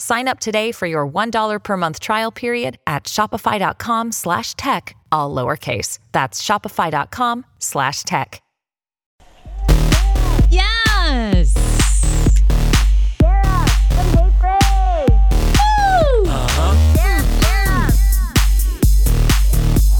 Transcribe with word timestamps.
Sign 0.00 0.28
up 0.28 0.38
today 0.38 0.70
for 0.72 0.86
your 0.86 1.06
$1 1.08 1.62
per 1.62 1.76
month 1.76 1.98
trial 2.00 2.30
period 2.30 2.78
at 2.86 3.04
shopify.com 3.04 4.12
slash 4.12 4.54
tech, 4.54 4.96
all 5.10 5.34
lowercase. 5.34 5.98
That's 6.12 6.40
shopify.com 6.42 7.44
slash 7.58 8.04
tech. 8.04 8.40
Yes. 10.50 11.54
Yeah. 13.20 13.66
Uh-huh. 16.26 16.74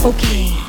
Okay. 0.09 0.68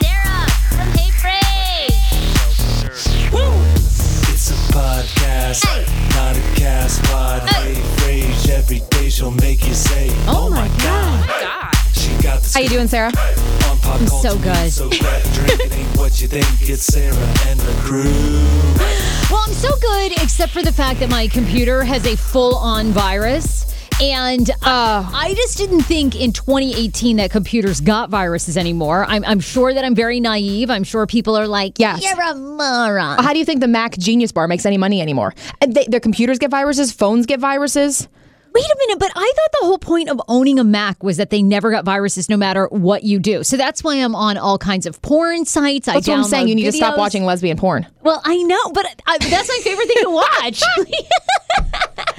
Every 9.29 9.39
day 9.39 9.47
she'll 9.47 9.49
make 9.49 9.67
you 9.67 9.73
say, 9.73 10.09
Oh 10.27 10.49
my 10.49 10.67
God. 10.83 11.73
She 11.93 12.11
got 12.23 12.41
the 12.41 12.51
How 12.53 12.59
you 12.61 12.69
doing, 12.69 12.87
Sarah? 12.87 13.07
on 13.69 13.77
pop 13.79 13.99
culture 13.99 14.29
so 14.29 14.37
good. 14.39 14.71
So 14.71 14.89
grab 14.89 15.25
a 15.25 15.33
drink, 15.33 15.59
it 15.61 15.73
ain't 15.73 15.97
what 15.97 16.21
you 16.21 16.27
think. 16.27 16.45
It's 16.69 16.83
Sarah 16.83 17.15
and 17.47 17.59
the 17.59 17.73
crew. 17.81 18.45
Well, 19.31 19.43
I'm 19.45 19.53
so 19.53 19.69
good, 19.79 20.13
except 20.23 20.51
for 20.53 20.63
the 20.63 20.71
fact 20.71 20.99
that 21.01 21.09
my 21.11 21.27
computer 21.27 21.83
has 21.83 22.03
a 22.07 22.15
full 22.17 22.55
on 22.57 22.87
virus. 22.87 23.71
And 24.01 24.49
uh, 24.49 25.07
I 25.13 25.35
just 25.35 25.55
didn't 25.59 25.81
think 25.81 26.19
in 26.19 26.33
2018 26.33 27.17
that 27.17 27.29
computers 27.29 27.79
got 27.79 28.09
viruses 28.09 28.57
anymore. 28.57 29.05
I'm, 29.07 29.23
I'm 29.25 29.39
sure 29.39 29.71
that 29.71 29.85
I'm 29.85 29.93
very 29.93 30.19
naive. 30.19 30.71
I'm 30.71 30.83
sure 30.83 31.05
people 31.05 31.37
are 31.37 31.47
like, 31.47 31.77
Yes. 31.77 32.01
you're 32.03 32.19
a 32.19 32.33
moron. 32.33 33.23
How 33.23 33.33
do 33.33 33.37
you 33.39 33.45
think 33.45 33.59
the 33.59 33.67
Mac 33.67 33.97
Genius 33.99 34.31
Bar 34.31 34.47
makes 34.47 34.65
any 34.65 34.77
money 34.79 34.99
anymore? 34.99 35.35
They, 35.67 35.85
their 35.87 35.99
computers 35.99 36.39
get 36.39 36.49
viruses, 36.49 36.91
phones 36.91 37.27
get 37.27 37.39
viruses. 37.39 38.07
Wait 38.59 38.65
a 38.65 38.77
minute, 38.79 38.99
but 38.99 39.11
I 39.15 39.33
thought 39.35 39.59
the 39.61 39.65
whole 39.65 39.77
point 39.77 40.09
of 40.09 40.21
owning 40.27 40.59
a 40.59 40.63
Mac 40.63 41.01
was 41.01 41.17
that 41.17 41.29
they 41.29 41.41
never 41.41 41.71
got 41.71 41.85
viruses 41.85 42.29
no 42.29 42.35
matter 42.35 42.67
what 42.67 43.03
you 43.03 43.17
do. 43.17 43.43
So 43.43 43.55
that's 43.55 43.83
why 43.83 43.95
I'm 43.95 44.15
on 44.15 44.37
all 44.37 44.57
kinds 44.57 44.85
of 44.85 45.01
porn 45.01 45.45
sites. 45.45 45.85
That's 45.85 46.07
I 46.07 46.11
what 46.11 46.17
I'm 46.17 46.23
saying. 46.25 46.49
You 46.49 46.55
need 46.55 46.65
to 46.65 46.71
stop 46.73 46.97
watching 46.97 47.23
lesbian 47.23 47.57
porn. 47.57 47.87
Well, 48.01 48.21
I 48.25 48.37
know, 48.43 48.71
but 48.73 48.85
I, 49.07 49.17
that's 49.17 49.47
my 49.47 49.59
favorite 49.63 49.87
thing 49.87 50.03
to 50.03 50.09
watch. 50.09 50.61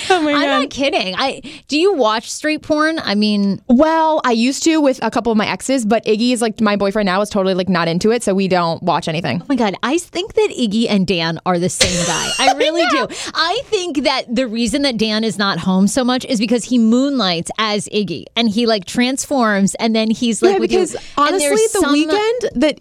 Oh 0.10 0.22
my 0.22 0.32
I'm 0.32 0.62
not 0.62 0.70
kidding. 0.70 1.14
I 1.16 1.40
do 1.68 1.78
you 1.78 1.94
watch 1.94 2.30
straight 2.30 2.62
porn? 2.62 2.98
I 2.98 3.14
mean, 3.14 3.60
Well, 3.68 4.20
I 4.24 4.32
used 4.32 4.62
to 4.64 4.80
with 4.80 5.02
a 5.02 5.10
couple 5.10 5.32
of 5.32 5.38
my 5.38 5.46
exes, 5.46 5.84
but 5.84 6.04
Iggy 6.04 6.32
is 6.32 6.40
like 6.40 6.60
my 6.60 6.76
boyfriend 6.76 7.06
now 7.06 7.20
is 7.20 7.28
totally 7.30 7.54
like 7.54 7.68
not 7.68 7.88
into 7.88 8.10
it, 8.12 8.22
so 8.22 8.34
we 8.34 8.48
don't 8.48 8.82
watch 8.82 9.08
anything. 9.08 9.42
Oh 9.42 9.46
my 9.48 9.56
God, 9.56 9.74
I 9.82 9.98
think 9.98 10.34
that 10.34 10.50
Iggy 10.58 10.86
and 10.88 11.06
Dan 11.06 11.38
are 11.44 11.58
the 11.58 11.68
same 11.68 12.06
guy. 12.06 12.30
I 12.38 12.54
really 12.56 12.86
do. 12.90 13.06
I 13.34 13.60
think 13.64 14.04
that 14.04 14.32
the 14.32 14.46
reason 14.46 14.82
that 14.82 14.96
Dan 14.96 15.24
is 15.24 15.38
not 15.38 15.58
home 15.58 15.86
so 15.86 16.04
much 16.04 16.24
is 16.24 16.38
because 16.38 16.64
he 16.64 16.78
moonlights 16.78 17.50
as 17.58 17.88
Iggy 17.88 18.24
and 18.36 18.48
he 18.48 18.66
like 18.66 18.84
transforms 18.84 19.74
and 19.76 19.94
then 19.94 20.10
he's 20.10 20.42
like 20.42 20.54
yeah, 20.54 20.58
with 20.58 20.70
because. 20.70 20.96
Honestly, 21.16 21.48
the 21.50 21.78
some- 21.80 21.92
weekend 21.92 22.40
that 22.54 22.80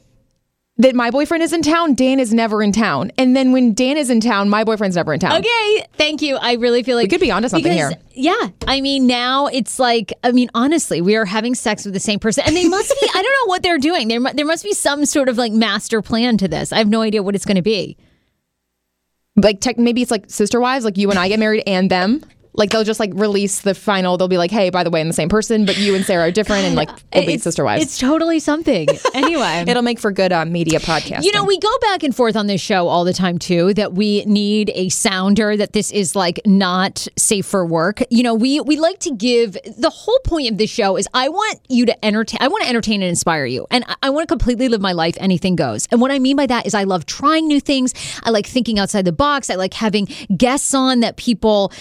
that 0.78 0.94
my 0.94 1.10
boyfriend 1.10 1.42
is 1.42 1.54
in 1.54 1.62
town, 1.62 1.94
Dan 1.94 2.20
is 2.20 2.34
never 2.34 2.62
in 2.62 2.72
town, 2.72 3.12
and 3.18 3.36
then 3.36 3.54
when 3.54 3.74
Dan 3.74 3.98
is 3.98 4.10
in 4.10 4.20
town, 4.20 4.50
my 4.50 4.64
boyfriend's 4.64 4.98
never 4.98 5.14
in 5.14 5.20
town. 5.20 5.40
Okay, 5.40 5.86
thank 5.94 6.22
you. 6.22 6.36
I 6.36 6.54
really 6.54 6.84
feel 6.84 6.98
like 6.98 7.06
we 7.06 7.10
could 7.10 7.22
be 7.22 7.32
onto 7.32 7.48
something 7.48 7.72
because, 7.72 7.94
here. 7.94 8.02
Yeah, 8.14 8.50
I 8.68 8.82
mean 8.82 9.08
now 9.08 9.48
it's 9.48 9.80
like 9.80 10.14
I 10.24 10.32
mean 10.32 10.50
honestly, 10.54 11.02
we 11.02 11.16
are 11.16 11.26
having 11.26 11.56
sex 11.56 11.86
with 11.86 11.94
the 11.94 12.00
same 12.00 12.20
person, 12.20 12.44
and 12.46 12.56
they 12.56 12.68
must 12.68 12.90
be. 12.90 13.08
I 13.08 13.22
don't 13.22 13.24
know 13.24 13.50
what 13.50 13.64
they're 13.64 13.78
doing. 13.78 14.08
There, 14.08 14.20
there 14.34 14.46
must 14.46 14.64
be 14.64 14.74
some 14.74 15.06
sort 15.06 15.30
of 15.30 15.38
like 15.38 15.54
master 15.54 16.02
plan 16.02 16.38
to 16.38 16.48
this. 16.48 16.74
I 16.74 16.80
have 16.80 16.90
no 16.90 17.02
idea 17.02 17.24
what 17.24 17.36
it's 17.36 17.46
going 17.46 17.56
to 17.56 17.62
be. 17.62 17.98
Like 19.38 19.60
tech, 19.62 19.78
maybe 19.78 20.02
it's 20.02 20.12
like 20.12 20.30
sister 20.30 20.60
wives, 20.60 20.86
like 20.86 20.98
you 20.98 21.10
and 21.10 21.20
I 21.20 21.28
get 21.28 21.40
married 21.40 21.64
and 21.68 21.90
them. 21.90 22.24
Like 22.58 22.72
they'll 22.72 22.84
just 22.84 23.00
like 23.00 23.12
release 23.14 23.62
the 23.62 23.74
final. 23.74 24.18
They'll 24.18 24.28
be 24.28 24.38
like, 24.38 24.52
"Hey, 24.52 24.70
by 24.70 24.84
the 24.84 24.90
way, 24.90 25.02
I'm 25.02 25.08
the 25.08 25.14
same 25.14 25.30
person, 25.30 25.66
but 25.66 25.78
you 25.78 25.96
and 25.96 26.06
Sarah 26.06 26.28
are 26.28 26.32
different," 26.32 26.64
and 26.66 26.76
like 26.76 26.90
we'll 27.14 27.26
be 27.26 27.38
sister 27.38 27.64
wives. 27.64 27.84
It's 27.84 28.00
totally 28.00 28.40
something. 28.40 28.88
Anyway, 29.14 29.66
It'll 29.68 29.84
make 29.84 30.00
for 30.00 30.12
good 30.12 30.32
uh, 30.32 30.46
media 30.46 30.80
podcast. 30.80 31.24
You 31.24 31.32
know, 31.32 31.44
we 31.44 31.60
go 31.60 31.72
back 31.82 32.04
and 32.04 32.16
forth 32.16 32.36
on 32.36 32.48
this 32.48 32.62
show 32.62 32.88
all 32.88 33.04
the 33.04 33.14
time 33.14 33.38
too 33.38 33.74
that 33.74 33.94
we 33.94 34.24
need 34.26 34.72
a 34.76 34.90
sounder 34.90 35.58
that 35.58 35.74
this 35.74 35.92
is 35.92 36.16
like 36.16 36.40
not 36.46 37.08
safe 37.18 37.46
for 37.46 37.66
work. 37.66 38.02
You 38.10 38.24
know, 38.24 38.34
we 38.34 38.62
we 38.62 38.78
like 38.78 39.00
to 39.00 39.12
give 39.12 39.58
the 39.78 39.90
whole 39.90 40.20
point 40.24 40.52
of 40.52 40.58
this 40.58 40.70
show 40.70 40.98
is 40.98 41.08
I 41.14 41.30
want 41.30 41.60
you 41.70 41.86
to 41.86 42.06
entertain 42.06 42.40
I 42.42 42.48
want 42.48 42.64
to 42.64 42.70
entertain 42.70 43.02
and 43.02 43.10
inspire 43.10 43.46
you. 43.46 43.68
And 43.72 43.84
I, 43.88 43.96
I 44.04 44.10
want 44.10 44.28
to 44.28 44.32
completely 44.32 44.70
live 44.70 44.82
my 44.82 44.92
life 44.94 45.16
anything 45.20 45.56
goes. 45.56 45.88
And 45.92 46.02
what 46.02 46.12
I 46.12 46.20
mean 46.20 46.36
by 46.36 46.46
that 46.46 46.66
is 46.66 46.74
I 46.74 46.84
love 46.84 47.06
trying 47.06 47.48
new 47.48 47.60
things. 47.60 47.94
I 48.24 48.30
like 48.30 48.46
thinking 48.46 48.80
outside 48.80 49.06
the 49.06 49.12
box. 49.12 49.50
I 49.50 49.56
like 49.56 49.74
having 49.74 50.08
guests 50.38 50.74
on 50.74 51.00
that 51.02 51.18
people 51.18 51.72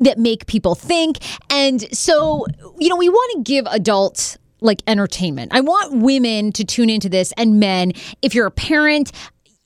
that 0.00 0.17
make 0.18 0.46
people 0.46 0.74
think. 0.74 1.18
And 1.50 1.80
so, 1.96 2.46
you 2.78 2.88
know, 2.88 2.96
we 2.96 3.08
want 3.08 3.32
to 3.46 3.50
give 3.50 3.66
adults 3.70 4.36
like 4.60 4.82
entertainment. 4.86 5.52
I 5.54 5.60
want 5.60 6.02
women 6.02 6.52
to 6.52 6.64
tune 6.64 6.90
into 6.90 7.08
this 7.08 7.32
and 7.36 7.60
men. 7.60 7.92
If 8.22 8.34
you're 8.34 8.46
a 8.46 8.50
parent, 8.50 9.12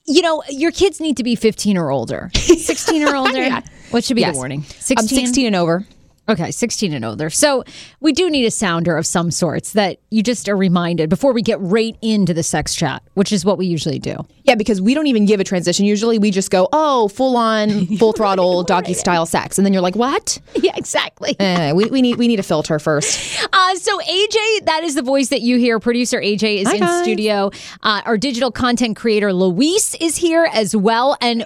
you 0.05 0.21
know, 0.21 0.43
your 0.49 0.71
kids 0.71 0.99
need 0.99 1.17
to 1.17 1.23
be 1.23 1.35
15 1.35 1.77
or 1.77 1.89
older. 1.91 2.29
16 2.35 3.03
or 3.03 3.15
older. 3.15 3.41
Yeah. 3.41 3.61
What 3.91 4.03
should 4.03 4.15
be 4.15 4.21
Yes. 4.21 4.33
the 4.35 4.37
warning? 4.37 4.59
I'm 4.97 5.07
16 5.07 5.45
and 5.45 5.55
over. 5.55 5.85
Okay, 6.29 6.51
16 6.51 6.93
and 6.93 7.03
older. 7.03 7.29
So 7.29 7.65
we 7.99 8.13
do 8.13 8.29
need 8.29 8.45
a 8.45 8.51
sounder 8.51 8.95
of 8.95 9.05
some 9.05 9.29
sorts 9.29 9.73
that 9.73 9.99
you 10.09 10.23
just 10.23 10.47
are 10.47 10.55
reminded 10.55 11.09
before 11.09 11.33
we 11.33 11.41
get 11.41 11.59
right 11.59 11.97
into 12.01 12.33
the 12.33 12.43
sex 12.43 12.73
chat, 12.75 13.03
which 13.15 13.33
is 13.33 13.43
what 13.43 13.57
we 13.57 13.65
usually 13.65 13.99
do. 13.99 14.15
Yeah, 14.45 14.55
because 14.55 14.81
we 14.81 14.93
don't 14.93 15.07
even 15.07 15.25
give 15.25 15.41
a 15.41 15.43
transition. 15.43 15.85
Usually 15.85 16.17
we 16.19 16.31
just 16.31 16.49
go, 16.49 16.69
oh, 16.71 17.09
full 17.09 17.35
on, 17.35 17.87
full 17.97 18.13
throttle, 18.13 18.63
doggy 18.63 18.93
style 18.93 19.25
sex. 19.25 19.57
And 19.57 19.65
then 19.65 19.73
you're 19.73 19.81
like, 19.81 19.95
what? 19.97 20.39
Yeah, 20.63 20.71
exactly. 20.77 21.35
Eh, 21.39 21.73
we, 21.73 21.85
we 21.85 22.01
need 22.01 22.17
we 22.17 22.25
need 22.25 22.39
a 22.39 22.43
filter 22.43 22.79
first. 22.79 23.43
Uh, 23.51 23.75
so 23.75 23.99
AJ, 23.99 24.65
that 24.65 24.81
is 24.83 24.95
the 24.95 25.01
voice 25.01 25.27
that 25.27 25.41
you 25.41 25.57
hear. 25.57 25.77
Producer 25.77 26.21
AJ 26.21 26.59
is 26.59 26.67
Hi, 26.69 26.75
in 26.75 26.79
guys. 26.79 27.03
studio. 27.03 27.51
Uh, 27.81 28.01
our 28.05 28.17
digital 28.17 28.49
content 28.49 28.95
creator 28.95 29.33
Luis 29.33 29.93
is 29.95 30.15
here 30.15 30.47
as 30.53 30.73
well. 30.73 31.17
And 31.19 31.45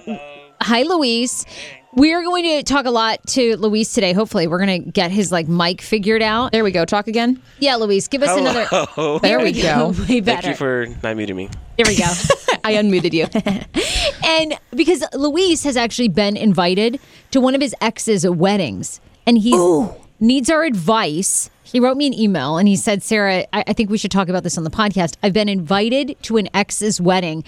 hi, 0.60 0.82
Luis. 0.82 1.44
We 1.94 2.12
are 2.12 2.22
going 2.22 2.44
to 2.44 2.62
talk 2.62 2.84
a 2.84 2.90
lot 2.90 3.26
to 3.28 3.56
Luis 3.56 3.92
today. 3.94 4.12
Hopefully, 4.12 4.46
we're 4.46 4.64
going 4.64 4.84
to 4.84 4.90
get 4.90 5.10
his 5.10 5.32
like 5.32 5.48
mic 5.48 5.80
figured 5.80 6.22
out. 6.22 6.52
There 6.52 6.62
we 6.62 6.70
go. 6.70 6.84
Talk 6.84 7.08
again. 7.08 7.42
Yeah, 7.60 7.76
Luis, 7.76 8.08
give 8.08 8.22
us 8.22 8.36
another. 8.38 8.66
There 9.22 9.40
we 9.40 9.52
go. 9.52 9.94
Way 10.08 10.20
better. 10.20 10.42
Thank 10.42 10.44
you 10.46 10.54
for 10.54 10.86
not 11.02 11.16
muting 11.16 11.36
me. 11.36 11.48
there 11.76 11.86
we 11.86 11.96
go. 11.96 12.04
I 12.64 12.74
unmuted 12.74 13.12
you. 13.14 13.26
And 14.24 14.54
because 14.74 15.02
Luis 15.14 15.64
has 15.64 15.76
actually 15.76 16.08
been 16.08 16.36
invited 16.36 17.00
to 17.30 17.40
one 17.40 17.54
of 17.54 17.60
his 17.60 17.74
ex's 17.80 18.28
weddings, 18.28 19.00
and 19.26 19.38
he 19.38 19.52
needs 20.20 20.50
our 20.50 20.64
advice. 20.64 21.48
He 21.62 21.80
wrote 21.80 21.96
me 21.96 22.06
an 22.06 22.14
email 22.14 22.56
and 22.58 22.66
he 22.68 22.76
said, 22.76 23.02
Sarah, 23.02 23.44
I, 23.52 23.64
I 23.66 23.72
think 23.74 23.90
we 23.90 23.98
should 23.98 24.10
talk 24.10 24.28
about 24.28 24.42
this 24.42 24.56
on 24.56 24.64
the 24.64 24.70
podcast. 24.70 25.16
I've 25.22 25.34
been 25.34 25.48
invited 25.50 26.16
to 26.22 26.36
an 26.36 26.48
ex's 26.54 27.00
wedding, 27.00 27.44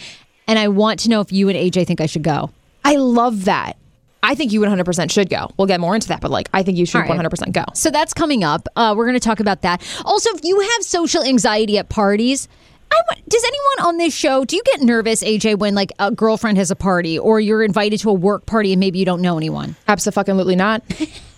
and 0.47 0.59
I 0.59 0.69
want 0.69 1.01
to 1.01 1.09
know 1.11 1.21
if 1.21 1.31
you 1.31 1.49
and 1.49 1.57
AJ 1.59 1.87
think 1.87 2.01
I 2.01 2.07
should 2.07 2.23
go. 2.23 2.51
I 2.85 2.97
love 2.97 3.45
that. 3.45 3.77
I 4.23 4.35
think 4.35 4.53
you 4.53 4.61
100% 4.61 5.11
should 5.11 5.31
go. 5.31 5.51
We'll 5.57 5.67
get 5.67 5.81
more 5.81 5.95
into 5.95 6.09
that, 6.09 6.21
but 6.21 6.31
like, 6.31 6.49
I 6.53 6.63
think 6.63 6.77
you 6.77 6.85
should 6.87 6.99
right. 6.99 7.11
100% 7.11 7.53
go. 7.53 7.65
So 7.75 7.91
that's 7.91 8.13
coming 8.13 8.45
up. 8.45 8.69
Uh, 8.77 8.95
we're 8.97 9.07
going 9.07 9.19
to 9.19 9.25
talk 9.25 9.41
about 9.41 9.63
that. 9.63 9.83
Also, 10.05 10.31
if 10.35 10.45
you 10.45 10.61
have 10.61 10.83
social 10.83 11.23
anxiety 11.23 11.79
at 11.79 11.89
parties, 11.89 12.49
I 12.93 12.97
does 13.29 13.45
anyone 13.45 13.89
on 13.89 13.97
this 13.99 14.15
show 14.15 14.45
do 14.45 14.57
you 14.57 14.63
get 14.65 14.83
nervous, 14.83 15.23
AJ, 15.23 15.59
when 15.59 15.75
like 15.75 15.93
a 15.99 16.11
girlfriend 16.11 16.59
has 16.59 16.71
a 16.71 16.77
party 16.77 17.19
or 17.19 17.39
you're 17.41 17.63
invited 17.63 18.01
to 18.01 18.11
a 18.11 18.13
work 18.13 18.47
party 18.47 18.73
and 18.73 18.81
maybe 18.81 18.99
you 18.99 19.05
don't 19.05 19.23
know 19.23 19.37
anyone? 19.37 19.77
Absolutely 19.87 20.57
not. 20.57 20.83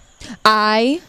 I 0.44 1.00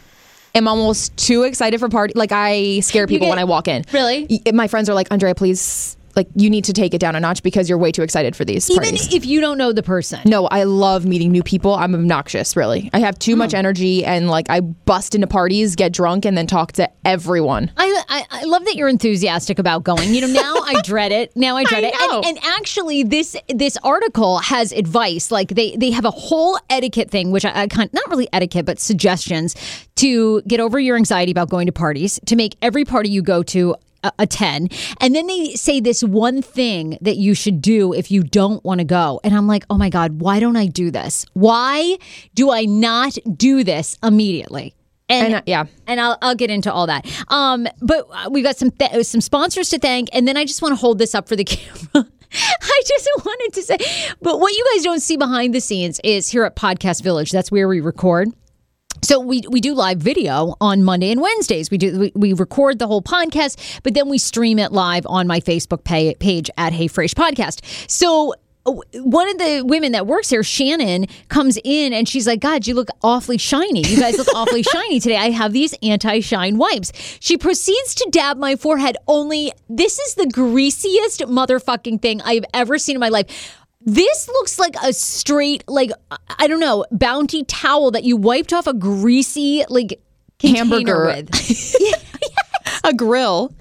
am 0.53 0.67
almost 0.67 1.15
too 1.17 1.43
excited 1.43 1.79
for 1.79 1.89
party. 1.89 2.13
Like 2.15 2.31
I 2.31 2.81
scare 2.81 3.07
people 3.07 3.27
get- 3.27 3.31
when 3.31 3.39
I 3.39 3.45
walk 3.45 3.67
in. 3.67 3.85
Really? 3.93 4.41
My 4.53 4.67
friends 4.67 4.89
are 4.89 4.93
like, 4.93 5.07
Andrea, 5.11 5.33
please, 5.35 5.95
like 6.15 6.27
you 6.35 6.49
need 6.49 6.65
to 6.65 6.73
take 6.73 6.93
it 6.93 6.99
down 6.99 7.15
a 7.15 7.19
notch 7.19 7.43
because 7.43 7.69
you're 7.69 7.77
way 7.77 7.91
too 7.91 8.01
excited 8.01 8.35
for 8.35 8.45
these 8.45 8.69
Even 8.69 8.83
parties. 8.83 9.13
if 9.13 9.25
you 9.25 9.41
don't 9.41 9.57
know 9.57 9.71
the 9.71 9.83
person. 9.83 10.19
no, 10.25 10.47
I 10.47 10.63
love 10.63 11.05
meeting 11.05 11.31
new 11.31 11.43
people. 11.43 11.75
I'm 11.75 11.93
obnoxious, 11.95 12.55
really. 12.55 12.89
I 12.93 12.99
have 12.99 13.17
too 13.19 13.33
hmm. 13.33 13.39
much 13.39 13.53
energy 13.53 14.05
and 14.05 14.29
like 14.29 14.49
I 14.49 14.61
bust 14.61 15.15
into 15.15 15.27
parties, 15.27 15.75
get 15.75 15.93
drunk, 15.93 16.25
and 16.25 16.37
then 16.37 16.47
talk 16.47 16.73
to 16.73 16.89
everyone. 17.05 17.71
I, 17.77 18.03
I 18.09 18.25
I 18.31 18.43
love 18.45 18.65
that 18.65 18.75
you're 18.75 18.89
enthusiastic 18.89 19.59
about 19.59 19.83
going. 19.83 20.13
You 20.13 20.21
know, 20.21 20.27
now 20.27 20.55
I 20.65 20.81
dread 20.81 21.11
it. 21.11 21.35
Now 21.35 21.55
I 21.55 21.63
dread 21.65 21.83
I 21.83 21.87
it. 21.87 21.95
And, 22.01 22.25
and 22.25 22.39
actually, 22.43 23.03
this 23.03 23.35
this 23.47 23.77
article 23.83 24.39
has 24.39 24.71
advice. 24.71 25.31
Like 25.31 25.49
they 25.49 25.75
they 25.75 25.91
have 25.91 26.05
a 26.05 26.11
whole 26.11 26.57
etiquette 26.69 27.09
thing, 27.09 27.31
which 27.31 27.45
I, 27.45 27.63
I 27.63 27.67
kind 27.67 27.89
not 27.93 28.09
really 28.09 28.27
etiquette, 28.33 28.65
but 28.65 28.79
suggestions 28.79 29.55
to 29.95 30.41
get 30.41 30.59
over 30.59 30.79
your 30.79 30.95
anxiety 30.97 31.31
about 31.31 31.49
going 31.49 31.67
to 31.67 31.71
parties, 31.71 32.19
to 32.25 32.35
make 32.35 32.55
every 32.61 32.85
party 32.85 33.09
you 33.09 33.21
go 33.21 33.43
to. 33.43 33.75
A, 34.03 34.11
a 34.19 34.27
10 34.27 34.67
and 34.99 35.15
then 35.15 35.27
they 35.27 35.53
say 35.55 35.79
this 35.79 36.03
one 36.03 36.41
thing 36.41 36.97
that 37.01 37.17
you 37.17 37.33
should 37.33 37.61
do 37.61 37.93
if 37.93 38.11
you 38.11 38.21
don't 38.23 38.63
want 38.65 38.79
to 38.79 38.83
go 38.83 39.19
and 39.23 39.33
i'm 39.33 39.47
like 39.47 39.63
oh 39.69 39.77
my 39.77 39.89
god 39.89 40.19
why 40.21 40.39
don't 40.39 40.57
i 40.57 40.65
do 40.65 40.91
this 40.91 41.25
why 41.33 41.97
do 42.35 42.51
i 42.51 42.65
not 42.65 43.17
do 43.35 43.63
this 43.63 43.97
immediately 44.03 44.75
And, 45.09 45.35
uh, 45.35 45.41
yeah. 45.45 45.65
and 45.85 45.99
I'll, 45.99 46.17
I'll 46.21 46.35
get 46.35 46.49
into 46.49 46.71
all 46.71 46.87
that. 46.87 47.05
Um, 47.27 47.67
but 47.81 48.07
we've 48.31 48.43
got 48.43 48.57
some 48.57 48.71
th- 48.71 49.05
some 49.05 49.21
sponsors 49.21 49.69
to 49.69 49.77
thank, 49.77 50.07
and 50.13 50.25
then 50.27 50.37
I 50.37 50.45
just 50.45 50.61
want 50.61 50.71
to 50.71 50.75
hold 50.77 50.97
this 50.97 51.13
up 51.13 51.27
for 51.27 51.35
the 51.35 51.43
camera. 51.53 52.07
I 52.33 52.81
just 52.87 53.09
wanted 53.25 53.53
to 53.53 53.61
say, 53.61 53.77
but 54.21 54.39
what 54.39 54.53
you 54.53 54.65
guys 54.73 54.83
don't 54.83 55.01
see 55.01 55.17
behind 55.17 55.53
the 55.53 55.59
scenes 55.61 55.99
is 56.03 56.29
here 56.29 56.45
at 56.45 56.55
Podcast 56.55 57.03
Village. 57.03 57.31
That's 57.31 57.51
where 57.51 57.67
we 57.67 57.79
record. 57.81 58.29
So 59.01 59.19
we 59.19 59.41
we 59.49 59.59
do 59.59 59.73
live 59.73 59.97
video 59.97 60.55
on 60.61 60.83
Monday 60.83 61.11
and 61.11 61.21
Wednesdays. 61.21 61.69
We 61.69 61.77
do 61.77 61.99
we, 61.99 62.11
we 62.15 62.33
record 62.33 62.79
the 62.79 62.87
whole 62.87 63.01
podcast, 63.01 63.81
but 63.83 63.93
then 63.93 64.09
we 64.09 64.17
stream 64.17 64.59
it 64.59 64.71
live 64.71 65.05
on 65.07 65.27
my 65.27 65.39
Facebook 65.39 65.83
page 65.83 66.49
at 66.57 66.73
Hey 66.73 66.87
Fraser 66.87 67.15
Podcast. 67.15 67.89
So 67.89 68.35
one 68.65 69.29
of 69.29 69.37
the 69.39 69.63
women 69.65 69.91
that 69.91 70.07
works 70.07 70.29
here, 70.29 70.43
Shannon, 70.43 71.07
comes 71.27 71.57
in 71.63 71.91
and 71.91 72.07
she's 72.07 72.25
like, 72.25 72.39
God, 72.39 72.65
you 72.65 72.75
look 72.75 72.87
awfully 73.01 73.37
shiny. 73.37 73.81
You 73.85 73.99
guys 73.99 74.17
look 74.17 74.33
awfully 74.33 74.63
shiny 74.73 74.99
today. 75.01 75.17
I 75.17 75.31
have 75.31 75.51
these 75.51 75.75
anti 75.83 76.21
shine 76.21 76.57
wipes. 76.57 76.91
She 77.19 77.37
proceeds 77.37 77.95
to 77.95 78.07
dab 78.11 78.37
my 78.37 78.55
forehead, 78.55 78.95
only 79.07 79.51
this 79.69 79.99
is 79.99 80.15
the 80.15 80.27
greasiest 80.27 81.21
motherfucking 81.21 82.01
thing 82.01 82.21
I've 82.21 82.45
ever 82.53 82.77
seen 82.77 82.95
in 82.95 82.99
my 83.01 83.09
life. 83.09 83.57
This 83.85 84.27
looks 84.27 84.57
like 84.59 84.75
a 84.81 84.93
straight, 84.93 85.63
like, 85.67 85.91
I 86.39 86.47
don't 86.47 86.59
know, 86.59 86.85
bounty 86.91 87.43
towel 87.43 87.91
that 87.91 88.03
you 88.03 88.15
wiped 88.17 88.53
off 88.53 88.67
a 88.67 88.73
greasy, 88.73 89.65
like, 89.69 90.01
Hamburger. 90.41 91.05
with. 91.05 91.75
A 92.85 92.93
grill. 92.93 93.53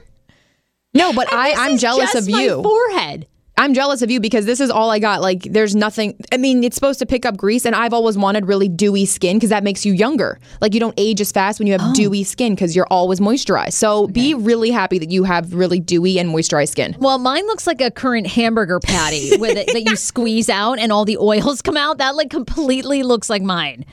No, 0.95 1.13
but 1.13 1.33
I, 1.33 1.53
I'm 1.53 1.79
jealous 1.79 2.15
of 2.15 2.29
you. 2.29 2.63
forehead. 2.63 3.27
I'm 3.59 3.75
jealous 3.75 4.03
of 4.03 4.11
you 4.11 4.19
because 4.19 4.47
this 4.47 4.61
is 4.61 4.71
all 4.71 4.91
I 4.91 4.99
got. 4.99 5.21
Like, 5.21 5.43
there's 5.43 5.77
nothing. 5.77 6.19
I 6.33 6.37
mean, 6.37 6.65
it's 6.65 6.75
supposed 6.75 6.99
to 7.01 7.07
pick 7.07 7.27
up 7.27 7.37
grease, 7.37 7.65
and 7.67 7.77
I've 7.77 7.93
always 7.93 8.17
wanted 8.17 8.49
really 8.49 8.69
dewy 8.69 9.05
skin 9.05 9.37
because 9.37 9.51
that 9.51 9.63
makes 9.63 9.85
you 9.85 9.93
younger. 9.93 10.41
Like, 10.61 10.75
you 10.75 10.81
don't 10.81 10.95
age 10.97 11.21
as 11.21 11.31
fast 11.31 11.59
when 11.59 11.67
you 11.67 11.77
have 11.79 11.95
dewy 11.95 12.25
skin 12.25 12.55
because 12.55 12.75
you're 12.75 12.87
always 12.91 13.21
moisturized. 13.21 13.75
So, 13.75 14.09
be 14.09 14.35
really 14.35 14.71
happy 14.71 14.99
that 14.99 15.11
you 15.11 15.25
have 15.25 15.55
really 15.55 15.81
dewy 15.81 16.19
and 16.19 16.31
moisturized 16.31 16.71
skin. 16.71 16.97
Well, 16.99 17.19
mine 17.19 17.47
looks 17.47 17.67
like 17.67 17.81
a 17.81 17.91
current 17.91 18.27
hamburger 18.27 18.81
patty 18.81 19.37
with 19.39 19.57
it 19.57 19.69
that 19.73 19.83
you 19.83 19.97
squeeze 19.97 20.49
out 20.49 20.79
and 20.79 20.91
all 20.91 21.05
the 21.05 21.19
oils 21.19 21.61
come 21.63 21.77
out. 21.77 21.99
That 21.99 22.17
like 22.17 22.31
completely 22.31 23.03
looks 23.03 23.29
like 23.29 23.43
mine. 23.43 23.85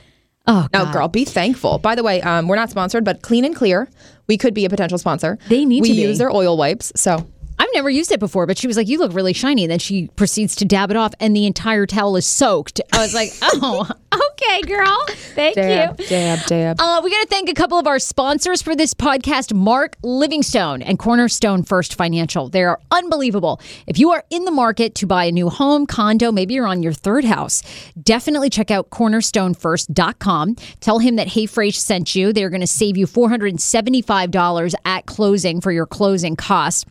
Oh, 0.46 0.66
No, 0.72 0.90
girl, 0.90 1.06
be 1.06 1.24
thankful. 1.24 1.78
By 1.78 1.94
the 1.94 2.02
way, 2.02 2.22
um, 2.22 2.48
we're 2.48 2.56
not 2.56 2.70
sponsored, 2.70 3.04
but 3.04 3.22
Clean 3.22 3.44
and 3.44 3.54
Clear, 3.54 3.88
we 4.26 4.36
could 4.38 4.54
be 4.54 4.64
a 4.64 4.70
potential 4.70 4.98
sponsor. 4.98 5.38
They 5.48 5.64
need 5.64 5.82
we 5.82 5.90
to 5.90 5.94
be. 5.94 6.00
use 6.00 6.18
their 6.18 6.30
oil 6.34 6.56
wipes. 6.56 6.90
So, 6.96 7.28
I've 7.60 7.68
never 7.74 7.90
used 7.90 8.10
it 8.10 8.18
before, 8.18 8.46
but 8.46 8.56
she 8.56 8.66
was 8.66 8.78
like, 8.78 8.88
"You 8.88 8.98
look 8.98 9.12
really 9.12 9.34
shiny." 9.34 9.64
And 9.64 9.70
then 9.70 9.78
she 9.78 10.08
proceeds 10.16 10.56
to 10.56 10.64
dab 10.64 10.90
it 10.90 10.96
off, 10.96 11.12
and 11.20 11.36
the 11.36 11.44
entire 11.44 11.84
towel 11.84 12.16
is 12.16 12.24
soaked. 12.24 12.80
I 12.90 12.98
was 12.98 13.12
like, 13.12 13.34
"Oh, 13.42 13.86
okay, 14.14 14.62
girl, 14.62 15.04
thank 15.34 15.56
dab, 15.56 16.00
you." 16.00 16.06
dab, 16.06 16.46
dab. 16.46 16.80
Uh, 16.80 17.02
we 17.04 17.10
got 17.10 17.20
to 17.20 17.26
thank 17.28 17.50
a 17.50 17.54
couple 17.54 17.78
of 17.78 17.86
our 17.86 17.98
sponsors 17.98 18.62
for 18.62 18.74
this 18.74 18.94
podcast 18.94 19.52
Mark 19.52 19.96
Livingstone 20.02 20.80
and 20.80 20.98
Cornerstone 20.98 21.62
First 21.62 21.96
Financial. 21.96 22.48
They 22.48 22.64
are 22.64 22.80
unbelievable. 22.90 23.60
If 23.86 23.98
you 23.98 24.10
are 24.12 24.24
in 24.30 24.46
the 24.46 24.50
market 24.50 24.94
to 24.94 25.06
buy 25.06 25.24
a 25.26 25.32
new 25.32 25.50
home, 25.50 25.86
condo, 25.86 26.32
maybe 26.32 26.54
you're 26.54 26.66
on 26.66 26.82
your 26.82 26.94
third 26.94 27.26
house, 27.26 27.62
definitely 28.02 28.48
check 28.48 28.70
out 28.70 28.88
cornerstonefirst.com. 28.88 30.56
Tell 30.80 30.98
him 30.98 31.16
that 31.16 31.28
Hey 31.28 31.44
Fraser 31.44 31.78
sent 31.78 32.14
you. 32.14 32.32
They're 32.32 32.48
going 32.48 32.62
to 32.62 32.66
save 32.66 32.96
you 32.96 33.06
$475 33.06 34.74
at 34.86 35.04
closing 35.04 35.60
for 35.60 35.72
your 35.72 35.84
closing 35.84 36.36
costs. 36.36 36.86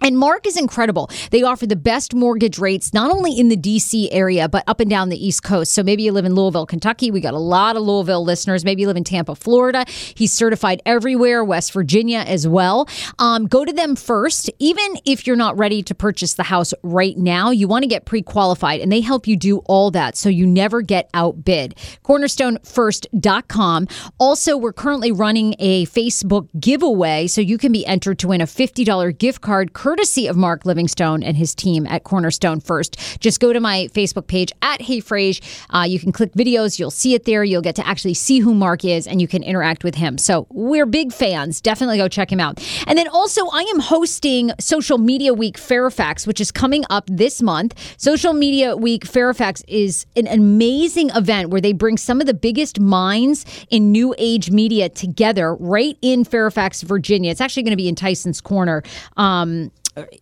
And 0.00 0.16
Mark 0.18 0.46
is 0.46 0.56
incredible. 0.56 1.10
They 1.30 1.42
offer 1.42 1.66
the 1.66 1.76
best 1.76 2.14
mortgage 2.14 2.58
rates, 2.58 2.94
not 2.94 3.10
only 3.10 3.38
in 3.38 3.48
the 3.48 3.56
DC 3.56 4.08
area, 4.10 4.48
but 4.48 4.64
up 4.66 4.80
and 4.80 4.88
down 4.88 5.08
the 5.08 5.26
East 5.26 5.42
Coast. 5.42 5.72
So 5.72 5.82
maybe 5.82 6.02
you 6.02 6.12
live 6.12 6.24
in 6.24 6.34
Louisville, 6.34 6.66
Kentucky. 6.66 7.10
We 7.10 7.20
got 7.20 7.34
a 7.34 7.38
lot 7.38 7.76
of 7.76 7.82
Louisville 7.82 8.24
listeners. 8.24 8.64
Maybe 8.64 8.82
you 8.82 8.88
live 8.88 8.96
in 8.96 9.04
Tampa, 9.04 9.34
Florida. 9.34 9.84
He's 9.88 10.32
certified 10.32 10.82
everywhere, 10.86 11.44
West 11.44 11.72
Virginia 11.72 12.20
as 12.20 12.46
well. 12.46 12.88
Um, 13.18 13.46
go 13.46 13.64
to 13.64 13.72
them 13.72 13.96
first. 13.96 14.50
Even 14.58 14.96
if 15.04 15.26
you're 15.26 15.36
not 15.36 15.58
ready 15.58 15.82
to 15.82 15.94
purchase 15.94 16.34
the 16.34 16.44
house 16.44 16.72
right 16.82 17.16
now, 17.16 17.50
you 17.50 17.66
want 17.68 17.82
to 17.82 17.88
get 17.88 18.04
pre 18.04 18.22
qualified, 18.22 18.80
and 18.80 18.92
they 18.92 19.00
help 19.00 19.26
you 19.26 19.36
do 19.36 19.58
all 19.66 19.90
that 19.90 20.16
so 20.16 20.28
you 20.28 20.46
never 20.46 20.82
get 20.82 21.10
outbid. 21.14 21.74
Cornerstonefirst.com. 22.04 23.88
Also, 24.18 24.56
we're 24.56 24.72
currently 24.72 25.12
running 25.12 25.54
a 25.58 25.86
Facebook 25.86 26.48
giveaway, 26.60 27.26
so 27.26 27.40
you 27.40 27.58
can 27.58 27.72
be 27.72 27.86
entered 27.86 28.18
to 28.20 28.28
win 28.28 28.40
a 28.40 28.46
$50 28.46 29.18
gift 29.18 29.40
card 29.40 29.72
courtesy 29.88 30.26
of 30.26 30.36
Mark 30.36 30.66
Livingstone 30.66 31.22
and 31.22 31.34
his 31.34 31.54
team 31.54 31.86
at 31.86 32.04
Cornerstone 32.04 32.60
First. 32.60 32.98
Just 33.20 33.40
go 33.40 33.54
to 33.54 33.58
my 33.58 33.88
Facebook 33.94 34.26
page 34.26 34.52
at 34.60 34.82
Hey 34.82 35.00
Fraser. 35.00 35.40
Uh, 35.70 35.86
you 35.88 35.98
can 35.98 36.12
click 36.12 36.30
videos, 36.34 36.78
you'll 36.78 36.90
see 36.90 37.14
it 37.14 37.24
there. 37.24 37.42
You'll 37.42 37.62
get 37.62 37.74
to 37.76 37.88
actually 37.88 38.12
see 38.12 38.38
who 38.40 38.52
Mark 38.52 38.84
is 38.84 39.06
and 39.06 39.18
you 39.18 39.26
can 39.26 39.42
interact 39.42 39.84
with 39.84 39.94
him. 39.94 40.18
So 40.18 40.46
we're 40.50 40.84
big 40.84 41.10
fans. 41.10 41.62
Definitely 41.62 41.96
go 41.96 42.06
check 42.06 42.30
him 42.30 42.38
out. 42.38 42.62
And 42.86 42.98
then 42.98 43.08
also, 43.08 43.46
I 43.46 43.62
am 43.62 43.80
hosting 43.80 44.50
Social 44.60 44.98
Media 44.98 45.32
Week 45.32 45.56
Fairfax, 45.56 46.26
which 46.26 46.38
is 46.38 46.52
coming 46.52 46.84
up 46.90 47.04
this 47.06 47.40
month. 47.40 47.74
Social 47.96 48.34
Media 48.34 48.76
Week 48.76 49.06
Fairfax 49.06 49.62
is 49.68 50.04
an 50.16 50.26
amazing 50.26 51.08
event 51.14 51.48
where 51.48 51.62
they 51.62 51.72
bring 51.72 51.96
some 51.96 52.20
of 52.20 52.26
the 52.26 52.34
biggest 52.34 52.78
minds 52.78 53.46
in 53.70 53.90
new 53.90 54.14
age 54.18 54.50
media 54.50 54.90
together 54.90 55.54
right 55.54 55.96
in 56.02 56.24
Fairfax, 56.24 56.82
Virginia. 56.82 57.30
It's 57.30 57.40
actually 57.40 57.62
going 57.62 57.72
to 57.72 57.76
be 57.78 57.88
in 57.88 57.94
Tyson's 57.94 58.42
Corner. 58.42 58.82
Um, 59.16 59.70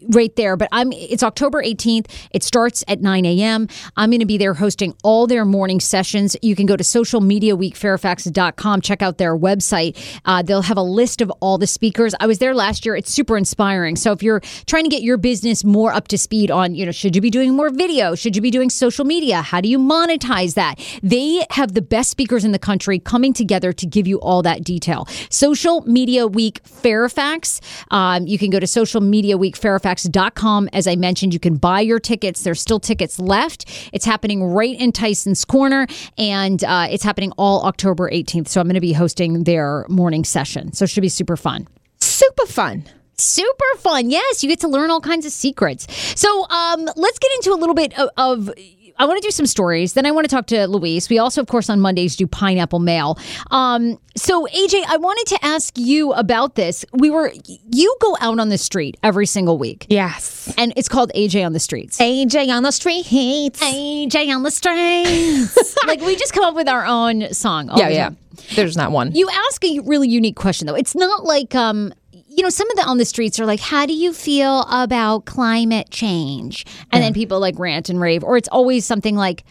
right 0.09 0.35
there. 0.37 0.57
But 0.57 0.69
I'm 0.73 0.93
it's 0.93 1.23
October 1.23 1.63
18th. 1.63 2.07
It 2.31 2.43
starts 2.43 2.85
at 2.89 3.01
9 3.01 3.25
a.m. 3.25 3.69
I'm 3.97 4.11
going 4.11 4.21
to 4.21 4.27
be 4.27 4.39
there 4.39 4.55
hosting 4.55 4.95
all 5.03 5.27
their 5.27 5.45
morning 5.45 5.81
sessions. 5.81 6.37
You 6.43 6.57
can 6.57 6.67
go 6.67 6.77
to 6.77 6.85
socialmediaweekfairfax.com, 6.85 8.81
check 8.81 9.03
out 9.03 9.19
their 9.19 9.37
website. 9.37 9.97
Uh, 10.25 10.43
they'll 10.43 10.63
have 10.63 10.77
a 10.77 10.83
list 10.83 11.21
of 11.21 11.31
all 11.41 11.59
the 11.59 11.67
speakers. 11.67 12.15
I 12.21 12.27
was 12.27 12.39
there 12.39 12.55
last 12.55 12.85
year. 12.85 12.97
It's 12.97 13.11
super 13.11 13.37
inspiring. 13.37 13.97
So 13.97 14.13
if 14.13 14.23
you're 14.23 14.41
trying 14.67 14.85
to 14.85 14.91
get 14.91 15.03
your 15.03 15.17
business 15.17 15.65
more 15.65 15.93
up 15.93 16.09
to 16.09 16.19
speed 16.19 16.51
on, 16.51 16.75
you 16.75 16.87
know, 16.87 16.93
should 16.93 17.15
you 17.15 17.23
be 17.23 17.31
doing 17.31 17.55
more 17.55 17.71
video? 17.71 18.15
Should 18.15 18.37
you 18.37 18.43
be 18.43 18.51
doing 18.51 18.71
social 18.71 19.05
media? 19.05 19.43
How 19.43 19.61
do 19.61 19.69
you 19.69 19.79
monetize 19.79 20.55
that? 20.55 20.79
They 21.03 21.45
have 21.51 21.75
the 21.75 21.83
best 21.83 22.11
speakers 22.11 22.45
in 22.45 22.53
the 22.53 22.59
country 22.59 22.99
coming 22.99 23.33
together 23.33 23.73
to 23.73 23.87
give 23.87 24.07
you 24.07 24.21
all 24.21 24.43
that 24.43 24.65
detail. 24.65 25.07
Social 25.31 25.83
Media 25.83 26.27
Week 26.27 26.61
Fairfax. 26.65 27.61
Um, 27.91 28.27
you 28.27 28.39
can 28.39 28.51
go 28.51 28.61
to 28.61 28.67
social 28.67 29.01
media 29.01 29.37
week 29.37 29.57
fairfax.com. 29.67 30.69
As 30.73 30.87
I 30.87 30.95
mentioned, 30.95 31.35
you 31.35 31.41
can 31.41 31.57
buy 31.57 31.81
your 31.81 31.99
tickets. 31.99 32.45
There's 32.45 32.61
still 32.61 32.79
tickets 32.79 33.19
left. 33.19 33.91
It's 33.93 34.05
happening 34.05 34.45
right 34.45 34.79
in 34.79 34.93
Tyson's 34.93 35.45
Corner, 35.45 35.89
and 36.17 36.63
uh, 36.63 36.87
it's 36.89 37.03
happening 37.03 37.33
all 37.37 37.65
October 37.65 38.09
18th. 38.09 38.47
So 38.47 38.61
I'm 38.61 38.69
going 38.69 38.75
to 38.75 38.81
be 38.81 38.93
hosting 38.93 39.43
their 39.43 39.85
morning 39.89 40.23
session. 40.23 40.73
So 40.73 40.85
it 40.85 40.91
should 40.91 41.01
be 41.01 41.09
super 41.09 41.37
fun. 41.37 41.67
Super 42.01 42.47
fun. 42.47 42.85
Super 43.19 43.65
fun. 43.79 44.09
Yes, 44.11 44.45
you 44.45 44.49
get 44.49 44.61
to 44.61 44.69
learn 44.69 44.91
all 44.91 45.01
kinds 45.01 45.27
of 45.27 45.33
secrets. 45.33 45.87
So 46.21 46.49
um, 46.49 46.89
let's 46.95 47.19
get 47.19 47.33
into 47.37 47.51
a 47.51 47.59
little 47.59 47.75
bit 47.75 47.99
of. 47.99 48.11
of 48.17 48.51
I 48.99 49.05
want 49.07 49.21
to 49.23 49.27
do 49.27 49.31
some 49.31 49.47
stories. 49.47 49.93
Then 49.93 50.07
I 50.07 50.11
want 50.11 50.29
to 50.29 50.35
talk 50.35 50.47
to 50.49 50.67
Luis. 50.67 51.09
We 51.09 51.19
also, 51.19 51.41
of 51.41 51.47
course, 51.49 51.69
on 51.69 51.81
Mondays 51.81 52.17
do 52.17 52.27
pineapple 52.27 52.79
mail. 52.79 53.19
Um, 53.51 53.99
so 54.17 54.47
AJ, 54.47 54.85
I 54.89 54.97
wanted 54.97 55.27
to 55.37 55.45
ask 55.45 55.77
you 55.77 56.13
about 56.13 56.55
this. 56.55 56.85
We 56.93 57.11
were 57.11 57.33
you 57.71 57.97
go 58.01 58.17
out 58.21 58.39
on 58.39 58.49
the 58.49 58.59
street 58.59 58.97
every 59.03 59.27
single 59.27 59.59
week, 59.59 59.87
Yes. 59.91 60.53
and 60.57 60.73
it's 60.77 60.89
called 60.89 61.13
AJ 61.15 61.45
on 61.45 61.53
the 61.53 61.61
streets. 61.61 61.99
AJ 61.99 62.49
on 62.49 62.63
the 62.63 62.73
street. 62.73 63.05
AJ 63.07 64.35
on 64.35 64.43
the 64.43 64.51
streets. 64.51 65.77
like 65.87 66.01
we 66.01 66.17
just 66.17 66.33
come 66.33 66.45
up 66.45 66.55
with 66.55 66.69
our 66.69 66.87
own 66.87 67.33
song. 67.33 67.71
Yeah, 67.77 67.89
yeah. 67.89 68.05
time. 68.09 68.17
There's 68.55 68.77
not 68.77 68.93
one. 68.93 69.13
You 69.13 69.29
ask 69.49 69.65
a 69.65 69.81
really 69.81 70.09
unique 70.09 70.37
question 70.37 70.67
though. 70.67 70.75
It's 70.75 70.95
not 70.95 71.25
like 71.25 71.55
um 71.55 71.93
you 72.37 72.43
know, 72.43 72.51
some 72.51 72.71
of 72.71 72.77
the 72.77 72.85
on 72.85 72.99
the 72.99 73.05
streets 73.05 73.41
are 73.41 73.47
like, 73.47 73.61
how 73.61 73.87
do 73.87 73.95
you 73.95 74.13
feel 74.13 74.67
about 74.71 75.25
climate 75.25 75.91
change? 75.91 76.67
And 76.93 77.03
then 77.03 77.15
people 77.15 77.41
like 77.41 77.59
rant 77.59 77.89
and 77.89 78.01
rave, 78.01 78.23
or 78.23 78.37
it's 78.37 78.49
always 78.49 78.85
something 78.85 79.17
like, 79.17 79.45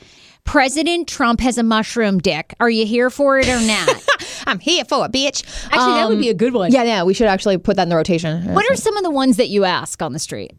President 0.44 1.08
Trump 1.08 1.40
has 1.40 1.58
a 1.58 1.64
mushroom 1.64 2.20
dick. 2.20 2.54
Are 2.60 2.70
you 2.70 2.86
here 2.86 3.10
for 3.10 3.40
it 3.40 3.50
or 3.50 3.60
not? 3.60 4.04
I'm 4.48 4.60
here 4.60 4.86
for 4.86 5.06
it, 5.06 5.12
bitch. 5.12 5.44
Actually, 5.72 5.94
that 5.96 6.08
would 6.08 6.20
be 6.20 6.28
a 6.28 6.34
um, 6.34 6.38
good 6.38 6.54
one. 6.54 6.72
Yeah, 6.72 6.84
yeah. 6.84 7.04
We 7.04 7.16
should 7.16 7.26
actually 7.26 7.58
put 7.58 7.78
that 7.78 7.84
in 7.84 7.90
the 7.90 7.96
rotation. 7.96 8.54
What 8.54 8.70
are 8.70 8.76
some 8.76 8.96
of 8.96 9.04
the 9.04 9.10
ones 9.10 9.38
that 9.38 9.48
you 9.48 9.66
ask 9.66 10.04
on 10.04 10.14
the 10.14 10.20
street? 10.20 10.54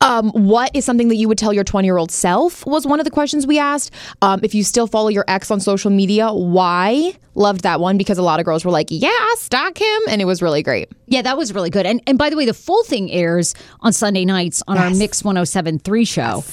Um, 0.00 0.30
what 0.30 0.70
is 0.74 0.84
something 0.84 1.08
that 1.08 1.16
you 1.16 1.26
would 1.28 1.38
tell 1.38 1.52
your 1.52 1.64
20 1.64 1.86
year 1.86 1.96
old 1.96 2.10
self 2.10 2.64
was 2.66 2.86
one 2.86 3.00
of 3.00 3.04
the 3.04 3.10
questions 3.10 3.46
we 3.46 3.58
asked. 3.58 3.92
Um, 4.22 4.40
if 4.42 4.54
you 4.54 4.62
still 4.62 4.86
follow 4.86 5.08
your 5.08 5.24
ex 5.26 5.50
on 5.50 5.58
social 5.60 5.90
media, 5.90 6.32
why? 6.32 7.14
Loved 7.34 7.62
that 7.62 7.80
one 7.80 7.98
because 7.98 8.18
a 8.18 8.22
lot 8.22 8.38
of 8.38 8.46
girls 8.46 8.64
were 8.64 8.70
like, 8.70 8.88
yeah, 8.90 9.10
stalk 9.34 9.78
him. 9.78 10.02
And 10.08 10.20
it 10.22 10.24
was 10.26 10.42
really 10.42 10.62
great. 10.62 10.90
Yeah, 11.06 11.22
that 11.22 11.36
was 11.36 11.54
really 11.54 11.70
good. 11.70 11.86
And 11.86 12.02
and 12.06 12.18
by 12.18 12.30
the 12.30 12.36
way, 12.36 12.46
the 12.46 12.54
full 12.54 12.82
thing 12.84 13.10
airs 13.10 13.54
on 13.80 13.92
Sunday 13.92 14.24
nights 14.24 14.62
on 14.68 14.78
our 14.78 14.90
Mix 14.90 15.22
1073 15.24 16.04
show. 16.04 16.44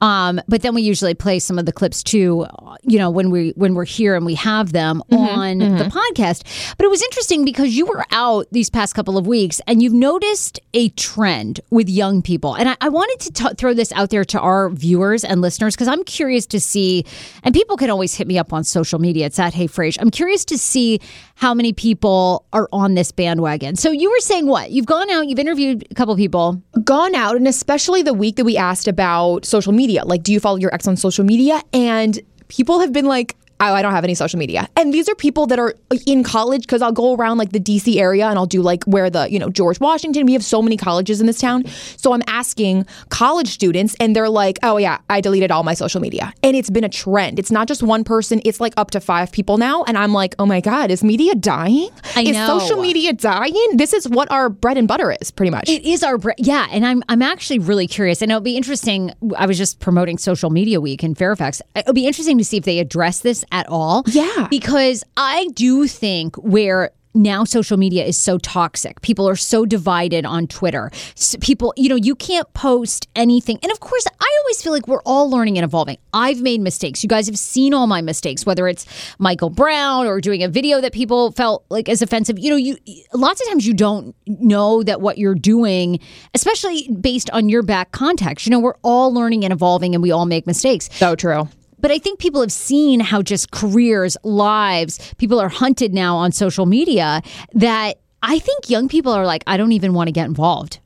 Um, 0.00 0.40
but 0.48 0.62
then 0.62 0.74
we 0.74 0.82
usually 0.82 1.14
play 1.14 1.38
some 1.38 1.58
of 1.58 1.66
the 1.66 1.72
clips 1.72 2.02
too, 2.02 2.46
you 2.82 2.98
know, 2.98 3.10
when 3.10 3.30
we 3.30 3.50
when 3.56 3.74
we're 3.74 3.84
here 3.84 4.14
and 4.14 4.24
we 4.24 4.34
have 4.34 4.72
them 4.72 5.02
on 5.10 5.58
the 5.58 5.84
podcast. 5.84 6.74
But 6.78 6.86
it 6.86 6.90
was 6.90 7.02
interesting 7.02 7.44
because 7.44 7.76
you 7.76 7.84
were 7.84 8.04
out 8.10 8.46
these 8.50 8.70
past 8.70 8.94
couple 8.94 9.18
of 9.18 9.26
weeks 9.26 9.60
and 9.66 9.82
you've 9.82 9.92
noticed 9.92 10.58
a 10.72 10.88
trend 10.90 11.60
with 11.70 11.88
young 11.90 12.22
people. 12.22 12.54
And 12.54 12.70
I, 12.70 12.76
I 12.80 12.88
wanted 12.88 13.20
to 13.26 13.32
t- 13.32 13.54
throw 13.56 13.74
this 13.74 13.92
out 13.92 14.08
there 14.08 14.24
to 14.24 14.40
our 14.40 14.70
viewers 14.70 15.22
and 15.22 15.42
listeners 15.42 15.74
because 15.76 15.88
I'm 15.88 16.04
curious 16.04 16.46
to 16.46 16.60
see, 16.60 17.04
and 17.42 17.54
people 17.54 17.76
can 17.76 17.90
always 17.90 18.14
hit 18.14 18.26
me 18.26 18.38
up 18.38 18.54
on 18.54 18.64
social 18.64 18.98
media. 18.98 19.26
It's 19.26 19.38
at 19.38 19.52
Hey 19.52 19.66
Fraser. 19.66 20.00
I'm 20.00 20.10
curious 20.10 20.46
to 20.46 20.56
see 20.56 21.00
how 21.34 21.52
many 21.52 21.72
people 21.72 22.46
are 22.52 22.68
on 22.72 22.94
this 22.94 23.12
bandwagon. 23.12 23.76
So 23.76 23.90
you 23.90 24.10
were 24.10 24.20
saying 24.20 24.46
what? 24.46 24.70
You've 24.70 24.86
gone 24.86 25.10
out, 25.10 25.26
you've 25.26 25.38
interviewed 25.38 25.86
a 25.90 25.94
couple 25.94 26.16
people. 26.16 26.62
Gone 26.84 27.14
out, 27.14 27.36
and 27.36 27.46
especially 27.46 28.02
the 28.02 28.14
week 28.14 28.36
that 28.36 28.44
we 28.44 28.56
asked 28.56 28.88
about 28.88 29.44
social 29.44 29.72
media. 29.72 29.89
Like, 30.04 30.22
do 30.22 30.32
you 30.32 30.40
follow 30.40 30.56
your 30.56 30.72
ex 30.74 30.86
on 30.86 30.96
social 30.96 31.24
media? 31.24 31.60
And 31.72 32.20
people 32.48 32.80
have 32.80 32.92
been 32.92 33.06
like, 33.06 33.36
oh, 33.60 33.74
I 33.74 33.82
don't 33.82 33.92
have 33.92 34.04
any 34.04 34.14
social 34.14 34.38
media. 34.38 34.68
And 34.76 34.92
these 34.92 35.08
are 35.08 35.14
people 35.14 35.46
that 35.46 35.58
are 35.58 35.74
in 36.06 36.24
college 36.24 36.62
because 36.62 36.82
I'll 36.82 36.92
go 36.92 37.14
around 37.14 37.38
like 37.38 37.52
the 37.52 37.60
DC 37.60 37.96
area 37.96 38.26
and 38.26 38.38
I'll 38.38 38.46
do 38.46 38.62
like 38.62 38.84
where 38.84 39.10
the, 39.10 39.30
you 39.30 39.38
know, 39.38 39.50
George 39.50 39.80
Washington, 39.80 40.26
we 40.26 40.32
have 40.32 40.44
so 40.44 40.62
many 40.62 40.76
colleges 40.76 41.20
in 41.20 41.26
this 41.26 41.38
town. 41.38 41.66
So 41.96 42.12
I'm 42.12 42.22
asking 42.26 42.86
college 43.10 43.48
students 43.48 43.94
and 44.00 44.16
they're 44.16 44.28
like, 44.28 44.58
oh, 44.62 44.78
yeah, 44.78 44.98
I 45.10 45.20
deleted 45.20 45.50
all 45.50 45.62
my 45.62 45.74
social 45.74 46.00
media. 46.00 46.32
And 46.42 46.56
it's 46.56 46.70
been 46.70 46.84
a 46.84 46.88
trend. 46.88 47.38
It's 47.38 47.50
not 47.50 47.68
just 47.68 47.82
one 47.82 48.04
person, 48.04 48.40
it's 48.44 48.60
like 48.60 48.72
up 48.76 48.90
to 48.92 49.00
five 49.00 49.30
people 49.32 49.58
now. 49.58 49.84
And 49.84 49.98
I'm 49.98 50.12
like, 50.12 50.34
oh 50.38 50.46
my 50.46 50.60
God, 50.60 50.90
is 50.90 51.04
media 51.04 51.34
dying? 51.34 51.90
I 52.16 52.22
is 52.22 52.32
know. 52.32 52.58
social 52.58 52.80
media 52.80 53.12
dying? 53.12 53.68
This 53.74 53.92
is 53.92 54.08
what 54.08 54.30
our 54.30 54.48
bread 54.48 54.78
and 54.78 54.88
butter 54.88 55.14
is, 55.20 55.30
pretty 55.30 55.50
much. 55.50 55.68
It 55.68 55.84
is 55.84 56.02
our 56.02 56.18
bread. 56.18 56.36
yeah, 56.38 56.66
and 56.70 56.86
I'm 56.86 57.02
I'm 57.08 57.22
actually 57.22 57.58
really 57.58 57.86
curious, 57.86 58.22
and 58.22 58.30
it'll 58.30 58.40
be 58.40 58.56
interesting. 58.56 59.12
I 59.36 59.46
was 59.46 59.58
just 59.58 59.80
promoting 59.80 60.18
Social 60.18 60.50
Media 60.50 60.80
Week 60.80 61.04
in 61.04 61.14
Fairfax. 61.14 61.60
It'll 61.74 61.94
be 61.94 62.06
interesting 62.06 62.38
to 62.38 62.44
see 62.44 62.56
if 62.56 62.64
they 62.64 62.78
address 62.78 63.20
this 63.20 63.44
at 63.52 63.68
all. 63.68 64.04
Yeah. 64.06 64.48
because 64.50 65.04
I 65.16 65.48
do 65.54 65.86
think 65.86 66.36
where 66.36 66.90
now 67.14 67.44
social 67.44 67.76
media 67.76 68.04
is 68.04 68.16
so 68.16 68.38
toxic. 68.38 69.00
People 69.02 69.28
are 69.28 69.36
so 69.36 69.66
divided 69.66 70.24
on 70.24 70.46
Twitter. 70.46 70.90
S 71.16 71.36
people, 71.40 71.74
you 71.76 71.88
know, 71.88 71.96
you 71.96 72.14
can't 72.14 72.52
post 72.54 73.08
anything. 73.16 73.58
And 73.62 73.72
of 73.72 73.80
course, 73.80 74.06
I 74.06 74.36
always 74.42 74.62
feel 74.62 74.72
like 74.72 74.86
we're 74.86 75.02
all 75.02 75.28
learning 75.28 75.58
and 75.58 75.64
evolving. 75.64 75.98
I've 76.12 76.40
made 76.40 76.60
mistakes. 76.60 77.02
You 77.02 77.08
guys 77.08 77.26
have 77.26 77.38
seen 77.38 77.74
all 77.74 77.86
my 77.86 78.00
mistakes, 78.00 78.46
whether 78.46 78.68
it's 78.68 78.86
Michael 79.18 79.50
Brown 79.50 80.06
or 80.06 80.20
doing 80.20 80.42
a 80.42 80.48
video 80.48 80.80
that 80.80 80.92
people 80.92 81.32
felt 81.32 81.64
like 81.68 81.88
as 81.88 82.00
offensive. 82.00 82.38
You 82.38 82.50
know, 82.50 82.56
you 82.56 82.76
lots 83.12 83.40
of 83.40 83.48
times 83.48 83.66
you 83.66 83.74
don't 83.74 84.14
know 84.26 84.82
that 84.84 85.00
what 85.00 85.18
you're 85.18 85.34
doing, 85.34 85.98
especially 86.34 86.88
based 87.00 87.28
on 87.30 87.48
your 87.48 87.62
back 87.62 87.90
context. 87.90 88.46
You 88.46 88.50
know, 88.50 88.60
we're 88.60 88.78
all 88.82 89.12
learning 89.12 89.44
and 89.44 89.52
evolving 89.52 89.94
and 89.94 90.02
we 90.02 90.12
all 90.12 90.26
make 90.26 90.46
mistakes. 90.46 90.88
so 90.92 91.16
true. 91.16 91.48
But 91.80 91.90
I 91.90 91.98
think 91.98 92.18
people 92.18 92.40
have 92.40 92.52
seen 92.52 93.00
how 93.00 93.22
just 93.22 93.50
careers, 93.50 94.16
lives, 94.22 95.14
people 95.18 95.40
are 95.40 95.48
hunted 95.48 95.94
now 95.94 96.16
on 96.16 96.32
social 96.32 96.66
media 96.66 97.22
that 97.54 97.98
I 98.22 98.38
think 98.38 98.68
young 98.68 98.88
people 98.88 99.12
are 99.12 99.24
like, 99.24 99.42
I 99.46 99.56
don't 99.56 99.72
even 99.72 99.94
want 99.94 100.08
to 100.08 100.12
get 100.12 100.26
involved. 100.26 100.78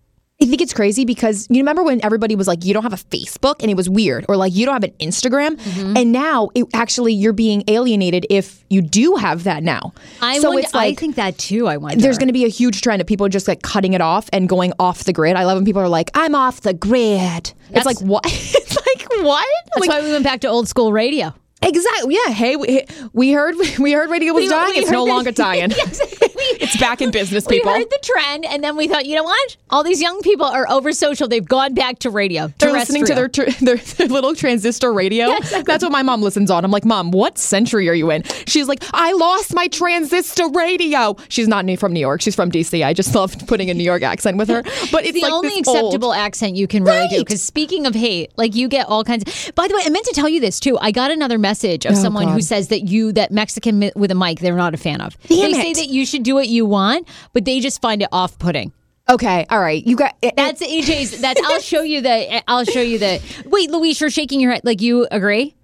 I 0.43 0.47
think 0.47 0.61
it's 0.61 0.75
crazy 0.75 1.05
because 1.05 1.47
you 1.49 1.59
remember 1.59 1.85
when 1.85 2.05
everybody 2.05 2.35
was 2.35 2.49
like, 2.49 2.65
you 2.65 2.75
don't 2.75 2.83
have 2.83 2.93
a 2.93 2.97
Facebook 2.97 3.57
and 3.61 3.71
it 3.71 3.77
was 3.77 3.89
weird, 3.89 4.27
or 4.29 4.37
like, 4.37 4.53
you 4.53 4.67
don't 4.67 4.75
have 4.75 4.83
an 4.83 4.91
Instagram. 4.99 5.57
Mm-hmm. 5.57 5.97
And 5.97 6.13
now 6.13 6.51
it 6.57 6.67
actually 6.75 7.13
you're 7.15 7.33
being 7.33 7.63
alienated 7.69 8.27
if 8.29 8.65
you 8.69 8.83
do 8.83 9.15
have 9.15 9.45
that 9.45 9.63
now. 9.63 9.93
I 10.21 10.41
so 10.41 10.49
wonder, 10.49 10.65
it's 10.65 10.75
like, 10.75 10.93
I 10.93 11.01
think 11.01 11.15
that 11.17 11.39
too. 11.39 11.69
I 11.69 11.77
wonder. 11.77 12.03
there's 12.03 12.19
going 12.19 12.29
to 12.29 12.33
be 12.35 12.45
a 12.45 12.49
huge 12.49 12.83
trend 12.83 13.01
of 13.01 13.07
people 13.07 13.29
just 13.29 13.47
like 13.47 13.63
cutting 13.63 13.93
it 13.93 14.01
off 14.01 14.29
and 14.33 14.49
going 14.49 14.73
off 14.81 15.05
the 15.05 15.13
grid. 15.13 15.37
I 15.37 15.45
love 15.45 15.57
when 15.57 15.65
people 15.65 15.81
are 15.83 15.89
like, 15.89 16.11
I'm 16.15 16.35
off 16.35 16.63
the 16.63 16.75
grid. 16.75 17.53
it's 17.71 17.87
like, 17.87 18.01
what? 18.01 18.25
it's 18.27 18.77
like, 18.77 19.25
what? 19.25 19.47
That's 19.67 19.87
Like, 19.87 19.89
why 19.89 20.03
we 20.03 20.11
went 20.11 20.25
back 20.25 20.41
to 20.41 20.49
old 20.49 20.67
school 20.69 20.93
radio. 20.93 21.33
Exactly. 21.67 22.15
Yeah. 22.15 22.33
Hey, 22.33 22.57
we, 22.57 22.85
we 23.13 23.33
heard 23.33 23.55
we 23.79 23.93
heard 23.93 24.11
radio 24.11 24.33
was 24.33 24.43
We- 24.45 24.49
dying. 24.49 24.73
we 24.75 24.79
it's 24.81 24.91
no 24.91 25.05
that- 25.05 25.11
longer 25.13 25.31
dying. 25.33 25.71
it's 25.73 26.77
back 26.79 27.01
in 27.01 27.11
business, 27.11 27.47
people. 27.47 27.73
We 27.73 27.79
heard 27.81 27.91
the 27.91 27.99
trend, 28.03 28.45
and 28.45 28.63
then 28.63 28.77
we 28.77 28.89
thought, 28.89 29.07
you 29.07 29.17
know 29.17 29.25
what? 29.25 29.57
All 29.71 29.83
these 29.83 30.01
young 30.01 30.21
people 30.23 30.47
are 30.47 30.69
over 30.71 30.93
social. 30.93 31.27
They've 31.29 31.45
gone 31.45 31.75
back 31.75 31.99
to 32.01 32.11
radio. 32.11 32.53
They're 32.59 32.73
listening 32.73 33.07
to 33.07 33.15
their, 33.15 33.29
their 33.29 33.77
their 33.77 34.09
little 34.09 34.35
transistor 34.35 34.93
radio. 34.93 35.29
That's 35.65 35.83
what 35.83 35.93
my 35.93 36.03
mom 36.03 36.23
listens 36.23 36.51
on. 36.51 36.65
I'm 36.65 36.71
like, 36.71 36.85
Mom, 36.85 37.11
what 37.11 37.39
century 37.39 37.89
are 37.89 37.95
you 37.95 38.11
in? 38.11 38.23
She's 38.47 38.69
like, 38.69 38.83
I 38.93 39.13
lost 39.13 39.55
my 39.55 39.69
transistor 39.69 40.49
radio. 40.49 41.17
She's 41.29 41.49
not 41.49 41.65
from 41.79 41.93
New 41.93 42.01
York. 42.01 42.21
She's 42.21 42.35
from 42.35 42.51
DC. 42.51 42.85
I 42.85 42.93
just 42.93 43.15
love 43.15 43.35
putting 43.47 43.71
a 43.71 43.75
New 43.75 43.85
York 43.85 44.03
accent 44.03 44.37
with 44.37 44.49
her. 44.49 44.63
But 44.93 45.05
it's 45.07 45.13
the 45.15 45.23
like 45.23 45.33
only 45.33 45.49
this 45.61 45.69
old- 45.69 45.77
acceptable 45.79 46.13
accent 46.13 46.57
you 46.57 46.67
can 46.67 46.85
really 46.85 47.09
do. 47.09 47.19
Because 47.21 47.43
speaking 47.43 47.87
of 47.87 47.95
hate, 47.95 48.33
like 48.37 48.55
you 48.55 48.69
get 48.69 48.87
all 48.87 49.03
kinds. 49.03 49.25
Of, 49.49 49.55
by 49.55 49.67
the 49.67 49.75
way, 49.75 49.83
I 49.85 49.89
meant 49.89 50.05
to 50.07 50.13
tell 50.13 50.29
you 50.29 50.41
this 50.41 50.61
too. 50.61 50.79
I 50.79 50.91
got 50.91 51.11
another 51.11 51.39
message 51.39 51.54
of 51.87 51.93
oh, 51.93 51.95
someone 51.95 52.29
who 52.29 52.37
Oh, 52.37 52.41
says 52.41 52.69
that 52.69 52.83
you 52.89 53.13
that 53.13 53.31
Mexican 53.31 53.79
mi- 53.79 53.93
with 53.95 54.11
a 54.11 54.15
mic 54.15 54.41
they're 54.41 54.57
not 54.57 54.75
a 54.75 54.77
fan 54.77 55.01
of. 55.01 55.17
Damn 55.29 55.53
they 55.53 55.53
say 55.53 55.73
that 55.75 55.89
you 55.89 56.05
should 56.07 56.23
do 56.23 56.35
what 56.35 56.49
you 56.49 56.67
want, 56.67 57.07
but 57.33 57.45
they 57.45 57.61
just 57.61 57.81
find 57.81 58.03
it 58.03 58.09
off-putting. 58.13 58.73
Okay, 59.09 59.45
all 59.51 59.61
right. 59.61 59.87
You 59.87 59.97
got 59.97 60.17
it, 60.23 60.35
That's 60.35 60.63
AJ's. 60.63 61.21
That's. 61.21 61.41
I'll 61.45 61.61
show 61.61 61.83
you 61.83 62.01
the. 62.01 62.09
Eh, 62.35 62.41
I'll 62.49 62.65
show 62.65 62.81
you 62.81 62.99
the. 62.99 63.21
Wait, 63.45 63.71
Luis, 63.71 64.01
you're 64.01 64.09
shaking 64.09 64.41
your 64.41 64.53
head. 64.53 64.63
Like 64.65 64.81
you 64.81 65.07
agree? 65.11 65.55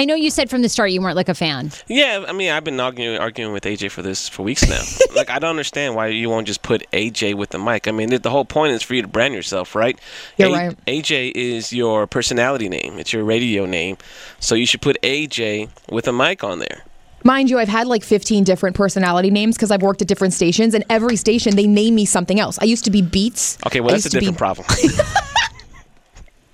I 0.00 0.06
know 0.06 0.14
you 0.14 0.30
said 0.30 0.48
from 0.48 0.62
the 0.62 0.70
start 0.70 0.92
you 0.92 1.02
weren't 1.02 1.14
like 1.14 1.28
a 1.28 1.34
fan. 1.34 1.72
Yeah, 1.86 2.24
I 2.26 2.32
mean, 2.32 2.50
I've 2.50 2.64
been 2.64 2.80
arguing 2.80 3.18
arguing 3.18 3.52
with 3.52 3.64
AJ 3.64 3.90
for 3.90 4.00
this 4.00 4.30
for 4.30 4.42
weeks 4.42 4.66
now. 4.66 4.80
like, 5.14 5.28
I 5.28 5.38
don't 5.38 5.50
understand 5.50 5.94
why 5.94 6.06
you 6.06 6.30
won't 6.30 6.46
just 6.46 6.62
put 6.62 6.90
AJ 6.92 7.34
with 7.34 7.50
the 7.50 7.58
mic. 7.58 7.86
I 7.86 7.90
mean, 7.90 8.08
the, 8.08 8.18
the 8.18 8.30
whole 8.30 8.46
point 8.46 8.72
is 8.72 8.82
for 8.82 8.94
you 8.94 9.02
to 9.02 9.08
brand 9.08 9.34
yourself, 9.34 9.74
right? 9.74 10.00
You're 10.38 10.52
right. 10.52 10.84
AJ 10.86 11.32
is 11.34 11.70
your 11.70 12.06
personality 12.06 12.70
name. 12.70 12.98
It's 12.98 13.12
your 13.12 13.24
radio 13.24 13.66
name. 13.66 13.98
So 14.38 14.54
you 14.54 14.64
should 14.64 14.80
put 14.80 14.96
AJ 15.02 15.68
with 15.90 16.08
a 16.08 16.14
mic 16.14 16.42
on 16.42 16.60
there. 16.60 16.80
Mind 17.22 17.50
you, 17.50 17.58
I've 17.58 17.68
had 17.68 17.86
like 17.86 18.02
15 18.02 18.42
different 18.44 18.74
personality 18.74 19.30
names 19.30 19.58
because 19.58 19.70
I've 19.70 19.82
worked 19.82 20.00
at 20.00 20.08
different 20.08 20.32
stations, 20.32 20.72
and 20.72 20.82
every 20.88 21.16
station 21.16 21.56
they 21.56 21.66
name 21.66 21.94
me 21.94 22.06
something 22.06 22.40
else. 22.40 22.58
I 22.58 22.64
used 22.64 22.84
to 22.84 22.90
be 22.90 23.02
Beats. 23.02 23.58
Okay, 23.66 23.80
well, 23.80 23.90
I 23.90 23.98
that's 23.98 24.06
a 24.06 24.10
to 24.18 24.20
be- 24.20 24.32
problem. 24.32 24.66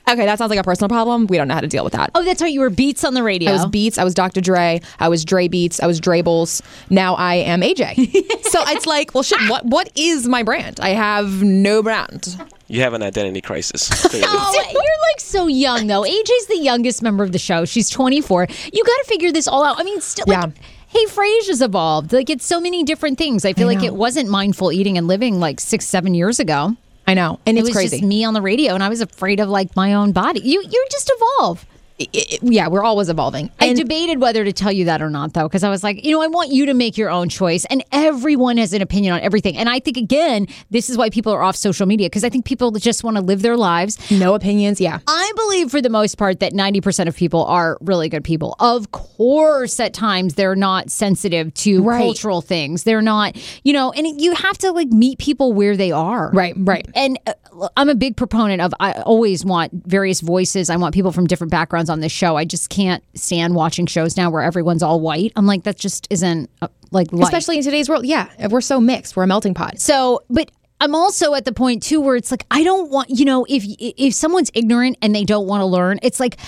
Okay, 0.09 0.25
that 0.25 0.39
sounds 0.39 0.51
like 0.51 0.59
a 0.59 0.63
personal 0.63 0.89
problem. 0.89 1.27
We 1.27 1.37
don't 1.37 1.49
know 1.49 1.55
how 1.55 1.61
to 1.61 1.67
deal 1.67 1.83
with 1.83 1.95
that. 1.95 2.13
Oh, 2.15 2.23
that's 2.25 2.41
right. 2.41 2.53
You 2.53 2.61
were 2.61 2.71
Beats 2.71 3.03
on 3.03 3.15
the 3.15 3.25
radio. 3.25 3.51
I 3.51 3.55
was 3.55 3.67
Beats. 3.67 3.99
I 3.99 4.05
was 4.05 4.15
Dr. 4.15 4.41
Dre. 4.41 4.81
I 5.01 5.09
was 5.09 5.25
Dre 5.25 5.49
Beats. 5.49 5.81
I 5.81 5.87
was 5.87 6.01
Drables. 6.01 6.63
Now 6.91 7.15
I 7.17 7.35
am 7.37 7.61
AJ. 7.61 7.97
so 8.45 8.63
it's 8.69 8.87
like, 8.87 9.15
well, 9.15 9.25
shit. 9.25 9.39
What 9.51 9.65
what 9.67 9.91
is 9.97 10.29
my 10.29 10.45
brand? 10.45 10.79
I 10.81 10.91
have 10.91 11.43
no 11.43 11.83
brand. 11.83 12.41
you 12.69 12.83
have 12.83 12.95
an 12.95 13.03
identity 13.03 13.41
crisis. 13.41 13.91
Oh, 14.29 14.65
you're 14.73 15.13
like 15.13 15.21
so 15.21 15.47
young 15.49 15.89
though. 15.89 16.03
AJ's 16.03 16.47
the 16.47 16.59
youngest 16.59 17.03
member 17.03 17.25
of 17.25 17.33
the 17.33 17.39
show. 17.39 17.65
She's 17.65 17.91
24. 17.91 18.47
You 18.73 18.85
got 18.85 18.97
to 18.99 19.05
figure 19.07 19.33
this 19.33 19.49
all 19.49 19.65
out. 19.65 19.79
I 19.81 19.83
mean, 19.83 20.01
still, 20.01 20.25
like, 20.29 20.37
Yeah. 20.39 20.63
Hey, 20.89 21.05
Frasia's 21.07 21.61
evolved. 21.63 22.13
Like 22.13 22.31
it's 22.31 22.47
so 22.47 22.61
many 22.61 22.85
different 22.85 23.19
things. 23.19 23.45
I 23.45 23.53
feel 23.55 23.67
like 23.67 23.83
it 23.83 23.95
wasn't 23.95 24.31
mindful 24.31 24.71
eating 24.73 24.97
and 24.97 25.09
living 25.09 25.41
like 25.41 25.59
six, 25.61 25.85
seven 25.85 26.15
years 26.15 26.39
ago. 26.39 26.77
I 27.07 27.15
know, 27.15 27.39
and 27.47 27.57
It 27.57 27.61
it's 27.61 27.69
was 27.71 27.77
crazy. 27.77 27.99
just 27.99 28.09
me 28.09 28.25
on 28.25 28.35
the 28.35 28.43
radio, 28.43 28.75
and 28.75 28.83
I 28.83 28.89
was 28.89 29.01
afraid 29.01 29.39
of 29.41 29.49
like 29.49 29.75
my 29.77 29.95
own 29.95 30.13
body. 30.13 30.41
You, 30.41 30.63
you 30.69 30.87
just 30.91 31.11
evolve. 31.15 31.65
It- 31.99 32.09
it- 32.13 32.41
yeah, 32.43 32.69
we're 32.69 32.85
always 32.85 33.09
evolving. 33.09 33.51
I 33.59 33.73
debated 33.73 34.21
whether 34.21 34.45
to 34.45 34.53
tell 34.53 34.71
you 34.71 34.85
that 34.85 35.01
or 35.01 35.09
not, 35.09 35.33
though, 35.33 35.45
because 35.45 35.65
I 35.65 35.71
was 35.71 35.83
like, 35.83 36.05
you 36.05 36.11
know, 36.13 36.21
I 36.21 36.27
want 36.27 36.51
you 36.53 36.67
to 36.67 36.75
make 36.75 36.99
your 36.99 37.09
own 37.11 37.29
choice, 37.31 37.65
and 37.71 37.83
everyone 37.91 38.59
has 38.59 38.75
an 38.75 38.83
opinion 38.83 39.15
on 39.15 39.21
everything. 39.21 39.57
And 39.57 39.69
I 39.71 39.79
think 39.81 39.97
again, 39.97 40.47
this 40.71 40.91
is 40.91 40.99
why 40.99 41.09
people 41.09 41.33
are 41.33 41.43
off 41.43 41.57
social 41.57 41.87
media 41.87 42.07
because 42.07 42.23
I 42.25 42.29
think 42.29 42.45
people 42.45 42.71
just 42.73 43.03
want 43.03 43.17
to 43.17 43.23
live 43.23 43.41
their 43.43 43.57
lives. 43.57 43.99
no 44.11 44.35
opinions. 44.35 44.81
Yeah. 44.81 44.99
I 45.09 45.33
believe 45.37 45.71
for 45.71 45.81
the 45.81 45.89
most 45.89 46.17
part 46.19 46.41
that 46.41 46.53
90% 46.53 47.09
of 47.09 47.17
people 47.17 47.45
are 47.47 47.79
really 47.81 48.09
good 48.11 48.25
people. 48.25 48.57
Of 48.61 48.91
course, 48.93 49.81
at 49.81 49.95
times 49.95 50.35
they're 50.35 50.55
not 50.57 50.91
sensitive 50.91 51.53
to 51.55 51.83
Right. 51.83 51.99
cultural 51.99 52.41
things. 52.43 52.83
They're 52.85 53.03
not, 53.03 53.37
you 53.65 53.73
know, 53.73 53.91
and 53.93 54.21
you 54.21 54.35
have 54.35 54.59
to 54.59 54.71
like 54.73 54.89
meet 54.89 55.19
people 55.19 55.53
where 55.55 55.77
they 55.77 55.93
are. 55.93 56.31
Right. 56.33 56.55
Right. 56.57 56.87
And 56.95 57.19
uh, 57.27 57.69
I'm 57.77 57.89
a 57.89 57.95
big 57.95 58.17
proponent 58.17 58.61
of 58.61 58.75
I 58.81 58.93
always 58.93 59.45
want 59.45 59.73
various 59.87 60.21
voices. 60.21 60.69
I 60.71 60.77
want 60.77 60.95
people 60.95 61.11
from 61.13 61.27
different 61.27 61.51
backgrounds 61.51 61.86
on 61.91 62.01
this 62.01 62.13
show. 62.13 62.37
I 62.37 62.45
just 62.45 62.71
can't 62.71 63.03
stand 63.15 63.55
watching 63.55 63.87
shows 63.87 64.17
now 64.17 64.31
where 64.31 64.43
everyone's 64.43 64.83
all 64.83 65.01
white. 65.01 65.33
I'm 65.37 65.47
like 65.47 65.65
that 65.65 65.77
just 65.77 66.07
isn't 66.11 66.51
uh, 66.63 66.69
like 66.91 67.13
life. 67.13 67.25
Especially 67.25 67.59
in 67.59 67.65
today's 67.65 67.89
world. 67.89 68.07
Yeah, 68.07 68.29
we're 68.49 68.61
so 68.61 68.81
mixed. 68.81 69.17
We're 69.17 69.25
a 69.25 69.27
melting 69.27 69.55
pot. 69.55 69.81
So, 69.81 70.23
but 70.29 70.51
I'm 70.81 70.95
also 70.95 71.35
at 71.35 71.45
the 71.45 71.53
point 71.53 71.83
too 71.83 72.01
where 72.01 72.17
it's 72.17 72.31
like 72.31 72.45
I 72.51 72.63
don't 72.63 72.91
want 72.91 73.11
you 73.11 73.25
know 73.25 73.47
if 73.49 73.65
if 73.67 74.15
someone's 74.15 74.51
ignorant 74.55 74.99
and 75.03 75.15
they 75.15 75.25
don't 75.25 75.47
want 75.47 75.61
to 75.63 75.67
learn, 75.67 75.99
it's 76.03 76.21
like. 76.21 76.39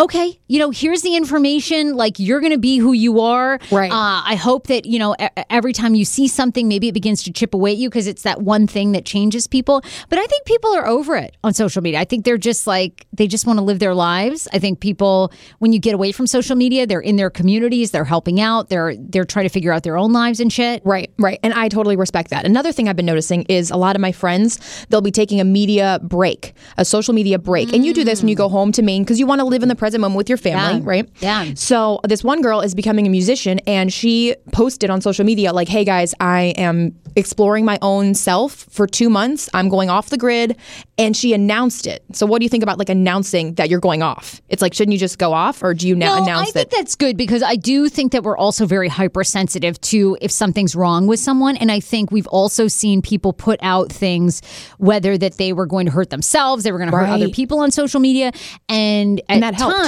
Okay, 0.00 0.40
you 0.48 0.58
know, 0.58 0.70
here's 0.70 1.02
the 1.02 1.14
information. 1.14 1.94
Like, 1.94 2.18
you're 2.18 2.40
going 2.40 2.52
to 2.52 2.58
be 2.58 2.78
who 2.78 2.94
you 2.94 3.20
are. 3.20 3.58
Right. 3.70 3.92
Uh, 3.92 4.22
I 4.24 4.34
hope 4.34 4.68
that, 4.68 4.86
you 4.86 4.98
know, 4.98 5.14
every 5.50 5.74
time 5.74 5.94
you 5.94 6.06
see 6.06 6.26
something, 6.26 6.68
maybe 6.68 6.88
it 6.88 6.92
begins 6.92 7.22
to 7.24 7.32
chip 7.32 7.52
away 7.52 7.72
at 7.72 7.76
you 7.76 7.90
because 7.90 8.06
it's 8.06 8.22
that 8.22 8.40
one 8.40 8.66
thing 8.66 8.92
that 8.92 9.04
changes 9.04 9.46
people. 9.46 9.82
But 10.08 10.18
I 10.18 10.24
think 10.24 10.46
people 10.46 10.74
are 10.74 10.86
over 10.86 11.16
it 11.16 11.36
on 11.44 11.52
social 11.52 11.82
media. 11.82 12.00
I 12.00 12.06
think 12.06 12.24
they're 12.24 12.38
just 12.38 12.66
like, 12.66 13.08
they 13.12 13.26
just 13.26 13.46
want 13.46 13.58
to 13.58 13.62
live 13.62 13.78
their 13.78 13.94
lives. 13.94 14.48
I 14.54 14.58
think 14.58 14.80
people, 14.80 15.34
when 15.58 15.74
you 15.74 15.78
get 15.78 15.94
away 15.94 16.12
from 16.12 16.26
social 16.26 16.56
media, 16.56 16.86
they're 16.86 17.00
in 17.00 17.16
their 17.16 17.28
communities, 17.28 17.90
they're 17.90 18.04
helping 18.04 18.40
out, 18.40 18.70
they're 18.70 18.96
they're 18.96 19.26
trying 19.26 19.44
to 19.44 19.50
figure 19.50 19.70
out 19.70 19.82
their 19.82 19.98
own 19.98 20.14
lives 20.14 20.40
and 20.40 20.50
shit. 20.50 20.80
Right, 20.82 21.12
right. 21.18 21.38
And 21.42 21.52
I 21.52 21.68
totally 21.68 21.96
respect 21.96 22.30
that. 22.30 22.46
Another 22.46 22.72
thing 22.72 22.88
I've 22.88 22.96
been 22.96 23.04
noticing 23.04 23.42
is 23.50 23.70
a 23.70 23.76
lot 23.76 23.96
of 23.96 24.00
my 24.00 24.12
friends, 24.12 24.86
they'll 24.88 25.02
be 25.02 25.10
taking 25.10 25.42
a 25.42 25.44
media 25.44 26.00
break, 26.02 26.54
a 26.78 26.86
social 26.86 27.12
media 27.12 27.38
break. 27.38 27.74
And 27.74 27.84
you 27.84 27.92
do 27.92 28.02
this 28.02 28.22
when 28.22 28.28
you 28.28 28.34
go 28.34 28.48
home 28.48 28.72
to 28.72 28.80
Maine 28.80 29.02
because 29.02 29.18
you 29.18 29.26
want 29.26 29.40
to 29.40 29.44
live 29.44 29.62
in 29.62 29.68
the 29.68 29.76
present 29.76 29.89
moment 29.98 30.16
with 30.18 30.28
your 30.28 30.38
family, 30.38 30.78
Yeah. 30.80 30.88
right? 30.88 31.08
Yeah. 31.20 31.52
So 31.54 32.00
this 32.06 32.22
one 32.24 32.42
girl 32.42 32.60
is 32.60 32.74
becoming 32.74 33.06
a 33.06 33.10
musician 33.10 33.58
and 33.66 33.92
she 33.92 34.34
posted 34.52 34.90
on 34.90 35.00
social 35.00 35.24
media, 35.24 35.52
like, 35.52 35.68
hey 35.68 35.84
guys, 35.84 36.14
I 36.20 36.54
am 36.56 36.94
exploring 37.16 37.64
my 37.64 37.76
own 37.82 38.14
self 38.14 38.52
for 38.70 38.86
two 38.86 39.10
months. 39.10 39.48
I'm 39.52 39.68
going 39.68 39.90
off 39.90 40.10
the 40.10 40.16
grid. 40.16 40.56
And 40.96 41.16
she 41.16 41.32
announced 41.32 41.86
it. 41.86 42.04
So 42.12 42.26
what 42.26 42.38
do 42.40 42.44
you 42.44 42.48
think 42.50 42.62
about 42.62 42.78
like 42.78 42.90
announcing 42.90 43.54
that 43.54 43.68
you're 43.70 43.80
going 43.80 44.02
off? 44.02 44.40
It's 44.50 44.60
like, 44.62 44.74
shouldn't 44.74 44.92
you 44.92 44.98
just 44.98 45.18
go 45.18 45.32
off 45.32 45.62
or 45.62 45.72
do 45.74 45.88
you 45.88 45.96
now 45.96 46.16
No, 46.18 46.22
announce 46.24 46.50
I 46.50 46.52
think 46.52 46.54
that? 46.70 46.70
that's 46.76 46.94
good 46.94 47.16
because 47.16 47.42
I 47.42 47.56
do 47.56 47.88
think 47.88 48.12
that 48.12 48.22
we're 48.22 48.36
also 48.36 48.66
very 48.66 48.86
hypersensitive 48.88 49.80
to 49.82 50.16
if 50.20 50.30
something's 50.30 50.76
wrong 50.76 51.06
with 51.06 51.18
someone. 51.18 51.56
And 51.56 51.72
I 51.72 51.80
think 51.80 52.10
we've 52.12 52.26
also 52.28 52.68
seen 52.68 53.00
people 53.02 53.32
put 53.32 53.58
out 53.62 53.90
things, 53.90 54.42
whether 54.78 55.16
that 55.18 55.38
they 55.38 55.52
were 55.54 55.66
going 55.66 55.86
to 55.86 55.92
hurt 55.92 56.10
themselves, 56.10 56.64
they 56.64 56.70
were 56.72 56.78
going 56.78 56.90
to 56.90 56.96
hurt 56.96 57.08
other 57.08 57.28
people 57.30 57.58
on 57.60 57.70
social 57.70 57.98
media. 57.98 58.30
And 58.68 59.20
at 59.28 59.40
that 59.40 59.54
helps. 59.54 59.74
times, 59.74 59.79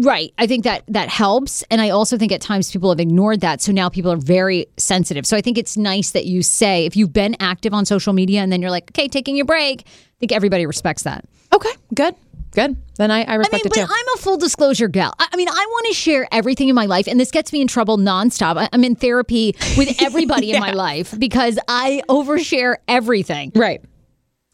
right, 0.00 0.32
I 0.38 0.46
think 0.46 0.64
that 0.64 0.84
that 0.88 1.08
helps. 1.08 1.62
And 1.70 1.80
I 1.80 1.90
also 1.90 2.16
think 2.18 2.32
at 2.32 2.40
times 2.40 2.70
people 2.70 2.90
have 2.90 3.00
ignored 3.00 3.40
that. 3.40 3.60
So 3.60 3.72
now 3.72 3.88
people 3.88 4.10
are 4.12 4.16
very 4.16 4.66
sensitive. 4.76 5.26
So 5.26 5.36
I 5.36 5.40
think 5.40 5.58
it's 5.58 5.76
nice 5.76 6.10
that 6.12 6.26
you 6.26 6.42
say, 6.42 6.86
if 6.86 6.96
you've 6.96 7.12
been 7.12 7.36
active 7.40 7.72
on 7.74 7.84
social 7.84 8.12
media 8.12 8.40
and 8.40 8.50
then 8.52 8.60
you're 8.62 8.70
like, 8.70 8.90
okay, 8.90 9.08
taking 9.08 9.36
your 9.36 9.46
break, 9.46 9.82
I 9.86 9.90
think 10.20 10.32
everybody 10.32 10.66
respects 10.66 11.02
that. 11.04 11.24
Okay, 11.52 11.70
good, 11.94 12.14
good. 12.52 12.76
Then 12.96 13.10
I, 13.10 13.20
I 13.20 13.24
I 13.24 13.30
mean, 13.32 13.38
respect 13.40 13.62
but 13.64 13.76
it 13.76 13.86
too. 13.86 13.92
I'm 13.92 14.08
a 14.14 14.18
full 14.18 14.36
disclosure 14.36 14.88
gal. 14.88 15.14
I 15.18 15.28
I 15.32 15.36
mean, 15.36 15.48
I 15.48 15.52
want 15.52 15.86
to 15.88 15.94
share 15.94 16.26
everything 16.32 16.68
in 16.68 16.74
my 16.74 16.86
life, 16.86 17.06
and 17.08 17.18
this 17.20 17.30
gets 17.30 17.52
me 17.52 17.60
in 17.60 17.68
trouble 17.68 17.96
nonstop. 17.98 18.56
I- 18.56 18.68
I'm 18.72 18.84
in 18.84 18.94
therapy 18.96 19.54
with 19.76 20.00
everybody 20.02 20.52
in 20.52 20.60
my 20.60 20.72
life 20.72 21.14
because 21.18 21.58
I 21.68 22.02
overshare 22.08 22.76
everything. 22.88 23.52
right. 23.54 23.80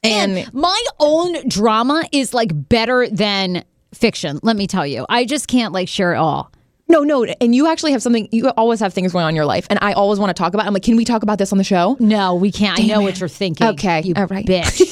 And 0.03 0.39
And 0.39 0.55
my 0.55 0.83
own 0.99 1.47
drama 1.49 2.05
is 2.11 2.33
like 2.33 2.51
better 2.71 3.07
than 3.11 3.65
fiction. 3.95 4.39
Let 4.43 4.57
me 4.57 4.67
tell 4.67 4.87
you, 4.87 5.07
I 5.09 5.25
just 5.25 5.49
can't 5.49 5.73
like 5.73 5.89
share 5.89 6.13
it 6.15 6.19
all. 6.19 6.53
No, 6.89 7.03
no, 7.05 7.25
and 7.25 7.55
you 7.55 7.69
actually 7.69 7.93
have 7.93 8.03
something. 8.03 8.29
You 8.33 8.49
always 8.51 8.81
have 8.81 8.93
things 8.93 9.13
going 9.13 9.25
on 9.25 9.29
in 9.31 9.37
your 9.37 9.45
life, 9.45 9.67
and 9.71 9.79
I 9.81 9.93
always 9.93 10.19
want 10.19 10.31
to 10.31 10.35
talk 10.35 10.55
about. 10.55 10.65
It. 10.65 10.67
I'm 10.67 10.75
like, 10.75 10.83
can 10.83 10.97
we 10.97 11.05
talk 11.05 11.23
about 11.23 11.39
this 11.39 11.53
on 11.53 11.59
the 11.59 11.63
show? 11.65 11.97
No, 12.01 12.35
we 12.35 12.51
can't. 12.51 12.81
I 12.81 12.83
know 12.83 13.01
what 13.01 13.21
you're 13.21 13.29
thinking. 13.29 13.69
Okay, 13.69 14.03
you 14.03 14.15
all 14.17 14.27
right. 14.27 14.45
bitch. 14.45 14.83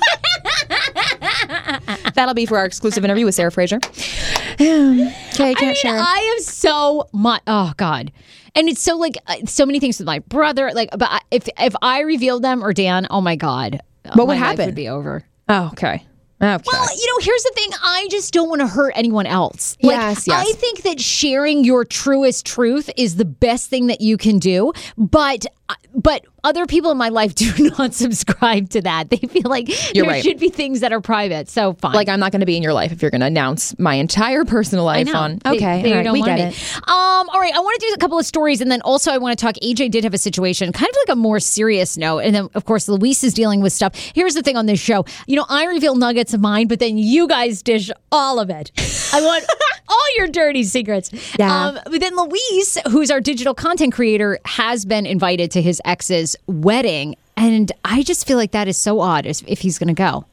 That'll 2.14 2.34
be 2.34 2.46
for 2.46 2.58
our 2.58 2.64
exclusive 2.64 3.04
interview 3.04 3.24
with 3.24 3.34
Sarah 3.34 3.50
Fraser. 3.50 3.76
okay, 3.82 4.60
I 4.60 5.54
can't 5.54 5.60
mean, 5.60 5.74
share. 5.74 5.96
I 5.98 6.32
have 6.36 6.44
so 6.44 7.08
much. 7.12 7.42
Oh 7.46 7.72
God, 7.76 8.12
and 8.54 8.68
it's 8.68 8.80
so 8.80 8.96
like 8.96 9.16
uh, 9.26 9.36
so 9.46 9.66
many 9.66 9.80
things 9.80 9.98
with 9.98 10.06
my 10.06 10.20
brother. 10.20 10.70
Like, 10.72 10.90
but 10.96 11.24
if 11.30 11.48
if 11.58 11.74
I 11.82 12.00
revealed 12.00 12.42
them 12.42 12.62
or 12.62 12.72
Dan, 12.72 13.06
oh 13.10 13.20
my 13.20 13.34
God, 13.36 13.80
What 14.14 14.28
would 14.28 14.36
happen? 14.36 14.66
Would 14.66 14.74
be 14.74 14.88
over. 14.88 15.24
oh, 15.48 15.70
okay. 15.72 16.06
Okay. 16.42 16.62
Well, 16.66 16.88
you 16.96 17.06
know, 17.06 17.24
here's 17.24 17.42
the 17.44 17.52
thing. 17.54 17.70
I 17.84 18.08
just 18.10 18.32
don't 18.32 18.48
want 18.48 18.62
to 18.62 18.66
hurt 18.66 18.92
anyone 18.96 19.26
else. 19.26 19.76
Like, 19.80 19.94
Yes, 19.96 20.26
yes. 20.26 20.44
I 20.48 20.52
think 20.58 20.82
that 20.82 21.00
sharing 21.00 21.62
your 21.64 21.84
truest 21.84 22.44
truth 22.44 22.90
is 22.96 23.14
the 23.16 23.24
best 23.24 23.70
thing 23.70 23.86
that 23.86 24.00
you 24.00 24.16
can 24.16 24.40
do. 24.40 24.72
But 24.98 25.46
uh, 25.68 25.74
but 25.94 26.24
other 26.44 26.66
people 26.66 26.90
in 26.90 26.96
my 26.98 27.08
life 27.08 27.34
do 27.36 27.70
not 27.78 27.94
subscribe 27.94 28.68
to 28.70 28.82
that. 28.82 29.10
They 29.10 29.16
feel 29.18 29.48
like 29.50 29.68
You're 29.94 30.04
there 30.06 30.14
right. 30.14 30.22
should 30.24 30.38
be 30.38 30.48
things 30.48 30.80
that 30.80 30.92
are 30.92 31.00
private. 31.00 31.48
So 31.48 31.74
fine. 31.74 31.92
like 31.92 32.08
I'm 32.08 32.18
not 32.20 32.32
going 32.32 32.40
to 32.40 32.46
be 32.46 32.56
in 32.56 32.62
your 32.62 32.72
life 32.72 32.92
if 32.92 33.00
you're 33.02 33.10
going 33.10 33.20
to 33.20 33.26
announce 33.26 33.78
my 33.78 33.94
entire 33.94 34.44
personal 34.44 34.84
life 34.84 35.14
on. 35.14 35.38
They- 35.44 35.50
Okay, 35.52 35.82
they 35.82 35.90
all 35.90 35.96
right, 35.98 36.02
don't 36.04 36.12
we 36.14 36.22
get 36.22 36.38
me. 36.38 36.44
it. 36.46 36.76
Um, 36.88 37.28
all 37.28 37.40
right, 37.40 37.52
I 37.54 37.60
want 37.60 37.78
to 37.80 37.86
do 37.88 37.92
a 37.94 37.98
couple 37.98 38.18
of 38.18 38.24
stories, 38.26 38.60
and 38.60 38.70
then 38.70 38.80
also 38.82 39.12
I 39.12 39.18
want 39.18 39.38
to 39.38 39.44
talk. 39.44 39.54
AJ 39.62 39.90
did 39.90 40.04
have 40.04 40.14
a 40.14 40.18
situation, 40.18 40.72
kind 40.72 40.88
of 40.88 40.96
like 41.06 41.12
a 41.12 41.16
more 41.16 41.38
serious 41.40 41.96
note, 41.96 42.20
and 42.20 42.34
then 42.34 42.48
of 42.54 42.64
course 42.64 42.88
Luis 42.88 43.22
is 43.22 43.34
dealing 43.34 43.60
with 43.60 43.72
stuff. 43.72 43.94
Here's 44.14 44.34
the 44.34 44.42
thing 44.42 44.56
on 44.56 44.66
this 44.66 44.80
show: 44.80 45.04
you 45.26 45.36
know, 45.36 45.44
I 45.48 45.64
reveal 45.66 45.94
nuggets 45.94 46.32
of 46.34 46.40
mine, 46.40 46.66
but 46.68 46.78
then 46.78 46.96
you 46.98 47.28
guys 47.28 47.62
dish 47.62 47.90
all 48.10 48.38
of 48.40 48.50
it. 48.50 48.70
I 49.12 49.20
want 49.20 49.44
all 49.88 50.16
your 50.16 50.28
dirty 50.28 50.64
secrets. 50.64 51.10
Yeah. 51.38 51.66
Um, 51.66 51.78
but 51.84 52.00
then 52.00 52.16
Luis, 52.16 52.78
who's 52.90 53.10
our 53.10 53.20
digital 53.20 53.54
content 53.54 53.92
creator, 53.92 54.38
has 54.44 54.84
been 54.84 55.06
invited 55.06 55.50
to 55.52 55.62
his 55.62 55.80
ex's 55.84 56.36
wedding, 56.46 57.16
and 57.36 57.70
I 57.84 58.02
just 58.02 58.26
feel 58.26 58.36
like 58.36 58.52
that 58.52 58.68
is 58.68 58.76
so 58.76 59.00
odd 59.00 59.26
if 59.26 59.42
if 59.46 59.60
he's 59.60 59.78
going 59.78 59.88
to 59.88 59.94
go. 59.94 60.24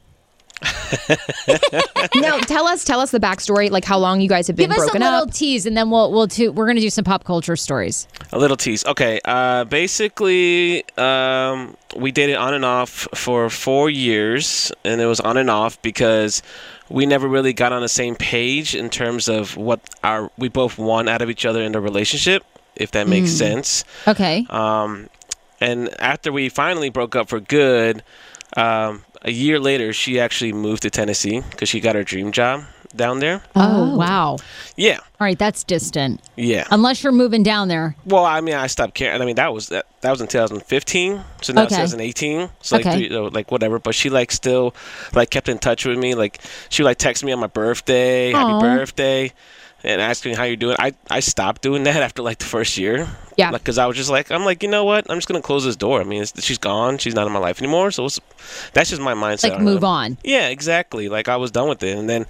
no, 2.16 2.38
tell 2.40 2.66
us, 2.66 2.84
tell 2.84 3.00
us 3.00 3.10
the 3.10 3.18
backstory, 3.18 3.70
like 3.70 3.84
how 3.84 3.98
long 3.98 4.20
you 4.20 4.28
guys 4.28 4.46
have 4.46 4.56
been 4.56 4.68
Give 4.68 4.76
us 4.76 4.82
a 4.82 4.86
broken 4.86 5.00
little 5.00 5.22
up. 5.22 5.32
tease, 5.32 5.64
and 5.64 5.76
then 5.76 5.90
we'll 5.90 6.12
we'll 6.12 6.26
do, 6.26 6.52
we're 6.52 6.66
going 6.66 6.76
to 6.76 6.82
do 6.82 6.90
some 6.90 7.04
pop 7.04 7.24
culture 7.24 7.56
stories. 7.56 8.06
A 8.32 8.38
little 8.38 8.56
tease. 8.56 8.84
Okay. 8.84 9.20
Uh, 9.24 9.64
basically, 9.64 10.84
um, 10.98 11.76
we 11.96 12.12
dated 12.12 12.36
on 12.36 12.54
and 12.54 12.64
off 12.64 13.08
for 13.14 13.48
four 13.48 13.88
years, 13.88 14.70
and 14.84 15.00
it 15.00 15.06
was 15.06 15.20
on 15.20 15.36
and 15.36 15.48
off 15.48 15.80
because 15.82 16.42
we 16.90 17.06
never 17.06 17.28
really 17.28 17.52
got 17.52 17.72
on 17.72 17.82
the 17.82 17.88
same 17.88 18.14
page 18.16 18.74
in 18.74 18.90
terms 18.90 19.28
of 19.28 19.56
what 19.56 19.80
our 20.02 20.30
we 20.36 20.48
both 20.48 20.76
want 20.78 21.08
out 21.08 21.22
of 21.22 21.30
each 21.30 21.46
other 21.46 21.62
in 21.62 21.72
the 21.72 21.80
relationship, 21.80 22.44
if 22.76 22.90
that 22.90 23.06
makes 23.08 23.30
sense. 23.30 23.84
Okay. 24.06 24.46
Um, 24.50 25.08
And 25.60 25.88
after 26.00 26.32
we 26.32 26.48
finally 26.48 26.90
broke 26.90 27.14
up 27.14 27.28
for 27.28 27.38
good, 27.38 28.02
um, 28.56 29.04
a 29.22 29.30
year 29.30 29.60
later, 29.60 29.92
she 29.92 30.18
actually 30.18 30.52
moved 30.52 30.82
to 30.82 30.90
Tennessee 30.90 31.42
because 31.50 31.68
she 31.68 31.80
got 31.80 31.94
her 31.94 32.02
dream 32.02 32.32
job 32.32 32.64
down 32.96 33.20
there. 33.20 33.42
Oh, 33.54 33.96
wow. 33.96 34.36
Yeah, 34.76 34.98
All 34.98 35.24
right, 35.26 35.38
that's 35.38 35.62
distant. 35.64 36.20
yeah. 36.36 36.66
Unless 36.70 37.02
you're 37.02 37.12
moving 37.12 37.42
down 37.42 37.68
there. 37.68 37.94
Well, 38.04 38.24
I 38.24 38.40
mean, 38.40 38.54
I 38.54 38.66
stopped 38.66 38.94
caring. 38.94 39.20
I 39.20 39.24
mean, 39.24 39.36
that 39.36 39.52
was 39.52 39.68
that, 39.68 39.86
that 40.00 40.10
was 40.10 40.20
in 40.20 40.26
2015. 40.26 41.22
So 41.42 41.52
now 41.52 41.62
Okay. 41.64 41.82
it's 41.82 41.92
2018. 41.92 42.48
So 42.62 42.76
like, 42.76 42.86
Okay. 42.86 43.08
three, 43.08 43.16
uh, 43.16 43.30
like 43.30 43.50
whatever. 43.50 43.78
But 43.78 43.94
she 43.94 44.10
like 44.10 44.32
still 44.32 44.74
like 45.14 45.30
kept 45.30 45.48
in 45.48 45.58
touch 45.58 45.84
with 45.86 45.98
me. 45.98 46.14
Like 46.14 46.40
she 46.68 46.82
would 46.82 46.88
like 46.88 46.98
text 46.98 47.22
me 47.24 47.32
on 47.32 47.38
my 47.40 47.46
birthday, 47.46 48.32
Aw. 48.32 48.36
happy 48.38 48.60
birthday, 48.60 49.32
and 49.84 50.00
ask 50.00 50.24
me 50.24 50.34
how 50.34 50.44
you're 50.44 50.56
doing. 50.56 50.76
I 50.78 50.92
I 51.10 51.20
stopped 51.20 51.62
doing 51.62 51.82
that 51.88 52.02
after 52.02 52.22
like 52.22 52.38
the 52.38 52.46
first 52.46 52.76
year. 52.78 53.06
Yeah. 53.36 53.50
Because 53.52 53.78
I 53.78 53.86
was 53.86 53.96
just 53.96 54.10
like, 54.10 54.30
I'm 54.30 54.44
like, 54.44 54.62
you 54.62 54.68
know 54.68 54.84
what? 54.84 55.10
I'm 55.10 55.16
just 55.18 55.28
gonna 55.28 55.40
close 55.42 55.64
this 55.64 55.76
door. 55.76 56.00
I 56.00 56.04
mean, 56.04 56.22
it's, 56.22 56.42
she's 56.42 56.58
gone. 56.58 56.98
She's 56.98 57.14
not 57.14 57.26
in 57.26 57.32
my 57.32 57.38
life 57.38 57.60
anymore. 57.62 57.90
So 57.90 58.04
it's, 58.06 58.20
that's 58.72 58.90
just 58.90 59.00
my 59.02 59.14
mindset. 59.14 59.44
Like, 59.50 59.58
on 59.58 59.64
move 59.64 59.82
it. 59.82 59.86
on. 59.86 60.18
Yeah, 60.24 60.48
exactly. 60.48 61.08
Like 61.08 61.28
I 61.28 61.36
was 61.36 61.50
done 61.50 61.68
with 61.68 61.82
it, 61.82 61.96
and 61.98 62.08
then. 62.08 62.26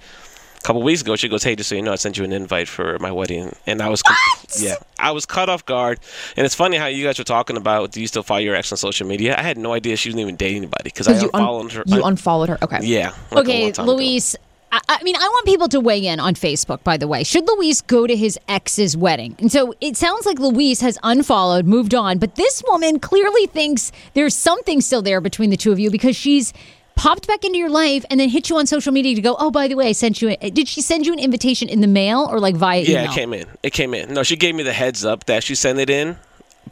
A 0.61 0.63
couple 0.63 0.83
weeks 0.83 1.01
ago, 1.01 1.15
she 1.15 1.27
goes, 1.27 1.43
"Hey, 1.43 1.55
just 1.55 1.69
so 1.69 1.75
you 1.75 1.81
know, 1.81 1.91
I 1.91 1.95
sent 1.95 2.17
you 2.17 2.23
an 2.23 2.31
invite 2.31 2.67
for 2.67 2.99
my 2.99 3.11
wedding," 3.11 3.55
and 3.65 3.81
I 3.81 3.89
was, 3.89 4.03
com- 4.03 4.15
yeah, 4.59 4.75
I 4.99 5.09
was 5.11 5.25
caught 5.25 5.49
off 5.49 5.65
guard. 5.65 5.99
And 6.37 6.45
it's 6.45 6.53
funny 6.53 6.77
how 6.77 6.85
you 6.85 7.03
guys 7.03 7.17
were 7.17 7.23
talking 7.23 7.57
about, 7.57 7.91
do 7.91 7.99
you 7.99 8.05
still 8.07 8.21
follow 8.21 8.41
your 8.41 8.55
ex 8.55 8.71
on 8.71 8.77
social 8.77 9.07
media? 9.07 9.35
I 9.37 9.41
had 9.41 9.57
no 9.57 9.73
idea 9.73 9.95
she 9.95 10.09
wasn't 10.09 10.21
even 10.21 10.35
dating 10.35 10.57
anybody 10.57 10.83
because 10.83 11.07
I 11.07 11.13
you, 11.13 11.31
un- 11.33 11.41
unfollowed 11.41 11.71
her. 11.73 11.83
you 11.87 12.03
unfollowed 12.03 12.49
her. 12.49 12.57
Okay. 12.61 12.79
yeah. 12.83 13.13
like 13.31 13.45
okay, 13.45 13.71
time 13.71 13.85
ago. 13.85 13.95
Luis. 13.95 14.35
I, 14.71 14.79
I 14.87 15.03
mean, 15.03 15.15
I 15.17 15.27
want 15.27 15.45
people 15.45 15.67
to 15.67 15.79
weigh 15.81 16.05
in 16.05 16.19
on 16.19 16.33
Facebook, 16.33 16.83
by 16.83 16.95
the 16.95 17.07
way. 17.07 17.23
Should 17.25 17.45
Luis 17.47 17.81
go 17.81 18.07
to 18.07 18.15
his 18.15 18.39
ex's 18.47 18.95
wedding? 18.95 19.35
And 19.39 19.51
so 19.51 19.73
it 19.81 19.97
sounds 19.97 20.25
like 20.25 20.39
Luis 20.39 20.79
has 20.79 20.97
unfollowed, 21.03 21.65
moved 21.65 21.93
on, 21.93 22.19
but 22.19 22.35
this 22.35 22.63
woman 22.67 22.99
clearly 22.99 23.47
thinks 23.47 23.91
there's 24.13 24.33
something 24.35 24.79
still 24.79 25.01
there 25.01 25.19
between 25.19 25.49
the 25.49 25.57
two 25.57 25.73
of 25.73 25.79
you 25.79 25.91
because 25.91 26.15
she's 26.15 26.53
popped 27.01 27.25
back 27.27 27.43
into 27.43 27.57
your 27.57 27.69
life 27.69 28.05
and 28.11 28.19
then 28.19 28.29
hit 28.29 28.47
you 28.47 28.57
on 28.57 28.67
social 28.67 28.91
media 28.93 29.15
to 29.15 29.21
go, 29.21 29.35
oh, 29.39 29.49
by 29.49 29.67
the 29.67 29.73
way, 29.73 29.87
I 29.87 29.91
sent 29.91 30.21
you. 30.21 30.29
A, 30.29 30.37
eh, 30.39 30.49
did 30.51 30.67
she 30.67 30.81
send 30.81 31.07
you 31.07 31.13
an 31.13 31.17
invitation 31.17 31.67
in 31.67 31.81
the 31.81 31.87
mail 31.87 32.27
or 32.29 32.39
like 32.39 32.55
via 32.55 32.81
email? 32.81 32.91
Yeah, 32.91 33.03
it 33.05 33.15
came 33.15 33.33
in. 33.33 33.47
It 33.63 33.73
came 33.73 33.95
in. 33.95 34.13
No, 34.13 34.21
she 34.21 34.35
gave 34.35 34.53
me 34.53 34.61
the 34.61 34.71
heads 34.73 35.03
up 35.03 35.23
that 35.25 35.43
she 35.43 35.55
sent 35.55 35.79
it 35.79 35.89
in, 35.89 36.17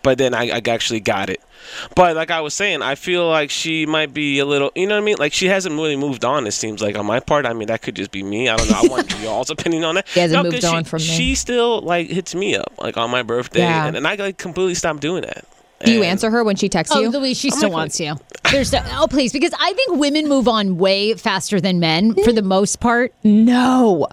but 0.03 0.19
then 0.19 0.35
I, 0.35 0.57
I 0.57 0.61
actually 0.67 0.99
got 0.99 1.31
it. 1.31 1.41
But 1.95 2.15
like 2.15 2.29
I 2.29 2.41
was 2.41 2.53
saying, 2.53 2.83
I 2.83 2.93
feel 2.93 3.27
like 3.27 3.49
she 3.49 3.87
might 3.87 4.13
be 4.13 4.37
a 4.37 4.45
little, 4.45 4.71
you 4.75 4.85
know 4.85 4.93
what 4.95 5.01
I 5.01 5.05
mean? 5.05 5.15
Like 5.17 5.33
she 5.33 5.47
hasn't 5.47 5.73
really 5.73 5.97
moved 5.97 6.23
on. 6.23 6.45
It 6.45 6.51
seems 6.51 6.79
like 6.79 6.95
on 6.95 7.07
my 7.07 7.19
part. 7.19 7.47
I 7.47 7.53
mean, 7.53 7.67
that 7.69 7.81
could 7.81 7.95
just 7.95 8.11
be 8.11 8.21
me. 8.21 8.49
I 8.49 8.55
don't 8.55 8.69
know. 8.69 8.81
I 8.83 8.87
want 8.87 9.19
y'all's 9.23 9.49
opinion 9.49 9.83
on 9.83 9.95
that. 9.95 10.07
She 10.09 10.19
hasn't 10.19 10.43
No, 10.43 10.51
moved 10.51 10.63
on 10.63 10.83
she, 10.83 10.89
from 10.91 10.97
me. 10.99 11.05
She 11.05 11.33
still 11.33 11.81
like 11.81 12.07
hits 12.07 12.35
me 12.35 12.55
up 12.55 12.71
like 12.77 12.97
on 12.97 13.09
my 13.09 13.23
birthday, 13.23 13.61
Yeah. 13.61 13.87
and, 13.87 13.97
and 13.97 14.07
I 14.07 14.13
like 14.13 14.37
completely 14.37 14.75
stopped 14.75 14.99
doing 15.01 15.23
that. 15.23 15.43
Do 15.85 15.91
you 15.91 16.03
answer 16.03 16.29
her 16.29 16.43
when 16.43 16.55
she 16.55 16.69
texts 16.69 16.95
Oh, 16.95 16.99
you? 16.99 17.09
Luis, 17.09 17.37
she 17.37 17.51
I'm 17.51 17.57
still 17.57 17.71
wants 17.71 17.99
you. 17.99 18.15
There's 18.51 18.71
no, 18.73 18.81
oh, 18.97 19.07
please, 19.07 19.31
because 19.31 19.53
I 19.59 19.73
think 19.73 19.97
women 19.97 20.27
move 20.27 20.47
on 20.47 20.77
way 20.77 21.13
faster 21.13 21.61
than 21.61 21.79
men 21.79 22.13
for 22.13 22.31
mm. 22.31 22.35
the 22.35 22.41
most 22.41 22.79
part. 22.79 23.13
no. 23.23 24.07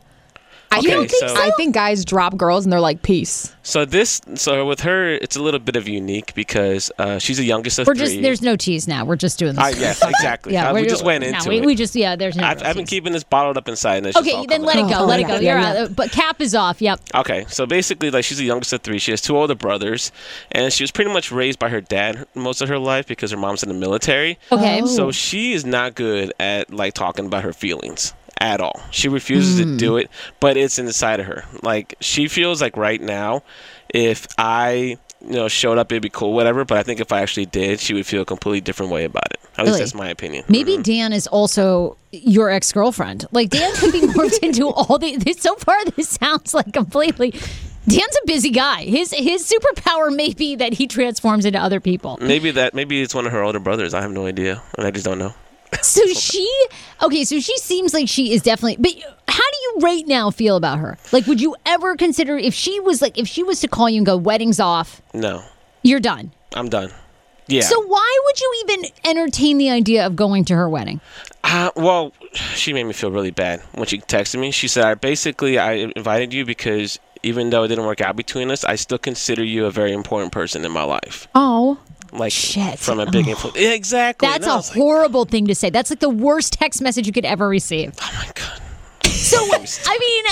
I 0.70 0.78
Okay, 0.78 0.88
think 1.06 1.10
so- 1.10 1.34
I 1.36 1.50
think 1.56 1.74
guys 1.74 2.04
drop 2.04 2.36
girls 2.36 2.64
and 2.66 2.72
they're 2.72 2.80
like, 2.80 3.02
peace. 3.02 3.52
So 3.62 3.84
this, 3.84 4.20
so 4.34 4.66
with 4.66 4.80
her, 4.80 5.08
it's 5.14 5.34
a 5.36 5.42
little 5.42 5.58
bit 5.60 5.74
of 5.76 5.88
unique 5.88 6.34
because 6.34 6.90
uh, 6.98 7.18
she's 7.18 7.36
the 7.38 7.44
youngest 7.44 7.78
of 7.78 7.86
We're 7.86 7.94
three. 7.94 8.04
just 8.06 8.22
there's 8.22 8.42
no 8.42 8.56
tease 8.56 8.86
now. 8.86 9.04
We're 9.04 9.16
just 9.16 9.38
doing 9.38 9.54
this. 9.54 9.64
Ah, 9.64 9.68
yes, 9.78 10.02
exactly. 10.04 10.56
Uh, 10.56 10.72
we 10.72 10.80
we're- 10.82 10.88
just 10.88 11.04
went 11.04 11.22
no, 11.22 11.28
into 11.28 11.48
we, 11.48 11.58
it. 11.58 11.64
we 11.66 11.74
just 11.74 11.94
yeah. 11.96 12.14
There's 12.16 12.36
no. 12.36 12.44
I've, 12.44 12.62
I've 12.62 12.76
been 12.76 12.84
tease. 12.84 12.90
keeping 12.90 13.12
this 13.12 13.24
bottled 13.24 13.56
up 13.56 13.68
inside. 13.68 13.98
And 13.98 14.06
it's 14.08 14.16
Okay, 14.16 14.32
all 14.32 14.46
then 14.46 14.60
coming 14.64 14.66
let 14.66 14.76
it 14.76 14.92
go. 14.94 15.00
Oh, 15.02 15.06
let 15.06 15.20
it 15.20 15.26
go. 15.26 15.34
yeah, 15.34 15.40
You're 15.52 15.60
yeah. 15.74 15.82
out. 15.84 15.96
But 15.96 16.10
cap 16.12 16.40
is 16.40 16.54
off. 16.54 16.80
Yep. 16.80 17.00
Okay, 17.14 17.44
so 17.48 17.66
basically, 17.66 18.10
like 18.10 18.24
she's 18.24 18.38
the 18.38 18.44
youngest 18.44 18.72
of 18.72 18.82
three. 18.82 18.98
She 18.98 19.10
has 19.12 19.20
two 19.20 19.36
older 19.36 19.54
brothers, 19.54 20.12
and 20.52 20.72
she 20.72 20.82
was 20.84 20.90
pretty 20.92 21.12
much 21.12 21.32
raised 21.32 21.58
by 21.58 21.68
her 21.70 21.80
dad 21.80 22.26
most 22.34 22.60
of 22.60 22.68
her 22.68 22.78
life 22.78 23.06
because 23.06 23.30
her 23.30 23.36
mom's 23.36 23.62
in 23.62 23.68
the 23.68 23.74
military. 23.74 24.38
Okay. 24.52 24.84
So 24.86 25.10
she 25.10 25.52
is 25.54 25.64
not 25.64 25.94
good 25.96 26.32
at 26.38 26.72
like 26.72 26.94
talking 26.94 27.26
about 27.26 27.42
her 27.44 27.52
feelings 27.52 28.12
at 28.38 28.60
all. 28.60 28.80
She 28.90 29.08
refuses 29.08 29.58
to 29.58 29.76
do 29.76 29.92
hmm. 29.92 30.00
it, 30.00 30.10
but 30.40 30.56
it's 30.56 30.78
inside 30.78 31.20
of 31.20 31.26
her. 31.26 31.44
Like 31.62 31.94
she 32.00 32.28
feels 32.28 32.60
like 32.60 32.76
right 32.76 33.00
now, 33.00 33.42
if 33.88 34.26
I 34.38 34.98
you 35.20 35.32
know 35.32 35.48
showed 35.48 35.78
up, 35.78 35.90
it'd 35.90 36.02
be 36.02 36.10
cool, 36.10 36.32
whatever. 36.32 36.64
But 36.64 36.78
I 36.78 36.82
think 36.82 37.00
if 37.00 37.12
I 37.12 37.22
actually 37.22 37.46
did, 37.46 37.80
she 37.80 37.94
would 37.94 38.06
feel 38.06 38.22
a 38.22 38.26
completely 38.26 38.60
different 38.60 38.92
way 38.92 39.04
about 39.04 39.32
it. 39.32 39.40
At 39.56 39.58
Really? 39.58 39.70
least 39.70 39.78
that's 39.78 39.94
my 39.94 40.08
opinion. 40.08 40.44
Maybe 40.48 40.74
mm-hmm. 40.74 40.82
Dan 40.82 41.12
is 41.12 41.26
also 41.26 41.96
your 42.12 42.50
ex 42.50 42.72
girlfriend. 42.72 43.26
Like 43.32 43.50
Dan 43.50 43.74
could 43.76 43.92
be 43.92 44.00
morphed 44.02 44.42
into 44.42 44.68
all 44.68 44.98
the. 44.98 45.16
This, 45.16 45.40
so 45.40 45.54
far, 45.56 45.82
this 45.96 46.08
sounds 46.10 46.54
like 46.54 46.72
completely. 46.72 47.32
Dan's 47.88 48.16
a 48.22 48.26
busy 48.26 48.50
guy. 48.50 48.82
His 48.82 49.12
his 49.12 49.50
superpower 49.50 50.14
may 50.14 50.34
be 50.34 50.56
that 50.56 50.74
he 50.74 50.86
transforms 50.86 51.44
into 51.44 51.58
other 51.58 51.80
people. 51.80 52.18
Maybe 52.20 52.50
that. 52.50 52.74
Maybe 52.74 53.00
it's 53.00 53.14
one 53.14 53.26
of 53.26 53.32
her 53.32 53.42
older 53.42 53.60
brothers. 53.60 53.94
I 53.94 54.02
have 54.02 54.10
no 54.10 54.26
idea, 54.26 54.60
and 54.76 54.86
I 54.86 54.90
just 54.90 55.04
don't 55.04 55.18
know. 55.18 55.34
So 55.82 56.06
she, 56.08 56.50
okay, 57.02 57.24
so 57.24 57.38
she 57.40 57.56
seems 57.58 57.94
like 57.94 58.08
she 58.08 58.32
is 58.32 58.42
definitely. 58.42 58.76
But 58.76 58.92
how 59.28 59.42
do 59.50 59.56
you 59.62 59.78
right 59.80 60.06
now 60.06 60.30
feel 60.30 60.56
about 60.56 60.78
her? 60.78 60.98
Like, 61.12 61.26
would 61.26 61.40
you 61.40 61.54
ever 61.64 61.96
consider 61.96 62.36
if 62.36 62.54
she 62.54 62.80
was 62.80 63.00
like 63.00 63.16
if 63.18 63.28
she 63.28 63.42
was 63.42 63.60
to 63.60 63.68
call 63.68 63.88
you 63.88 63.98
and 63.98 64.06
go, 64.06 64.16
"Wedding's 64.16 64.60
off, 64.60 65.00
No, 65.14 65.42
you're 65.82 66.00
done." 66.00 66.32
I'm 66.54 66.68
done. 66.68 66.90
Yeah. 67.48 67.62
So 67.62 67.80
why 67.86 68.18
would 68.24 68.40
you 68.40 68.64
even 68.64 68.90
entertain 69.04 69.58
the 69.58 69.70
idea 69.70 70.04
of 70.04 70.16
going 70.16 70.44
to 70.46 70.56
her 70.56 70.68
wedding? 70.68 71.00
Uh, 71.44 71.70
well, 71.76 72.12
she 72.32 72.72
made 72.72 72.84
me 72.84 72.92
feel 72.92 73.10
really 73.12 73.30
bad 73.30 73.60
when 73.74 73.86
she 73.86 74.00
texted 74.00 74.40
me. 74.40 74.50
She 74.50 74.68
said, 74.68 74.84
"I 74.84 74.94
basically 74.94 75.58
I 75.58 75.72
invited 75.74 76.34
you 76.34 76.44
because 76.44 76.98
even 77.22 77.50
though 77.50 77.64
it 77.64 77.68
didn't 77.68 77.84
work 77.86 78.00
out 78.00 78.16
between 78.16 78.50
us, 78.50 78.64
I 78.64 78.74
still 78.76 78.98
consider 78.98 79.44
you 79.44 79.66
a 79.66 79.70
very 79.70 79.92
important 79.92 80.32
person 80.32 80.64
in 80.64 80.72
my 80.72 80.82
life. 80.84 81.28
Oh. 81.34 81.78
Like 82.16 82.32
Shit. 82.32 82.78
from 82.78 82.98
a 83.00 83.10
big 83.10 83.28
influence. 83.28 83.58
Yeah, 83.58 83.70
exactly. 83.72 84.26
That's 84.28 84.44
And 84.44 84.50
I 84.50 84.54
a 84.54 84.56
was 84.58 84.70
like, 84.70 84.78
horrible 84.78 85.24
thing 85.24 85.46
to 85.48 85.54
say. 85.54 85.70
That's 85.70 85.90
like 85.90 86.00
the 86.00 86.08
worst 86.10 86.54
text 86.54 86.80
message 86.82 87.06
you 87.06 87.12
could 87.12 87.24
ever 87.24 87.48
receive. 87.48 87.92
oh 88.00 88.10
my 88.18 88.30
god, 88.34 89.06
So 89.08 89.36
I 89.86 89.98
mean, 89.98 90.24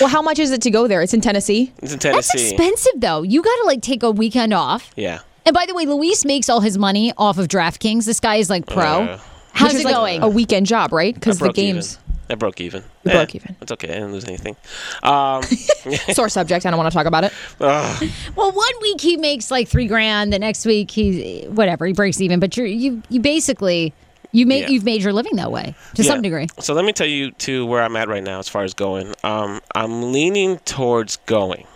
Well, 0.00 0.08
how 0.10 0.22
much 0.22 0.38
is 0.38 0.50
it 0.50 0.62
to 0.62 0.70
go 0.70 0.86
there? 0.86 1.02
It's 1.02 1.14
in 1.14 1.20
Tennessee. 1.20 1.72
it's 1.82 1.92
in 1.92 1.98
Tennessee. 1.98 2.38
that's 2.38 2.50
expensive 2.52 2.92
though. 3.00 3.22
You 3.22 3.42
got 3.42 3.56
to 3.56 3.64
like 3.66 3.82
take 3.82 4.02
a 4.02 4.10
weekend 4.10 4.52
off. 4.52 4.90
Yeah. 4.96 5.20
And 5.46 5.54
by 5.54 5.64
the 5.66 5.74
way, 5.74 5.86
Luis 5.86 6.24
makes 6.24 6.48
all 6.50 6.60
his 6.60 6.76
money 6.78 7.12
off 7.16 7.38
of 7.38 7.48
DraftKings. 7.48 8.04
This 8.04 8.20
guy 8.20 8.36
is 8.36 8.50
like 8.50 8.66
pro. 8.66 9.04
Uh, 9.04 9.20
How's 9.52 9.72
it 9.72 9.76
it 9.76 9.78
is 9.80 9.84
like 9.84 9.94
going? 9.94 10.22
a 10.22 10.28
weekend 10.28 10.66
job, 10.66 10.92
right? 10.92 11.14
Because 11.14 11.38
the 11.38 11.52
games. 11.52 11.94
Even. 11.94 12.09
I 12.30 12.36
broke 12.36 12.60
even. 12.60 12.82
You 13.04 13.10
Eh, 13.10 13.14
broke 13.14 13.34
even. 13.34 13.56
It's 13.60 13.72
okay. 13.72 13.88
I 13.88 13.94
didn't 13.94 14.12
lose 14.12 14.24
anything. 14.24 14.56
Um, 15.02 15.42
Sore 16.14 16.28
subject. 16.28 16.64
I 16.64 16.70
don't 16.70 16.78
want 16.78 16.90
to 16.92 16.96
talk 16.96 17.06
about 17.06 17.24
it. 17.24 17.32
ugh. 17.60 18.04
Well, 18.36 18.52
one 18.52 18.72
week 18.82 19.00
he 19.00 19.16
makes 19.16 19.50
like 19.50 19.68
three 19.68 19.86
grand. 19.86 20.32
The 20.32 20.38
next 20.38 20.64
week 20.64 20.90
he 20.90 21.42
whatever 21.48 21.86
he 21.86 21.92
breaks 21.92 22.20
even. 22.20 22.40
But 22.40 22.56
you're 22.56 22.66
you 22.66 23.02
you 23.08 23.20
basically 23.20 23.92
you 24.32 24.46
make 24.46 24.62
Yeah. 24.64 24.68
you've 24.70 24.84
made 24.84 25.02
your 25.02 25.12
living 25.12 25.36
that 25.36 25.50
way 25.50 25.74
to 25.94 26.04
some 26.04 26.22
degree. 26.22 26.46
So 26.60 26.72
let 26.74 26.84
me 26.84 26.92
tell 26.92 27.06
you 27.08 27.32
to 27.32 27.66
where 27.66 27.82
I'm 27.82 27.96
at 27.96 28.08
right 28.08 28.22
now 28.22 28.38
as 28.38 28.48
far 28.48 28.62
as 28.62 28.74
going. 28.74 29.12
Um, 29.24 29.60
I'm 29.74 30.12
leaning 30.12 30.58
towards 30.60 31.16
going. 31.26 31.66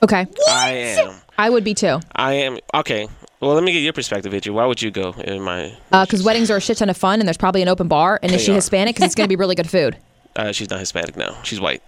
Okay. 0.00 0.24
What? 0.26 0.48
I 0.48 0.68
am. 0.70 1.14
I 1.36 1.50
would 1.50 1.64
be 1.64 1.74
too. 1.74 1.98
I 2.14 2.34
am. 2.34 2.58
Okay. 2.72 3.08
Well, 3.40 3.54
let 3.54 3.62
me 3.62 3.72
get 3.72 3.80
your 3.80 3.92
perspective, 3.92 4.34
Itchy. 4.34 4.50
Why 4.50 4.66
would 4.66 4.82
you 4.82 4.90
go 4.90 5.12
in 5.12 5.40
my? 5.42 5.72
Because 5.90 6.24
weddings 6.24 6.50
are 6.50 6.56
a 6.56 6.60
shit 6.60 6.78
ton 6.78 6.90
of 6.90 6.96
fun, 6.96 7.20
and 7.20 7.28
there's 7.28 7.36
probably 7.36 7.62
an 7.62 7.68
open 7.68 7.86
bar. 7.88 8.18
And 8.22 8.32
is 8.32 8.38
They 8.40 8.44
she 8.46 8.52
are. 8.52 8.56
Hispanic? 8.56 8.96
Because 8.96 9.06
it's 9.06 9.14
going 9.14 9.26
to 9.26 9.28
be 9.28 9.36
really 9.36 9.54
good 9.54 9.70
food. 9.70 9.96
Uh, 10.36 10.52
she's 10.52 10.70
not 10.70 10.78
Hispanic 10.78 11.16
now. 11.16 11.36
She's 11.42 11.58
white. 11.60 11.82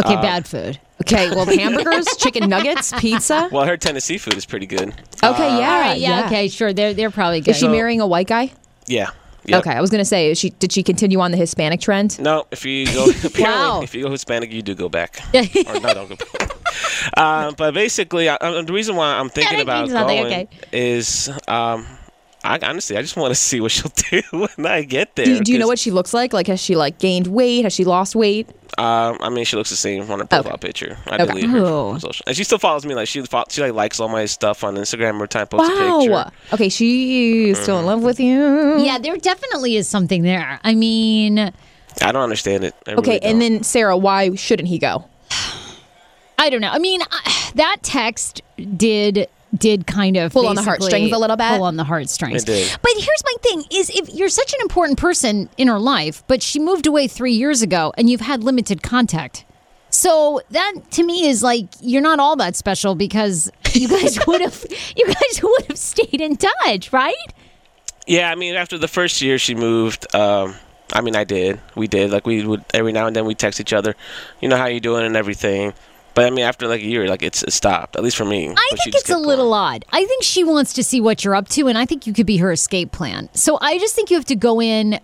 Okay, 0.00 0.14
Uh, 0.14 0.22
bad 0.22 0.46
food. 0.46 0.78
Okay. 1.02 1.30
Well, 1.30 1.46
hamburgers, 1.46 2.06
chicken 2.18 2.48
nuggets, 2.48 2.92
pizza. 3.00 3.48
Well, 3.50 3.66
her 3.66 3.76
Tennessee 3.76 4.18
food 4.18 4.34
is 4.34 4.46
pretty 4.46 4.66
good. 4.66 4.90
Okay. 5.24 5.58
yeah. 5.58 5.72
All 5.72 5.80
right, 5.80 5.98
yeah, 5.98 6.26
okay, 6.26 6.46
sure. 6.46 6.72
They're 6.72 6.94
they're 6.94 7.10
probably 7.10 7.40
good. 7.40 7.52
Is 7.52 7.56
she 7.56 7.66
marrying 7.66 8.00
a 8.00 8.06
white 8.06 8.28
guy? 8.28 8.52
Yeah. 8.86 9.10
Yep. 9.48 9.60
Okay. 9.60 9.70
I 9.76 9.80
was 9.80 9.90
going 9.90 10.00
to 10.00 10.04
say, 10.04 10.30
is 10.30 10.38
she 10.38 10.50
did 10.50 10.72
she 10.72 10.82
continue 10.82 11.20
on 11.20 11.30
the 11.30 11.36
Hispanic 11.36 11.80
trend? 11.80 12.18
No, 12.20 12.46
if 12.50 12.64
you 12.64 12.86
go 12.86 13.04
apparently, 13.24 13.42
Wow. 13.42 13.80
if 13.82 13.94
you 13.94 14.02
go 14.04 14.10
Hispanic, 14.10 14.50
you 14.52 14.62
do 14.62 14.74
go 14.74 14.88
back. 14.88 15.18
or 15.34 15.40
no, 15.80 15.94
don't 15.94 16.08
go 16.08 16.16
back. 16.38 16.50
uh, 17.16 17.52
but 17.56 17.72
basically, 17.74 18.28
I, 18.28 18.36
I- 18.40 18.62
the 18.62 18.72
reason 18.72 18.96
why 18.96 19.14
I'm 19.18 19.28
thinking 19.28 19.60
about 19.60 19.88
going 19.88 20.26
okay. 20.26 20.48
is, 20.72 21.30
um, 21.48 21.86
I 22.44 22.58
honestly, 22.62 22.96
I 22.96 23.02
just 23.02 23.16
want 23.16 23.30
to 23.32 23.34
see 23.40 23.60
what 23.60 23.72
she'll 23.72 23.92
do 24.10 24.22
when 24.54 24.66
I 24.66 24.82
get 24.82 25.16
there. 25.16 25.24
Do 25.26 25.32
you, 25.34 25.40
do 25.40 25.52
you 25.52 25.58
know 25.58 25.64
'cause, 25.64 25.68
what 25.70 25.78
she 25.78 25.90
looks 25.90 26.14
like? 26.14 26.32
Like, 26.32 26.46
has 26.46 26.60
she 26.60 26.76
like 26.76 26.98
gained 26.98 27.26
weight? 27.26 27.64
Has 27.64 27.72
she 27.72 27.84
lost 27.84 28.14
weight? 28.14 28.48
Um, 28.78 29.16
I 29.20 29.30
mean, 29.30 29.44
she 29.46 29.56
looks 29.56 29.70
the 29.70 29.76
same 29.76 30.10
on 30.10 30.18
her 30.18 30.26
profile 30.26 30.58
picture. 30.58 30.98
I 31.06 31.14
Okay. 31.16 31.26
believe 31.26 31.50
her. 31.50 31.58
Oh. 31.64 31.98
social- 31.98 32.24
And 32.26 32.36
she 32.36 32.44
still 32.44 32.58
follows 32.58 32.84
me. 32.84 32.94
Like 32.94 33.08
she, 33.08 33.22
fo- 33.22 33.44
she 33.48 33.62
like 33.62 33.72
likes 33.72 33.98
all 34.00 34.08
my 34.08 34.26
stuff 34.26 34.62
on 34.64 34.76
Instagram 34.76 35.14
every 35.14 35.28
time 35.28 35.42
I 35.42 35.44
post 35.46 35.70
a 35.72 35.74
picture. 35.74 36.10
Wow. 36.12 36.30
Okay, 36.52 36.68
she's 36.68 37.58
still 37.58 37.78
in 37.80 37.86
love 37.86 38.02
with 38.02 38.20
you. 38.20 38.78
Yeah, 38.80 38.98
there 38.98 39.16
definitely 39.16 39.76
is 39.76 39.88
something 39.88 40.22
there. 40.22 40.60
I 40.62 40.74
mean, 40.74 41.38
I 41.38 41.52
don't 42.12 42.16
understand 42.22 42.64
it. 42.64 42.74
I 42.86 42.92
Okay, 42.94 43.12
really 43.12 43.22
and 43.22 43.40
then 43.40 43.62
Sarah, 43.62 43.96
why 43.96 44.34
shouldn't 44.34 44.68
he 44.68 44.78
go? 44.78 45.08
I 46.38 46.50
don't 46.50 46.60
know. 46.60 46.70
I 46.70 46.78
mean, 46.78 47.00
I, 47.10 47.50
that 47.54 47.78
text 47.82 48.42
did 48.76 49.26
did 49.58 49.86
kind 49.86 50.16
of 50.16 50.32
Pull 50.32 50.46
on 50.46 50.56
the 50.56 50.62
heartstrings 50.62 51.12
a 51.12 51.18
little 51.18 51.36
bit? 51.36 51.48
Pull 51.48 51.64
on 51.64 51.76
the 51.76 51.84
heartstrings. 51.84 52.42
It 52.42 52.46
did. 52.46 52.78
But 52.82 52.92
here's 52.94 53.22
my 53.24 53.34
thing: 53.42 53.64
is 53.72 53.90
if 53.90 54.14
you're 54.14 54.28
such 54.28 54.52
an 54.54 54.60
important 54.62 54.98
person 54.98 55.48
in 55.56 55.68
her 55.68 55.78
life, 55.78 56.22
but 56.26 56.42
she 56.42 56.58
moved 56.58 56.86
away 56.86 57.08
three 57.08 57.32
years 57.32 57.62
ago, 57.62 57.92
and 57.96 58.08
you've 58.10 58.20
had 58.20 58.44
limited 58.44 58.82
contact. 58.82 59.44
So 59.90 60.42
that 60.50 60.74
to 60.92 61.02
me 61.02 61.26
is 61.26 61.42
like 61.42 61.66
you're 61.80 62.02
not 62.02 62.20
all 62.20 62.36
that 62.36 62.56
special 62.56 62.94
because 62.94 63.50
you 63.72 63.88
guys 63.88 64.18
would 64.26 64.40
have 64.40 64.64
you 64.96 65.06
guys 65.06 65.42
would 65.42 65.66
have 65.68 65.78
stayed 65.78 66.20
in 66.20 66.36
touch, 66.36 66.92
right? 66.92 67.14
Yeah, 68.06 68.30
I 68.30 68.36
mean, 68.36 68.54
after 68.54 68.78
the 68.78 68.88
first 68.88 69.20
year 69.20 69.36
she 69.36 69.54
moved, 69.54 70.14
um, 70.14 70.54
I 70.92 71.00
mean, 71.00 71.16
I 71.16 71.24
did. 71.24 71.60
We 71.74 71.88
did. 71.88 72.10
Like, 72.10 72.26
we 72.26 72.46
would, 72.46 72.64
every 72.72 72.92
now 72.92 73.06
and 73.06 73.16
then 73.16 73.24
we 73.26 73.34
text 73.34 73.60
each 73.60 73.72
other, 73.72 73.96
you 74.40 74.48
know, 74.48 74.56
how 74.56 74.66
you 74.66 74.80
doing 74.80 75.04
and 75.04 75.16
everything. 75.16 75.74
But 76.16 76.24
I 76.24 76.30
mean, 76.30 76.44
after 76.46 76.66
like 76.66 76.80
a 76.80 76.86
year, 76.86 77.06
like, 77.08 77.22
it's 77.22 77.42
it 77.44 77.52
stopped, 77.52 77.94
at 77.94 78.02
least 78.02 78.16
for 78.16 78.24
me. 78.24 78.48
I 78.48 78.68
think 78.82 78.96
it's 78.96 79.10
a 79.10 79.18
little 79.18 79.50
going. 79.50 79.82
odd. 79.82 79.84
I 79.92 80.04
think 80.06 80.24
she 80.24 80.42
wants 80.44 80.72
to 80.72 80.82
see 80.82 81.00
what 81.00 81.22
you're 81.24 81.34
up 81.36 81.48
to, 81.50 81.68
and 81.68 81.76
I 81.76 81.84
think 81.84 82.06
you 82.06 82.14
could 82.14 82.26
be 82.26 82.38
her 82.38 82.50
escape 82.50 82.90
plan. 82.90 83.28
So 83.34 83.58
I 83.60 83.78
just 83.78 83.94
think 83.94 84.10
you 84.10 84.16
have 84.16 84.24
to 84.26 84.34
go 84.34 84.60
in. 84.60 84.98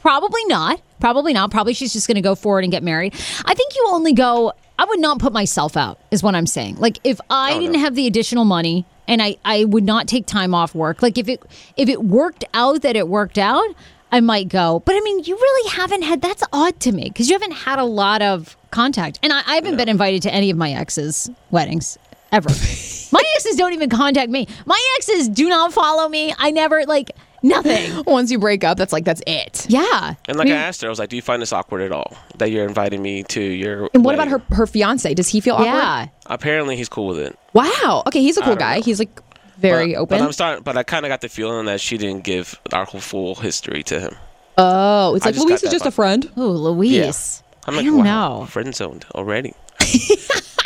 Probably 0.00 0.44
not. 0.46 0.80
Probably 1.00 1.32
not. 1.32 1.50
Probably 1.50 1.74
she's 1.74 1.92
just 1.92 2.06
going 2.06 2.14
to 2.16 2.20
go 2.20 2.34
forward 2.34 2.62
and 2.64 2.70
get 2.70 2.82
married. 2.82 3.14
I 3.44 3.54
think 3.54 3.74
you 3.74 3.84
only 3.88 4.12
go. 4.12 4.52
I 4.78 4.84
would 4.84 5.00
not 5.00 5.18
put 5.18 5.32
myself 5.32 5.76
out, 5.76 5.98
is 6.10 6.22
what 6.22 6.34
I'm 6.34 6.46
saying. 6.46 6.76
Like 6.76 6.98
if 7.04 7.20
I 7.30 7.54
Oh, 7.54 7.60
didn't 7.60 7.80
have 7.80 7.94
the 7.96 8.06
additional 8.06 8.44
money, 8.44 8.84
and 9.08 9.20
I 9.22 9.36
I 9.44 9.64
would 9.64 9.84
not 9.84 10.06
take 10.06 10.24
time 10.26 10.54
off 10.54 10.74
work. 10.74 11.02
Like 11.02 11.18
if 11.18 11.28
it 11.28 11.42
if 11.76 11.88
it 11.88 12.04
worked 12.04 12.44
out 12.54 12.82
that 12.82 12.94
it 12.94 13.08
worked 13.08 13.38
out, 13.38 13.66
I 14.12 14.20
might 14.20 14.48
go. 14.48 14.82
But 14.86 14.94
I 14.94 15.00
mean, 15.00 15.24
you 15.24 15.34
really 15.34 15.70
haven't 15.70 16.02
had. 16.02 16.22
That's 16.22 16.44
odd 16.52 16.78
to 16.80 16.92
me 16.92 17.04
because 17.04 17.28
you 17.28 17.34
haven't 17.34 17.52
had 17.56 17.78
a 17.80 17.84
lot 17.84 18.22
of 18.22 18.56
contact, 18.74 19.18
and 19.22 19.32
I, 19.32 19.42
I 19.46 19.54
haven't 19.54 19.76
been 19.76 19.88
invited 19.88 20.22
to 20.22 20.34
any 20.34 20.50
of 20.50 20.56
my 20.56 20.72
exes' 20.72 21.30
weddings 21.50 21.98
ever. 22.32 22.48
my 23.12 23.22
exes 23.36 23.56
don't 23.56 23.72
even 23.72 23.88
contact 23.88 24.30
me. 24.30 24.46
My 24.66 24.80
exes 24.98 25.28
do 25.28 25.48
not 25.48 25.72
follow 25.72 26.08
me. 26.08 26.34
I 26.36 26.50
never 26.50 26.84
like 26.84 27.12
nothing. 27.42 28.02
Once 28.06 28.30
you 28.30 28.38
break 28.38 28.64
up, 28.64 28.76
that's 28.76 28.92
like 28.92 29.04
that's 29.04 29.22
it. 29.26 29.66
Yeah. 29.68 30.14
And 30.26 30.36
like 30.36 30.48
I 30.48 30.52
asked 30.52 30.82
her, 30.82 30.88
I 30.88 30.90
was 30.90 30.98
like, 30.98 31.10
"Do 31.10 31.16
you 31.16 31.22
find 31.22 31.40
this 31.40 31.52
awkward 31.52 31.82
at 31.82 31.92
all 31.92 32.16
that 32.38 32.50
you're 32.50 32.66
inviting 32.66 33.00
me 33.00 33.22
to 33.24 33.40
your?" 33.40 33.88
And 33.94 34.04
what 34.04 34.14
about 34.14 34.28
her 34.28 34.42
her 34.50 34.66
fiance? 34.66 35.14
Does 35.14 35.28
he 35.28 35.40
feel 35.40 35.54
awkward? 35.54 35.66
Yeah. 35.66 36.08
Apparently, 36.26 36.76
he's 36.76 36.88
cool 36.88 37.06
with 37.06 37.20
it. 37.20 37.38
Wow. 37.52 38.02
Okay, 38.06 38.20
he's 38.20 38.36
a 38.36 38.42
cool 38.42 38.56
guy. 38.56 38.76
know. 38.76 38.82
He's 38.82 38.98
like 38.98 39.20
very 39.58 39.92
but, 39.92 40.00
open. 40.00 40.18
But 40.18 40.24
I'm 40.24 40.32
starting. 40.32 40.64
But 40.64 40.76
I 40.76 40.82
kind 40.82 41.04
of 41.04 41.10
got 41.10 41.20
the 41.20 41.28
feeling 41.28 41.66
that 41.66 41.80
she 41.80 41.98
didn't 41.98 42.24
give 42.24 42.58
our 42.72 42.84
whole 42.84 43.00
full 43.00 43.36
history 43.36 43.84
to 43.84 44.00
him. 44.00 44.16
oh, 44.58 45.14
it's 45.14 45.24
I 45.24 45.28
like 45.28 45.34
just 45.36 45.46
Luis 45.46 45.62
is 45.62 45.70
that 45.70 45.72
just 45.72 45.86
a 45.86 45.92
friend. 45.92 46.28
Oh, 46.36 46.48
Luis. 46.48 47.42
I'm 47.66 47.76
like, 47.76 47.84
I 47.84 47.88
don't 47.88 48.04
wow, 48.04 48.40
know. 48.40 48.46
friend 48.46 48.74
zoned 48.74 49.06
already. 49.14 49.54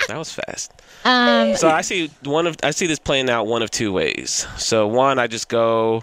that 0.08 0.16
was 0.16 0.32
fast. 0.32 0.72
Um, 1.04 1.54
So 1.56 1.68
I 1.68 1.82
see 1.82 2.10
one 2.24 2.46
of 2.46 2.56
I 2.62 2.70
see 2.70 2.86
this 2.86 2.98
playing 2.98 3.30
out 3.30 3.46
one 3.46 3.62
of 3.62 3.70
two 3.70 3.92
ways. 3.92 4.46
So 4.56 4.86
one, 4.86 5.18
I 5.18 5.26
just 5.26 5.48
go. 5.48 6.02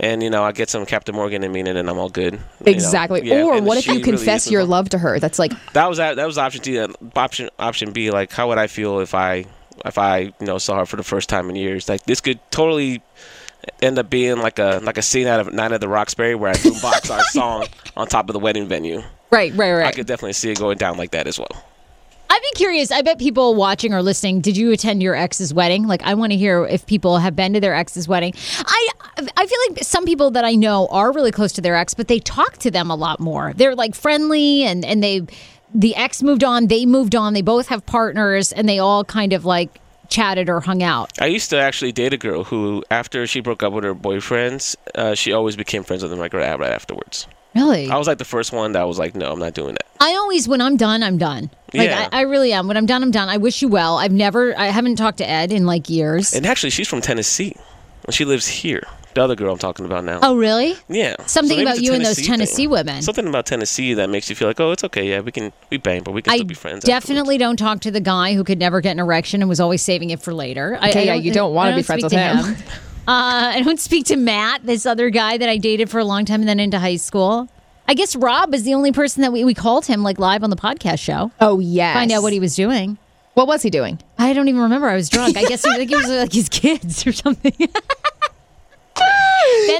And 0.00 0.22
you 0.22 0.30
know, 0.30 0.42
I 0.42 0.52
get 0.52 0.68
some 0.70 0.86
Captain 0.86 1.14
Morgan 1.14 1.44
and 1.44 1.52
mean 1.52 1.66
it, 1.66 1.76
and 1.76 1.88
I'm 1.88 1.98
all 1.98 2.08
good. 2.08 2.32
you 2.34 2.38
know. 2.38 2.72
Exactly. 2.72 3.20
Yeah, 3.24 3.42
or 3.44 3.60
what 3.62 3.78
if 3.78 3.86
you 3.86 4.00
confess 4.00 4.50
your 4.50 4.64
love 4.64 4.88
to 4.90 4.98
her? 4.98 5.20
That's 5.20 5.38
like 5.38 5.52
That 5.74 5.88
was 5.88 5.98
that. 5.98 6.16
That 6.16 6.26
was 6.26 6.38
option 6.38 6.62
D. 6.62 6.78
Uh, 6.78 6.88
Option 7.14 7.50
option 7.58 7.92
B. 7.92 8.10
Like, 8.10 8.32
how 8.32 8.48
would 8.48 8.58
I 8.58 8.66
feel 8.68 9.00
if 9.00 9.14
I 9.14 9.44
if 9.84 9.98
I 9.98 10.18
you 10.18 10.32
know 10.40 10.58
saw 10.58 10.78
her 10.78 10.86
for 10.86 10.96
the 10.96 11.02
first 11.04 11.28
time 11.28 11.50
in 11.50 11.56
years? 11.56 11.88
Like, 11.88 12.04
this 12.04 12.20
could 12.20 12.40
totally 12.50 13.02
end 13.80 13.98
up 13.98 14.08
being 14.10 14.38
like 14.38 14.58
a 14.58 14.80
like 14.82 14.98
a 14.98 15.02
scene 15.02 15.26
out 15.26 15.40
of 15.40 15.52
Night 15.52 15.72
at 15.72 15.80
the 15.80 15.88
Roxbury 15.88 16.34
where 16.34 16.50
I 16.50 16.54
boombox 16.56 17.10
our 17.14 17.22
song 17.24 17.66
on 17.96 18.06
top 18.08 18.28
of 18.28 18.32
the 18.32 18.40
wedding 18.40 18.66
venue. 18.66 19.02
Right, 19.32 19.52
right, 19.54 19.72
right. 19.72 19.86
I 19.86 19.92
could 19.92 20.06
definitely 20.06 20.34
see 20.34 20.50
it 20.50 20.58
going 20.58 20.78
down 20.78 20.96
like 20.96 21.10
that 21.12 21.26
as 21.26 21.38
well. 21.38 21.64
I'd 22.30 22.40
be 22.40 22.56
curious. 22.56 22.90
I 22.90 23.02
bet 23.02 23.18
people 23.18 23.54
watching 23.54 23.92
or 23.92 24.02
listening, 24.02 24.40
did 24.40 24.56
you 24.56 24.72
attend 24.72 25.02
your 25.02 25.14
ex's 25.14 25.52
wedding? 25.52 25.86
Like, 25.86 26.02
I 26.02 26.14
want 26.14 26.32
to 26.32 26.38
hear 26.38 26.64
if 26.64 26.86
people 26.86 27.18
have 27.18 27.36
been 27.36 27.52
to 27.52 27.60
their 27.60 27.74
ex's 27.74 28.08
wedding. 28.08 28.32
I 28.58 28.88
I 29.36 29.46
feel 29.46 29.58
like 29.68 29.84
some 29.84 30.06
people 30.06 30.30
that 30.30 30.44
I 30.44 30.54
know 30.54 30.88
are 30.90 31.12
really 31.12 31.30
close 31.30 31.52
to 31.52 31.60
their 31.60 31.76
ex, 31.76 31.92
but 31.92 32.08
they 32.08 32.18
talk 32.18 32.56
to 32.58 32.70
them 32.70 32.90
a 32.90 32.94
lot 32.94 33.20
more. 33.20 33.52
They're 33.54 33.74
like 33.74 33.94
friendly 33.94 34.62
and 34.62 34.82
and 34.84 35.02
they 35.02 35.26
the 35.74 35.94
ex 35.94 36.22
moved 36.22 36.42
on, 36.42 36.68
they 36.68 36.86
moved 36.86 37.14
on, 37.14 37.34
they 37.34 37.42
both 37.42 37.68
have 37.68 37.84
partners, 37.84 38.52
and 38.52 38.66
they 38.66 38.78
all 38.78 39.04
kind 39.04 39.34
of 39.34 39.44
like 39.44 39.80
chatted 40.08 40.48
or 40.48 40.60
hung 40.60 40.82
out. 40.82 41.10
I 41.20 41.26
used 41.26 41.50
to 41.50 41.58
actually 41.58 41.92
date 41.92 42.12
a 42.12 42.18
girl 42.18 42.44
who, 42.44 42.84
after 42.90 43.26
she 43.26 43.40
broke 43.40 43.62
up 43.62 43.72
with 43.72 43.84
her 43.84 43.94
boyfriends, 43.94 44.76
uh, 44.94 45.14
she 45.14 45.32
always 45.32 45.56
became 45.56 45.82
friends 45.82 46.02
with 46.02 46.10
them 46.10 46.20
like 46.20 46.32
right 46.32 46.58
right 46.58 46.72
afterwards. 46.72 47.26
Really? 47.54 47.88
I 47.88 47.96
was 47.98 48.06
like 48.06 48.18
the 48.18 48.24
first 48.24 48.52
one 48.52 48.72
that 48.72 48.86
was 48.86 48.98
like, 48.98 49.14
no, 49.14 49.30
I'm 49.32 49.38
not 49.38 49.54
doing 49.54 49.74
that. 49.74 49.86
I 50.00 50.14
always, 50.14 50.48
when 50.48 50.60
I'm 50.60 50.76
done, 50.76 51.02
I'm 51.02 51.18
done. 51.18 51.50
Like 51.74 51.88
Yeah. 51.88 52.08
I, 52.12 52.20
I 52.20 52.22
really 52.22 52.52
am. 52.52 52.66
When 52.68 52.76
I'm 52.76 52.86
done, 52.86 53.02
I'm 53.02 53.10
done. 53.10 53.28
I 53.28 53.36
wish 53.36 53.62
you 53.62 53.68
well. 53.68 53.98
I've 53.98 54.12
never, 54.12 54.58
I 54.58 54.66
haven't 54.66 54.96
talked 54.96 55.18
to 55.18 55.28
Ed 55.28 55.52
in 55.52 55.66
like 55.66 55.88
years. 55.88 56.34
And 56.34 56.46
actually, 56.46 56.70
she's 56.70 56.88
from 56.88 57.00
Tennessee. 57.00 57.54
And 58.04 58.14
she 58.14 58.24
lives 58.24 58.48
here. 58.48 58.82
The 59.14 59.22
other 59.22 59.36
girl 59.36 59.52
I'm 59.52 59.58
talking 59.58 59.84
about 59.84 60.04
now. 60.04 60.20
oh, 60.22 60.34
really? 60.36 60.74
Yeah. 60.88 61.16
Something 61.26 61.58
maybe 61.58 61.62
about 61.62 61.76
it's 61.76 61.82
a 61.82 61.84
you 61.84 61.92
and 61.92 62.04
those 62.04 62.16
thing. 62.16 62.24
Tennessee 62.24 62.66
women. 62.66 63.02
Something 63.02 63.28
about 63.28 63.44
Tennessee 63.44 63.92
that 63.94 64.08
makes 64.08 64.30
you 64.30 64.34
feel 64.34 64.48
like, 64.48 64.58
oh, 64.58 64.72
it's 64.72 64.82
okay. 64.84 65.06
Yeah, 65.08 65.20
we 65.20 65.30
can 65.30 65.52
we 65.70 65.76
bang, 65.76 66.02
but 66.02 66.12
we 66.12 66.22
can 66.22 66.32
I 66.32 66.36
still 66.36 66.46
be 66.46 66.54
friends. 66.54 66.82
definitely 66.84 67.36
don't 67.36 67.58
talk 67.58 67.80
to 67.80 67.90
the 67.90 68.00
guy 68.00 68.32
who 68.34 68.42
could 68.42 68.58
never 68.58 68.80
get 68.80 68.92
an 68.92 68.98
erection 69.00 69.42
and 69.42 69.50
was 69.50 69.60
always 69.60 69.82
saving 69.82 70.10
it 70.10 70.22
for 70.22 70.32
later. 70.32 70.76
Okay, 70.78 71.02
I 71.02 71.14
yeah, 71.14 71.14
you 71.14 71.30
don't 71.30 71.52
wanna 71.54 71.76
be 71.76 71.82
friends 71.82 72.02
with 72.04 72.12
to 72.12 72.18
him. 72.18 72.56
Uh, 73.08 73.50
I 73.54 73.62
don't 73.62 73.80
speak 73.80 74.06
to 74.06 74.16
Matt, 74.16 74.64
this 74.64 74.86
other 74.86 75.10
guy 75.10 75.36
that 75.36 75.48
I 75.48 75.56
dated 75.56 75.90
for 75.90 75.98
a 75.98 76.04
long 76.04 76.24
time 76.24 76.40
and 76.40 76.48
then 76.48 76.60
into 76.60 76.78
high 76.78 76.96
school. 76.96 77.48
I 77.88 77.94
guess 77.94 78.14
Rob 78.14 78.54
is 78.54 78.62
the 78.62 78.74
only 78.74 78.92
person 78.92 79.22
that 79.22 79.32
we, 79.32 79.44
we 79.44 79.54
called 79.54 79.86
him 79.86 80.02
like 80.04 80.20
live 80.20 80.44
on 80.44 80.50
the 80.50 80.56
podcast 80.56 81.00
show. 81.00 81.32
oh 81.40 81.58
yes. 81.58 81.94
Find 81.94 82.12
out 82.12 82.22
what 82.22 82.32
he 82.32 82.38
was 82.38 82.54
doing. 82.54 82.96
What 83.34 83.48
was 83.48 83.62
he 83.62 83.70
doing? 83.70 83.98
I 84.18 84.32
don't 84.34 84.46
even 84.48 84.60
remember. 84.60 84.88
I 84.88 84.94
was 84.94 85.08
drunk. 85.08 85.36
I 85.36 85.44
guess 85.44 85.62
think 85.62 85.90
it 85.90 85.96
was 85.96 86.08
like 86.08 86.32
his 86.32 86.48
kids 86.48 87.06
or 87.06 87.12
something. 87.12 87.52
then 87.58 87.70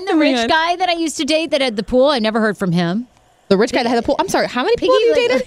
the 0.06 0.16
rich 0.16 0.48
guy 0.48 0.74
that 0.76 0.88
I 0.88 0.94
used 0.94 1.16
to 1.18 1.24
date 1.24 1.50
that 1.52 1.60
had 1.60 1.76
the 1.76 1.82
pool, 1.82 2.08
I 2.08 2.18
never 2.18 2.40
heard 2.40 2.56
from 2.58 2.72
him. 2.72 3.06
The 3.48 3.56
rich 3.56 3.70
guy 3.72 3.82
that 3.82 3.88
had 3.88 3.98
the 3.98 4.02
pool. 4.06 4.16
I'm 4.18 4.28
sorry. 4.28 4.48
How 4.48 4.64
many 4.64 4.74
people 4.76 4.94
have 4.96 5.02
you 5.02 5.12
like- 5.12 5.28
dated? 5.30 5.46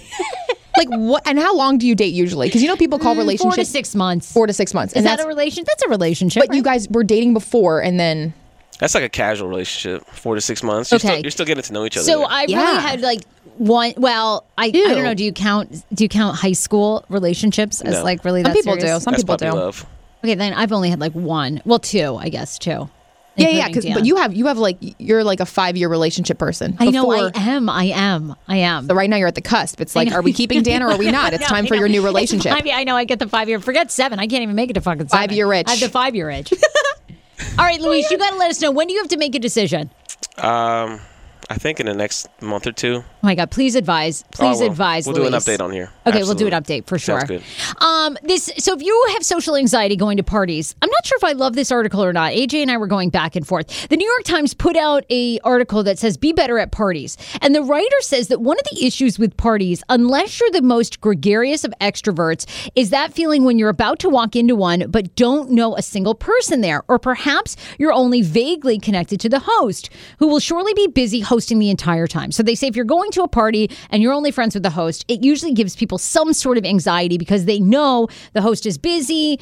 like 0.78 0.88
what? 0.90 1.22
And 1.26 1.38
how 1.38 1.54
long 1.56 1.78
do 1.78 1.86
you 1.86 1.94
date 1.94 2.14
usually? 2.14 2.48
Because 2.48 2.62
you 2.62 2.68
know 2.68 2.76
people 2.76 2.98
call 2.98 3.14
relationships 3.16 3.42
Four 3.42 3.50
to 3.52 3.56
relationships 3.56 3.70
six 3.88 3.94
months. 3.94 4.32
four 4.32 4.46
to 4.46 4.52
six 4.52 4.74
months. 4.74 4.92
Is 4.94 4.98
and 4.98 5.06
that 5.06 5.20
a 5.24 5.26
relation? 5.26 5.64
That's 5.66 5.82
a 5.82 5.88
relationship. 5.88 6.44
But 6.46 6.56
you 6.56 6.62
guys 6.62 6.88
were 6.88 7.04
dating 7.04 7.34
before, 7.34 7.80
and 7.82 7.98
then 8.00 8.34
That's 8.78 8.94
like 8.94 9.04
a 9.04 9.08
casual 9.08 9.48
relationship, 9.48 10.06
four 10.06 10.34
to 10.34 10.40
six 10.40 10.62
months. 10.62 10.90
You're, 10.90 10.96
Okay. 10.96 11.08
still, 11.08 11.20
you're 11.22 11.30
still 11.30 11.46
getting 11.46 11.62
to 11.64 11.72
know 11.72 11.84
each 11.84 11.96
other. 11.96 12.04
So 12.04 12.18
there. 12.18 12.26
I 12.30 12.42
really 12.44 12.82
had 12.82 13.00
like 13.00 13.22
one. 13.56 13.94
Well, 13.96 14.44
I, 14.58 14.66
I 14.66 14.70
don't 14.70 15.02
know. 15.04 15.14
Do 15.14 15.24
you 15.24 15.32
count? 15.32 15.84
Do 15.94 16.04
you 16.04 16.08
count 16.08 16.36
high 16.36 16.52
school 16.52 17.04
relationships 17.08 17.80
as 17.80 17.94
No. 17.94 18.04
like 18.04 18.24
really? 18.24 18.42
Some 18.42 18.52
that 18.52 18.54
people 18.56 18.74
serious? 18.74 18.98
do. 18.98 19.00
Some 19.04 19.12
That's 19.12 19.22
people 19.24 19.36
do. 19.36 19.50
love. 19.52 19.86
Okay, 20.24 20.34
then 20.34 20.52
I've 20.54 20.72
only 20.72 20.90
had 20.90 20.98
like 21.00 21.12
one. 21.12 21.62
Well, 21.64 21.78
two, 21.78 22.16
I 22.16 22.28
guess 22.28 22.58
two. 22.58 22.88
Yeah, 23.36 23.48
yeah. 23.48 23.66
including 23.66 23.74
'cause- 23.74 23.84
Dan. 23.84 23.94
but 23.94 24.04
you 24.06 24.16
have 24.16 24.34
you 24.34 24.46
have 24.46 24.58
like 24.58 24.78
you're 24.98 25.22
like 25.24 25.40
a 25.40 25.46
five 25.46 25.76
year 25.76 25.88
relationship 25.88 26.38
person. 26.38 26.76
I 26.78 26.90
know. 26.90 27.10
I 27.10 27.30
am. 27.34 27.68
I 27.68 27.84
am. 27.84 28.34
I 28.48 28.56
am. 28.58 28.86
So 28.86 28.94
right 28.94 29.08
now 29.10 29.16
you're 29.16 29.28
at 29.28 29.34
the 29.34 29.40
cusp. 29.42 29.80
It's 29.80 29.94
like, 29.94 30.12
are 30.12 30.22
we 30.22 30.32
keeping 30.32 30.62
Dan 30.62 30.82
or 30.82 30.90
are 30.90 30.98
we 30.98 31.10
not? 31.10 31.32
It's 31.34 31.42
No, 31.42 31.46
time 31.48 31.66
for 31.66 31.74
your 31.74 31.88
new 31.88 32.02
relationship. 32.04 32.52
five- 32.52 32.66
I 32.72 32.84
know. 32.84 32.96
I 32.96 33.04
get 33.04 33.18
the 33.18 33.28
five 33.28 33.48
year. 33.48 33.60
Forget 33.60 33.90
seven. 33.90 34.18
I 34.18 34.26
can't 34.26 34.42
even 34.42 34.54
make 34.56 34.70
it 34.70 34.74
to 34.74 34.80
fucking 34.80 35.08
seven. 35.08 35.28
Five-year 35.28 35.52
itch. 35.52 35.66
I 35.68 35.72
have 35.72 35.80
the 35.80 35.88
five 35.88 36.14
year 36.14 36.30
itch. 36.30 36.52
All 37.58 37.64
right, 37.64 37.80
Luis, 37.80 38.10
you 38.10 38.18
got 38.18 38.30
to 38.30 38.36
let 38.36 38.50
us 38.50 38.60
know 38.60 38.70
when 38.70 38.86
do 38.86 38.94
you 38.94 39.00
have 39.00 39.08
to 39.10 39.16
make 39.18 39.34
a 39.34 39.38
decision. 39.38 39.90
Um, 40.38 41.00
I 41.48 41.56
think 41.58 41.80
in 41.80 41.86
the 41.86 41.94
next 41.94 42.28
month 42.42 42.66
or 42.66 42.72
two. 42.72 43.04
Oh 43.26 43.28
my 43.28 43.34
God! 43.34 43.50
Please 43.50 43.74
advise. 43.74 44.22
Please 44.30 44.62
Oh, 44.62 44.66
advise. 44.66 45.04
We'll 45.04 45.16
do 45.16 45.26
an 45.26 45.32
update 45.32 45.60
on 45.60 45.72
here. 45.72 45.90
Okay, 46.06 46.22
we'll 46.22 46.36
do 46.36 46.46
an 46.46 46.52
update 46.52 46.86
for 46.86 46.96
sure. 46.96 47.18
Sounds 47.18 47.28
good. 47.28 47.42
Um, 47.82 48.16
this 48.22 48.52
so 48.58 48.72
if 48.72 48.80
you 48.84 49.06
have 49.14 49.24
social 49.24 49.56
anxiety 49.56 49.96
going 49.96 50.16
to 50.18 50.22
parties, 50.22 50.76
I'm 50.80 50.88
not 50.88 51.04
sure 51.04 51.16
if 51.16 51.24
I 51.24 51.32
love 51.32 51.56
this 51.56 51.72
article 51.72 52.04
or 52.04 52.12
not. 52.12 52.30
AJ 52.30 52.62
and 52.62 52.70
I 52.70 52.76
were 52.76 52.86
going 52.86 53.10
back 53.10 53.34
and 53.34 53.44
forth. 53.44 53.88
The 53.88 53.96
New 53.96 54.08
York 54.08 54.22
Times 54.22 54.54
put 54.54 54.76
out 54.76 55.04
a 55.10 55.40
article 55.40 55.82
that 55.82 55.98
says 55.98 56.16
be 56.16 56.32
better 56.32 56.56
at 56.60 56.70
parties, 56.70 57.16
and 57.42 57.52
the 57.52 57.62
writer 57.62 58.00
says 58.00 58.28
that 58.28 58.42
one 58.42 58.58
of 58.60 58.64
the 58.70 58.86
issues 58.86 59.18
with 59.18 59.36
parties, 59.36 59.82
unless 59.88 60.38
you're 60.38 60.52
the 60.52 60.62
most 60.62 61.00
gregarious 61.00 61.64
of 61.64 61.74
extroverts, 61.80 62.46
is 62.76 62.90
that 62.90 63.12
feeling 63.12 63.42
when 63.42 63.58
you're 63.58 63.70
about 63.70 63.98
to 63.98 64.08
walk 64.08 64.36
into 64.36 64.54
one 64.54 64.84
but 64.88 65.16
don't 65.16 65.50
know 65.50 65.76
a 65.76 65.82
single 65.82 66.14
person 66.14 66.60
there, 66.60 66.84
or 66.86 67.00
perhaps 67.00 67.56
you're 67.76 67.92
only 67.92 68.22
vaguely 68.22 68.78
connected 68.78 69.18
to 69.18 69.28
the 69.28 69.40
host, 69.40 69.90
who 70.20 70.28
will 70.28 70.38
surely 70.38 70.72
be 70.74 70.86
busy 70.86 71.18
hosting 71.18 71.58
the 71.58 71.70
entire 71.70 72.06
time. 72.06 72.30
So 72.30 72.44
they 72.44 72.54
say 72.54 72.68
if 72.68 72.76
you're 72.76 72.84
going 72.84 73.10
to 73.16 73.22
a 73.22 73.28
party 73.28 73.70
and 73.90 74.02
you're 74.02 74.12
only 74.12 74.30
friends 74.30 74.54
with 74.54 74.62
the 74.62 74.70
host, 74.70 75.04
it 75.08 75.24
usually 75.24 75.52
gives 75.52 75.76
people 75.76 75.98
some 75.98 76.32
sort 76.32 76.56
of 76.56 76.64
anxiety 76.64 77.18
because 77.18 77.44
they 77.44 77.60
know 77.60 78.08
the 78.32 78.40
host 78.40 78.64
is 78.66 78.78
busy. 78.78 79.40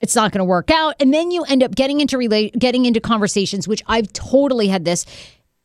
It's 0.00 0.14
not 0.14 0.32
going 0.32 0.40
to 0.40 0.44
work 0.44 0.70
out, 0.70 0.94
and 1.00 1.12
then 1.12 1.30
you 1.30 1.42
end 1.44 1.62
up 1.62 1.74
getting 1.74 2.00
into 2.00 2.18
relate, 2.18 2.58
getting 2.58 2.84
into 2.84 3.00
conversations, 3.00 3.66
which 3.66 3.82
I've 3.86 4.12
totally 4.12 4.68
had 4.68 4.84
this, 4.84 5.06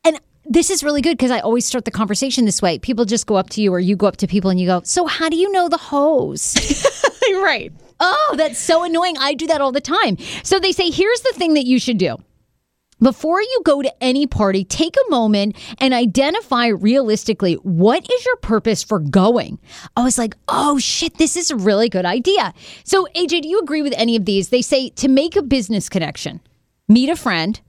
and 0.05 0.17
this 0.45 0.69
is 0.69 0.83
really 0.83 1.01
good 1.01 1.17
because 1.17 1.31
I 1.31 1.41
always 1.41 1.65
start 1.65 1.83
the 1.83 1.91
conversation 1.91 2.45
this 2.45 2.61
way. 2.61 2.79
People 2.79 3.03
just 3.03 3.27
go 3.27 3.35
up 3.35 3.49
to 3.51 3.61
you, 3.61 3.73
or 3.73 3.79
you 3.79 3.97
go 3.97 4.07
up 4.07 4.15
to 4.17 4.27
people 4.27 4.49
and 4.49 4.57
you 4.57 4.67
go, 4.67 4.81
"So 4.85 5.05
how 5.05 5.27
do 5.27 5.35
you 5.35 5.51
know 5.51 5.67
the 5.67 5.77
host?" 5.77 6.85
right. 7.29 7.73
Oh, 7.99 8.33
that's 8.35 8.57
so 8.57 8.83
annoying. 8.83 9.15
I 9.19 9.35
do 9.35 9.45
that 9.47 9.61
all 9.61 9.71
the 9.71 9.81
time. 9.81 10.17
So 10.43 10.59
they 10.59 10.71
say, 10.71 10.89
here's 10.89 11.21
the 11.21 11.33
thing 11.33 11.53
that 11.53 11.65
you 11.65 11.79
should 11.79 11.99
do. 11.99 12.17
Before 13.01 13.41
you 13.41 13.61
go 13.65 13.81
to 13.81 13.91
any 14.03 14.27
party, 14.27 14.63
take 14.63 14.95
a 14.95 15.09
moment 15.09 15.57
and 15.79 15.91
identify 15.91 16.67
realistically 16.67 17.55
what 17.55 18.07
is 18.07 18.25
your 18.25 18.35
purpose 18.37 18.83
for 18.83 18.99
going. 18.99 19.57
I 19.97 20.03
was 20.03 20.19
like, 20.19 20.35
oh 20.47 20.77
shit, 20.77 21.17
this 21.17 21.35
is 21.35 21.49
a 21.49 21.55
really 21.55 21.89
good 21.89 22.05
idea. 22.05 22.53
So, 22.83 23.07
AJ, 23.15 23.41
do 23.41 23.49
you 23.49 23.59
agree 23.59 23.81
with 23.81 23.95
any 23.97 24.15
of 24.15 24.25
these? 24.25 24.49
They 24.49 24.61
say 24.61 24.89
to 24.89 25.07
make 25.07 25.35
a 25.35 25.41
business 25.41 25.89
connection, 25.89 26.41
meet 26.87 27.09
a 27.09 27.15
friend, 27.15 27.59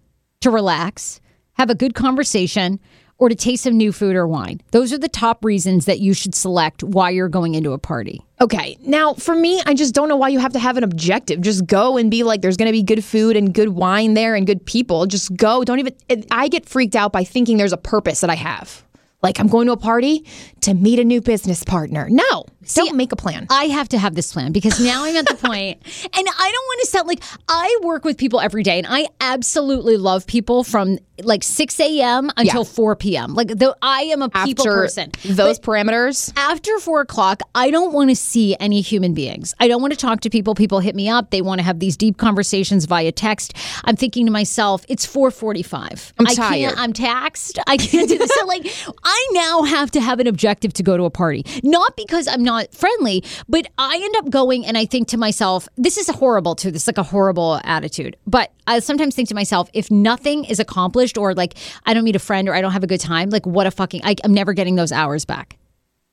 to 0.42 0.50
relax, 0.50 1.20
have 1.54 1.70
a 1.70 1.74
good 1.74 1.94
conversation, 1.94 2.78
or 3.22 3.28
to 3.28 3.36
taste 3.36 3.62
some 3.62 3.76
new 3.76 3.92
food 3.92 4.16
or 4.16 4.26
wine. 4.26 4.60
Those 4.72 4.92
are 4.92 4.98
the 4.98 5.08
top 5.08 5.44
reasons 5.44 5.84
that 5.84 6.00
you 6.00 6.12
should 6.12 6.34
select 6.34 6.82
why 6.82 7.10
you're 7.10 7.28
going 7.28 7.54
into 7.54 7.70
a 7.70 7.78
party. 7.78 8.20
Okay. 8.40 8.76
Now, 8.80 9.14
for 9.14 9.36
me, 9.36 9.62
I 9.64 9.74
just 9.74 9.94
don't 9.94 10.08
know 10.08 10.16
why 10.16 10.30
you 10.30 10.40
have 10.40 10.52
to 10.54 10.58
have 10.58 10.76
an 10.76 10.82
objective. 10.82 11.40
Just 11.40 11.64
go 11.66 11.96
and 11.96 12.10
be 12.10 12.24
like, 12.24 12.42
there's 12.42 12.56
going 12.56 12.66
to 12.66 12.72
be 12.72 12.82
good 12.82 13.04
food 13.04 13.36
and 13.36 13.54
good 13.54 13.68
wine 13.68 14.14
there 14.14 14.34
and 14.34 14.44
good 14.44 14.66
people. 14.66 15.06
Just 15.06 15.36
go. 15.36 15.62
Don't 15.62 15.78
even. 15.78 15.94
I 16.32 16.48
get 16.48 16.68
freaked 16.68 16.96
out 16.96 17.12
by 17.12 17.22
thinking 17.22 17.58
there's 17.58 17.72
a 17.72 17.76
purpose 17.76 18.22
that 18.22 18.30
I 18.30 18.34
have. 18.34 18.82
Like, 19.22 19.38
I'm 19.38 19.48
going 19.48 19.66
to 19.66 19.72
a 19.72 19.76
party 19.76 20.24
to 20.62 20.74
meet 20.74 20.98
a 20.98 21.04
new 21.04 21.20
business 21.20 21.62
partner. 21.64 22.08
No, 22.10 22.44
don't 22.74 22.96
make 22.96 23.12
a 23.12 23.16
plan. 23.16 23.46
I 23.50 23.64
have 23.64 23.88
to 23.90 23.98
have 23.98 24.14
this 24.14 24.32
plan 24.32 24.52
because 24.52 24.80
now 24.80 25.04
I'm 25.04 25.16
at 25.16 25.26
the 25.26 25.34
point, 25.48 25.80
and 25.84 26.12
I 26.14 26.52
don't 26.52 26.66
want 26.66 26.80
to 26.80 26.86
sound 26.86 27.08
like 27.08 27.22
I 27.48 27.78
work 27.82 28.04
with 28.04 28.18
people 28.18 28.40
every 28.40 28.62
day, 28.62 28.78
and 28.78 28.86
I 28.88 29.06
absolutely 29.20 29.96
love 29.96 30.26
people 30.26 30.64
from 30.64 30.98
like 31.22 31.44
6 31.44 31.78
a.m. 31.78 32.30
until 32.36 32.64
4 32.64 32.96
p.m. 32.96 33.34
Like, 33.34 33.48
the, 33.48 33.76
I 33.80 34.02
am 34.02 34.22
a 34.22 34.28
people 34.28 34.68
After 34.68 34.82
person. 34.82 35.10
those 35.24 35.58
parameters, 35.60 36.32
after 36.36 36.78
four 36.78 37.00
o'clock, 37.00 37.42
I 37.54 37.70
don't 37.70 37.92
want 37.92 38.10
to 38.10 38.16
see 38.16 38.56
any 38.58 38.80
human 38.80 39.14
beings. 39.14 39.54
I 39.60 39.68
don't 39.68 39.80
want 39.80 39.92
to 39.92 39.98
talk 39.98 40.20
to 40.22 40.30
people. 40.30 40.54
People 40.54 40.80
hit 40.80 40.96
me 40.96 41.08
up. 41.08 41.30
They 41.30 41.42
want 41.42 41.60
to 41.60 41.64
have 41.64 41.78
these 41.78 41.96
deep 41.96 42.16
conversations 42.16 42.86
via 42.86 43.12
text. 43.12 43.54
I'm 43.84 43.94
thinking 43.94 44.26
to 44.26 44.32
myself, 44.32 44.84
it's 44.88 45.06
4:45. 45.06 46.12
I'm 46.18 46.26
I 46.26 46.34
tired. 46.34 46.68
Can't, 46.68 46.78
I'm 46.78 46.92
taxed. 46.92 47.58
I 47.66 47.76
can't 47.76 48.08
do 48.08 48.18
this. 48.18 48.32
so 48.34 48.46
like, 48.46 48.62
I 49.04 49.11
now 49.32 49.62
have 49.62 49.90
to 49.92 50.00
have 50.00 50.20
an 50.20 50.26
objective 50.26 50.72
to 50.74 50.82
go 50.82 50.96
to 50.96 51.04
a 51.04 51.10
party, 51.10 51.44
not 51.62 51.96
because 51.96 52.28
I'm 52.28 52.42
not 52.42 52.72
friendly, 52.74 53.24
but 53.48 53.66
I 53.78 53.96
end 54.02 54.16
up 54.16 54.30
going 54.30 54.64
and 54.66 54.76
I 54.78 54.84
think 54.86 55.08
to 55.08 55.16
myself, 55.16 55.68
this 55.76 55.96
is 55.96 56.08
horrible 56.08 56.54
too. 56.54 56.70
This 56.70 56.82
is 56.82 56.86
like 56.88 56.98
a 56.98 57.02
horrible 57.02 57.60
attitude. 57.64 58.16
But 58.26 58.52
I 58.66 58.78
sometimes 58.80 59.14
think 59.14 59.28
to 59.28 59.34
myself, 59.34 59.68
if 59.72 59.90
nothing 59.90 60.44
is 60.44 60.60
accomplished, 60.60 61.18
or 61.18 61.34
like 61.34 61.54
I 61.84 61.94
don't 61.94 62.04
meet 62.04 62.16
a 62.16 62.20
friend, 62.20 62.48
or 62.48 62.54
I 62.54 62.60
don't 62.60 62.72
have 62.72 62.84
a 62.84 62.86
good 62.86 63.00
time, 63.00 63.30
like 63.30 63.46
what 63.46 63.66
a 63.66 63.70
fucking, 63.70 64.02
I, 64.04 64.16
I'm 64.24 64.34
never 64.34 64.52
getting 64.52 64.76
those 64.76 64.92
hours 64.92 65.24
back. 65.24 65.58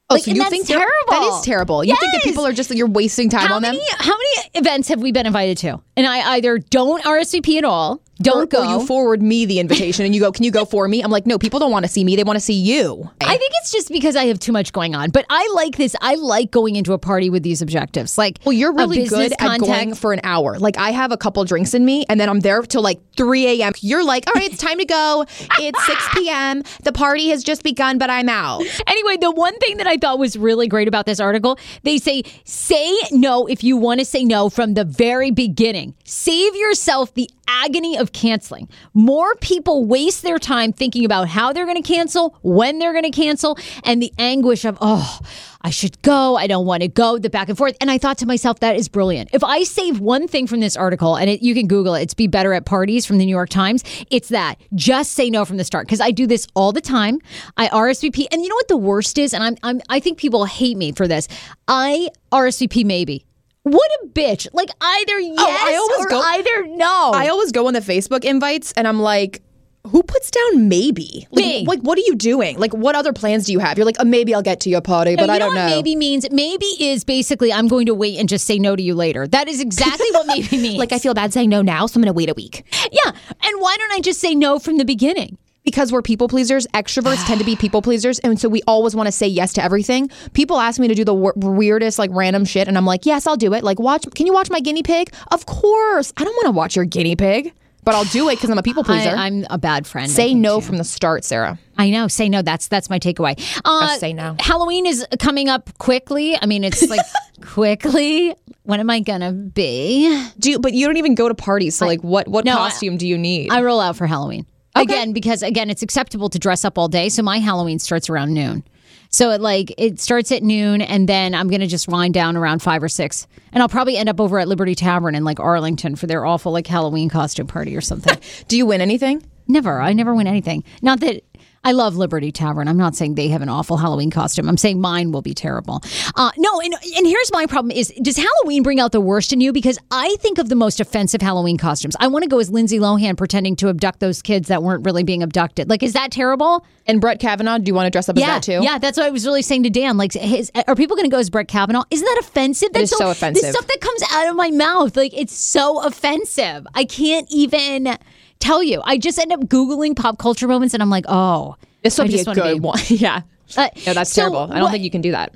oh, 0.10 0.16
Like, 0.16 0.24
so 0.24 0.32
you 0.32 0.50
think 0.50 0.68
terrible. 0.68 0.90
That 1.10 1.24
is 1.24 1.46
terrible. 1.46 1.84
You 1.84 1.96
think 1.96 2.14
that 2.14 2.24
people 2.24 2.46
are 2.46 2.54
just 2.54 2.74
you're 2.74 2.88
wasting 2.88 3.30
time 3.30 3.48
How 3.48 3.56
on 3.56 3.62
them? 3.62 3.78
how 3.98 4.16
many 4.18 4.50
events 4.56 4.88
have 4.90 5.02
we 5.02 5.12
been 5.12 5.26
invited 5.28 5.58
to? 5.60 5.82
And 5.96 6.08
I 6.08 6.36
either 6.36 6.58
don't 6.58 7.04
RSVP 7.04 7.58
at 7.58 7.64
all, 7.64 8.02
Or, 8.19 8.23
don't 8.23 8.49
go. 8.49 8.62
or 8.63 8.79
you 8.79 8.86
forward 8.86 9.21
me 9.21 9.45
the 9.45 9.60
invitation 9.60 10.05
and 10.05 10.13
you 10.13 10.19
go, 10.19 10.32
"Can 10.32 10.43
you 10.43 10.51
go 10.51 10.65
for 10.65 10.88
me?" 10.88 11.01
I'm 11.01 11.12
like, 11.12 11.25
"No, 11.25 11.38
people 11.38 11.60
don't 11.60 11.71
want 11.71 11.86
to 11.86 11.91
see 11.91 12.03
me. 12.03 12.15
They 12.17 12.23
want 12.23 12.36
to 12.38 12.43
see 12.43 12.53
you." 12.53 13.10
I 13.21 13.38
think 13.38 13.51
it's 13.62 13.71
just 13.71 13.89
because 13.89 14.15
I 14.15 14.25
have 14.25 14.39
too 14.39 14.51
much 14.51 14.73
going 14.73 14.93
on. 14.93 15.12
But 15.12 15.25
I 15.29 15.49
like 15.55 15.77
this. 15.77 15.95
I 16.01 16.15
like 16.15 16.51
going 16.51 16.75
into 16.75 16.93
a 16.93 16.97
party 16.97 17.29
with 17.29 17.43
these 17.43 17.62
objectives. 17.62 18.17
Like, 18.17 18.39
Well, 18.45 18.53
you're 18.53 18.73
really 18.73 19.08
good 19.08 19.34
at 19.39 19.60
going 19.60 19.93
for 19.93 20.12
an 20.13 20.19
hour. 20.23 20.60
Like 20.60 20.77
I 20.77 20.91
have 20.91 21.12
a 21.12 21.17
couple 21.17 21.43
drinks 21.45 21.73
in 21.73 21.86
me, 21.86 22.05
and 22.10 22.19
then 22.19 22.27
I'm 22.29 22.41
there 22.41 22.62
till 22.63 22.82
like 22.82 22.99
3 23.15 23.62
a.m. 23.62 23.73
You're 23.79 24.03
like, 24.03 24.27
"All 24.27 24.34
right, 24.34 24.51
it's 24.51 24.62
time 24.62 24.79
to 24.79 24.86
go. 24.86 25.25
It's 25.60 25.86
6 25.86 26.08
p.m. 26.15 26.63
The 26.84 26.91
party 26.91 27.29
has 27.29 27.43
just 27.43 27.63
begun, 27.63 27.97
but 27.97 28.10
I'm 28.10 28.27
out." 28.27 28.63
Anyway, 28.88 29.17
the 29.17 29.32
one 29.32 29.58
thing 29.60 29.77
that 29.77 29.88
I 29.88 29.95
thought 29.97 30.19
was 30.19 30.36
really 30.38 30.67
great 30.67 30.88
about 30.89 31.05
this 31.05 31.19
article, 31.19 31.58
they 31.84 31.97
say 31.97 32.23
say 32.43 32.93
no 33.12 33.45
if 33.45 33.63
you 33.63 33.77
want 33.77 33.99
to 33.99 34.05
say 34.05 34.25
no 34.25 34.49
from 34.49 34.73
the 34.73 34.84
very 34.84 35.32
beginning. 35.32 35.93
Save 36.03 36.55
yourself 36.55 37.13
the 37.13 37.29
agony 37.47 37.97
of 37.97 38.09
canceling. 38.12 38.67
More 38.93 39.36
people 39.36 39.86
waste 39.86 40.24
their 40.24 40.39
time 40.39 40.74
thinking 40.74 41.06
about 41.06 41.28
how 41.28 41.54
they're 41.54 41.65
going 41.65 41.82
to 41.82 41.88
cancel, 41.88 42.38
when 42.41 42.80
they're 42.80 42.93
going 42.93 43.04
to 43.04 43.12
cancel, 43.12 43.58
and 43.84 44.02
the 44.02 44.12
anguish 44.17 44.65
of, 44.65 44.78
oh, 44.82 45.19
I 45.62 45.72
should 45.72 46.02
go, 46.02 46.38
I 46.38 46.48
don't 46.48 46.65
want 46.65 46.84
to 46.84 46.88
go, 46.88 47.17
the 47.17 47.30
back 47.30 47.50
and 47.50 47.58
forth. 47.58 47.76
And 47.82 47.91
I 47.91 47.98
thought 47.98 48.17
to 48.19 48.26
myself, 48.26 48.62
that 48.62 48.76
is 48.76 48.88
brilliant. 48.88 49.30
If 49.34 49.43
I 49.43 49.63
save 49.63 50.00
one 50.00 50.28
thing 50.28 50.48
from 50.48 50.62
this 50.62 50.78
article, 50.78 51.15
and 51.15 51.30
it, 51.30 51.41
you 51.41 51.54
can 51.54 51.67
Google 51.67 51.95
it, 51.95 52.04
it's 52.04 52.13
Be 52.13 52.28
Better 52.28 52.54
at 52.54 52.65
Parties 52.65 53.06
from 53.06 53.17
the 53.17 53.26
New 53.26 53.36
York 53.36 53.50
Times, 53.50 53.84
it's 54.10 54.30
that. 54.30 54.56
Just 54.74 55.12
say 55.12 55.30
no 55.30 55.43
from 55.43 55.58
the 55.58 55.65
start. 55.65 55.86
Because 55.86 56.00
I 56.00 56.12
do 56.12 56.28
this 56.28 56.48
all 56.56 56.72
the 56.72 56.82
time. 56.82 57.19
I 57.58 57.67
RSVP. 57.67 58.28
And 58.32 58.41
you 58.41 58.50
know 58.50 58.56
what 58.56 58.67
the 58.69 58.78
worst 58.78 59.17
is? 59.17 59.34
And 59.34 59.43
I'm, 59.43 59.58
I'm 59.63 59.82
I 59.89 60.00
think 60.00 60.17
people 60.17 60.45
hate 60.45 60.78
me 60.78 60.91
for 60.93 61.08
this. 61.08 61.28
I 61.67 62.10
RSVP 62.32 62.86
maybe. 62.86 63.26
What 63.63 63.89
a 64.04 64.08
bitch. 64.08 64.48
Like 64.54 64.69
either 64.82 65.19
yes 65.19 65.36
Oh, 65.39 65.58
I 65.67 65.76
always 65.76 66.06
or 66.06 66.10
go- 66.10 66.22
either 66.22 66.67
no. 66.78 67.12
I 67.13 67.28
always 67.28 67.52
go 67.52 67.67
on 67.67 67.74
the 67.74 67.82
Facebook 67.82 68.24
invites, 68.24 68.72
and 68.74 68.88
I'm 68.88 69.00
like. 69.00 69.41
Who 69.88 70.04
puts 70.04 70.30
down 70.30 70.67
maybe? 70.67 71.26
Like, 71.32 71.45
Me. 71.45 71.65
like, 71.65 71.80
what 71.80 71.98
are 71.98 72.02
you 72.06 72.13
doing? 72.15 72.60
Like, 72.60 72.74
what 72.74 72.95
other 72.95 73.13
plans 73.13 73.45
do 73.45 73.54
you 73.54 73.60
have? 73.60 73.78
You're 73.78 73.86
like, 73.86 73.95
oh, 74.00 74.04
maybe 74.04 74.36
I'll 74.36 74.41
get 74.41 74.60
to 74.62 74.69
your 74.69 74.82
party, 74.82 75.15
but 75.15 75.28
you 75.28 75.32
I 75.32 75.39
don't 75.39 75.56
what 75.56 75.62
know. 75.62 75.65
maybe 75.67 75.95
means? 75.95 76.30
Maybe 76.32 76.65
is 76.65 77.06
basically 77.06 77.52
I'm 77.54 77.69
going 77.69 77.86
to 77.86 77.95
wait 77.95 78.19
and 78.19 78.28
just 78.28 78.45
say 78.45 78.60
no 78.60 78.76
to 78.76 78.84
you 78.84 78.93
later. 78.93 79.26
That 79.26 79.48
is 79.48 79.62
exactly 79.62 80.06
what 80.12 80.28
maybe 80.28 80.58
means. 80.62 80.78
Like, 80.78 80.91
I 80.91 81.00
feel 81.00 81.13
bad 81.13 81.32
saying 81.32 81.50
no 81.50 81.62
now, 81.62 81.86
so 81.86 81.98
I'm 81.98 82.02
going 82.04 82.13
to 82.13 82.17
wait 82.17 82.30
a 82.30 82.34
week. 82.34 82.65
yeah. 82.91 83.10
And 83.10 83.62
why 83.62 83.78
don't 83.78 83.93
I 83.93 84.02
just 84.02 84.19
say 84.19 84.36
no 84.36 84.60
from 84.60 84.78
the 84.78 84.86
beginning? 84.86 85.38
Because 85.63 85.91
we're 85.91 86.02
people 86.02 86.28
pleasers, 86.28 86.65
extroverts 86.74 87.26
tend 87.26 87.39
to 87.39 87.45
be 87.45 87.56
people 87.56 87.82
pleasers, 87.82 88.19
and 88.19 88.39
so 88.39 88.50
we 88.50 88.62
always 88.67 88.95
want 88.95 89.08
to 89.08 89.12
say 89.12 89.28
yes 89.28 89.54
to 89.54 89.63
everything. 89.63 90.10
People 90.34 90.60
ask 90.60 90.80
me 90.80 90.88
to 90.88 90.95
do 90.95 91.04
the 91.06 91.13
w- 91.13 91.34
weirdest, 91.36 92.00
like 92.00 92.10
random 92.13 92.45
shit, 92.45 92.67
and 92.67 92.78
I'm 92.78 92.86
like, 92.86 93.06
yes, 93.06 93.28
I'll 93.28 93.36
do 93.38 93.54
it. 93.54 93.63
Like, 93.63 93.80
watch. 93.80 94.06
Can 94.15 94.26
you 94.26 94.34
watch 94.34 94.50
my 94.50 94.60
guinea 94.60 94.84
pig? 94.84 95.13
Of 95.32 95.45
course. 95.45 96.13
I 96.17 96.24
don't 96.24 96.34
want 96.36 96.45
to 96.45 96.52
watch 96.52 96.76
your 96.76 96.86
guinea 96.86 97.15
pig, 97.15 97.54
but 97.84 97.93
I'll 97.93 98.06
do 98.06 98.30
it 98.30 98.36
because 98.36 98.50
I'm 98.50 98.58
a 98.58 98.63
people 98.63 98.84
pleaser. 98.84 99.10
I, 99.10 99.28
am 99.28 99.45
a 99.50 99.58
bad 99.58 99.86
friend. 99.86 100.10
Say 100.10 100.34
no 100.34 100.60
too. 100.60 100.65
from 100.65 100.78
the 100.78 100.84
start, 100.84 101.24
Sarah. 101.24 101.60
I 101.78 101.89
know. 101.91 102.08
Say 102.08 102.30
no. 102.30 102.41
That's 102.41 102.67
that's 102.67 102.89
my 102.89 103.00
takeaway. 103.00 103.39
Uh, 103.63 103.88
Just 103.88 104.00
say 104.00 104.13
no. 104.13 104.36
Halloween 104.39 104.86
is 104.86 105.06
coming 105.19 105.50
up 105.50 105.78
quickly. 105.78 106.38
I 106.41 106.45
mean, 106.45 106.63
it's 106.63 106.88
like 106.89 107.06
quickly. 107.41 108.34
When 108.63 108.80
am 108.80 108.89
I 108.89 109.00
gonna 109.00 109.32
be? 109.32 110.28
Do 110.38 110.52
you, 110.52 110.60
but 110.60 110.74
you 110.74 110.86
don't 110.86 110.98
even 110.98 111.15
go 111.15 111.28
to 111.28 111.34
parties. 111.36 111.76
So, 111.76 111.86
like, 111.86 112.02
what 112.04 112.28
what 112.28 112.45
No, 112.45 112.54
I- 112.54 112.69
costume 112.69 112.98
do 112.98 113.08
you 113.08 113.17
need? 113.17 113.52
I 113.52 113.62
roll 113.62 113.80
out 113.80 113.95
for 113.95 114.06
Halloween 114.08 114.45
again 114.75 115.13
because 115.13 115.43
again 115.43 115.69
it's 115.69 115.82
acceptable 115.82 116.29
to 116.29 116.39
dress 116.39 116.65
up 116.65 116.77
all 116.77 116.88
day. 116.88 117.10
So 117.10 117.23
my 117.23 117.39
Halloween 117.39 117.79
starts 117.79 118.10
around 118.10 118.34
noon. 118.34 118.63
So 119.12 119.32
it 119.32 119.41
like 119.41 119.73
it 119.77 119.99
starts 119.99 120.32
at 120.32 120.43
noon, 120.43 120.82
and 120.82 121.10
then 121.10 121.34
I'm 121.34 121.47
gonna 121.47 121.67
just 121.67 121.88
wind 121.88 122.13
down 122.13 122.38
around 122.38 122.62
five 122.62 122.84
or 122.84 122.89
six, 122.89 123.27
and 123.51 123.63
I'll 123.63 123.69
probably 123.69 123.97
end 123.97 124.08
up 124.08 124.19
over 124.19 124.39
at 124.39 124.47
Liberty 124.47 124.75
Tavern 124.75 125.15
in 125.15 125.23
like 125.23 125.39
Arlington 125.39 125.95
for 125.95 126.05
their 126.05 126.25
awful 126.25 126.51
like 126.51 126.67
Halloween 126.67 127.10
costume 127.10 127.47
party 127.47 127.75
or 127.75 127.82
something. 127.82 128.17
do 128.47 128.55
you 128.55 128.65
win 128.67 128.82
anything? 128.82 129.23
never, 129.49 129.82
I 129.82 129.91
never 129.91 130.15
win 130.15 130.27
anything. 130.27 130.63
Not 130.82 131.01
that. 131.01 131.23
I 131.63 131.74
love 131.74 131.98
Liberty 131.98 132.32
Tavern. 132.32 132.67
I'm 132.67 132.78
not 132.78 132.95
saying 132.95 133.15
they 133.15 133.28
have 133.30 133.41
an 133.41 133.50
awful 133.50 133.78
Halloween 133.78 134.12
costume. 134.12 134.48
I'm 134.48 134.58
saying 134.58 134.80
mine 134.80 135.12
will 135.12 135.22
be 135.22 135.34
terrible. 135.34 135.82
Uh, 136.15 136.32
no, 136.38 136.62
and, 136.62 136.74
and 136.95 137.06
here's 137.06 137.32
my 137.32 137.45
problem: 137.45 137.72
is 137.72 137.93
does 138.02 138.17
Halloween 138.17 138.63
bring 138.63 138.80
out 138.80 138.91
the 138.91 139.02
worst 139.02 139.34
in 139.34 139.41
you? 139.41 139.52
Because 139.52 139.78
I 139.91 140.15
think 140.19 140.38
of 140.38 140.50
the 140.50 140.56
most 140.56 140.80
offensive 140.80 141.22
Halloween 141.22 141.58
costumes. 141.58 141.95
I 142.00 142.08
want 142.08 142.24
to 142.24 142.30
go 142.30 142.39
as 142.39 142.50
Lindsay 142.50 142.80
Lohan 142.80 143.17
pretending 143.17 143.56
to 143.58 143.69
abduct 143.69 144.00
those 144.00 144.22
kids 144.22 144.48
that 144.48 144.63
weren't 144.63 144.86
really 144.86 145.04
being 145.04 145.24
abducted. 145.24 145.69
Like, 145.69 145.84
is 145.84 145.93
that 145.93 146.12
terrible? 146.12 146.65
And 146.88 147.02
Brett 147.02 147.19
Kavanaugh, 147.19 147.58
do 147.60 147.69
you 147.69 147.76
want 147.76 147.86
to 147.88 147.91
dress 147.91 148.10
up 148.10 148.17
as 148.17 148.24
that 148.24 148.43
too? 148.43 148.60
yeah. 148.63 148.78
That's 148.78 148.98
what 148.98 149.06
I 149.06 149.10
was 149.10 149.26
really 149.26 149.41
saying 149.41 149.63
to 149.63 149.69
Dan. 149.69 149.98
Like, 149.98 150.13
his, 150.13 150.52
are 150.67 150.76
people 150.76 150.95
going 150.95 151.10
to 151.10 151.13
go 151.13 151.19
as 151.19 151.30
Brett 151.30 151.48
Kavanaugh? 151.48 151.84
Isn't 151.91 152.06
that 152.06 152.19
offensive? 152.22 152.69
That's 152.74 152.91
is 152.91 152.98
so 152.98 153.12
offensive. 153.12 153.43
The 153.43 153.52
stuff 153.52 153.67
that 153.67 153.82
comes 153.82 154.04
out 154.12 154.30
of 154.30 154.36
my 154.36 154.50
mouth, 154.50 154.95
like, 154.95 155.13
it's 155.15 155.36
so 155.38 155.84
offensive. 155.84 156.65
I 156.74 156.86
can't 156.86 157.28
even 157.30 157.98
tell 158.39 158.62
you. 158.63 158.82
I 158.84 158.97
just 158.97 159.19
end 159.19 159.32
up 159.32 159.41
googling 159.41 159.95
pop 159.95 160.17
culture 160.17 160.47
moments, 160.47 160.73
and 160.73 160.82
I'm 160.84 160.89
like, 160.89 161.06
oh, 161.08 161.56
This 161.84 161.97
will 161.97 162.06
I 162.06 162.08
be 162.08 162.19
a 162.19 162.23
good 162.25 162.62
one. 162.63 162.80
yeah. 162.88 163.21
Uh, 163.58 163.69
No, 163.88 163.93
that's 163.93 164.12
so 164.12 164.21
terrible. 164.21 164.39
I 164.52 164.56
don't 164.56 164.63
what- 164.63 164.71
think 164.71 164.84
you 164.84 164.91
can 164.91 165.02
do 165.02 165.12
that. 165.12 165.34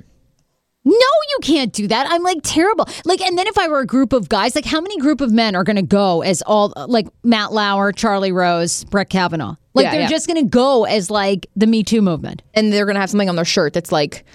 No, 0.86 0.92
you 0.92 1.38
can't 1.42 1.72
do 1.72 1.88
that. 1.88 2.06
I'm 2.10 2.22
like 2.22 2.40
terrible. 2.42 2.86
Like, 3.06 3.22
and 3.22 3.38
then 3.38 3.46
if 3.46 3.56
I 3.56 3.68
were 3.68 3.78
a 3.80 3.86
group 3.86 4.12
of 4.12 4.28
guys, 4.28 4.54
like, 4.54 4.66
how 4.66 4.82
many 4.82 4.98
group 4.98 5.22
of 5.22 5.32
men 5.32 5.56
are 5.56 5.64
going 5.64 5.76
to 5.76 5.82
go 5.82 6.20
as 6.20 6.42
all 6.42 6.74
like 6.88 7.08
Matt 7.22 7.52
Lauer, 7.54 7.90
Charlie 7.90 8.32
Rose, 8.32 8.84
Brett 8.84 9.08
Kavanaugh? 9.08 9.56
Like, 9.72 9.84
Yeah, 9.84 9.90
they're 9.92 10.00
yeah. 10.02 10.08
just 10.08 10.26
going 10.26 10.44
to 10.44 10.46
go 10.48 10.84
as 10.84 11.10
like 11.10 11.46
the 11.56 11.66
Me 11.66 11.84
Too 11.84 12.02
movement. 12.02 12.42
And 12.52 12.70
they're 12.70 12.84
gonna 12.84 13.00
have 13.00 13.08
something 13.08 13.30
on 13.30 13.36
their 13.36 13.46
shirt 13.46 13.72
that's 13.72 13.92
like 13.92 14.26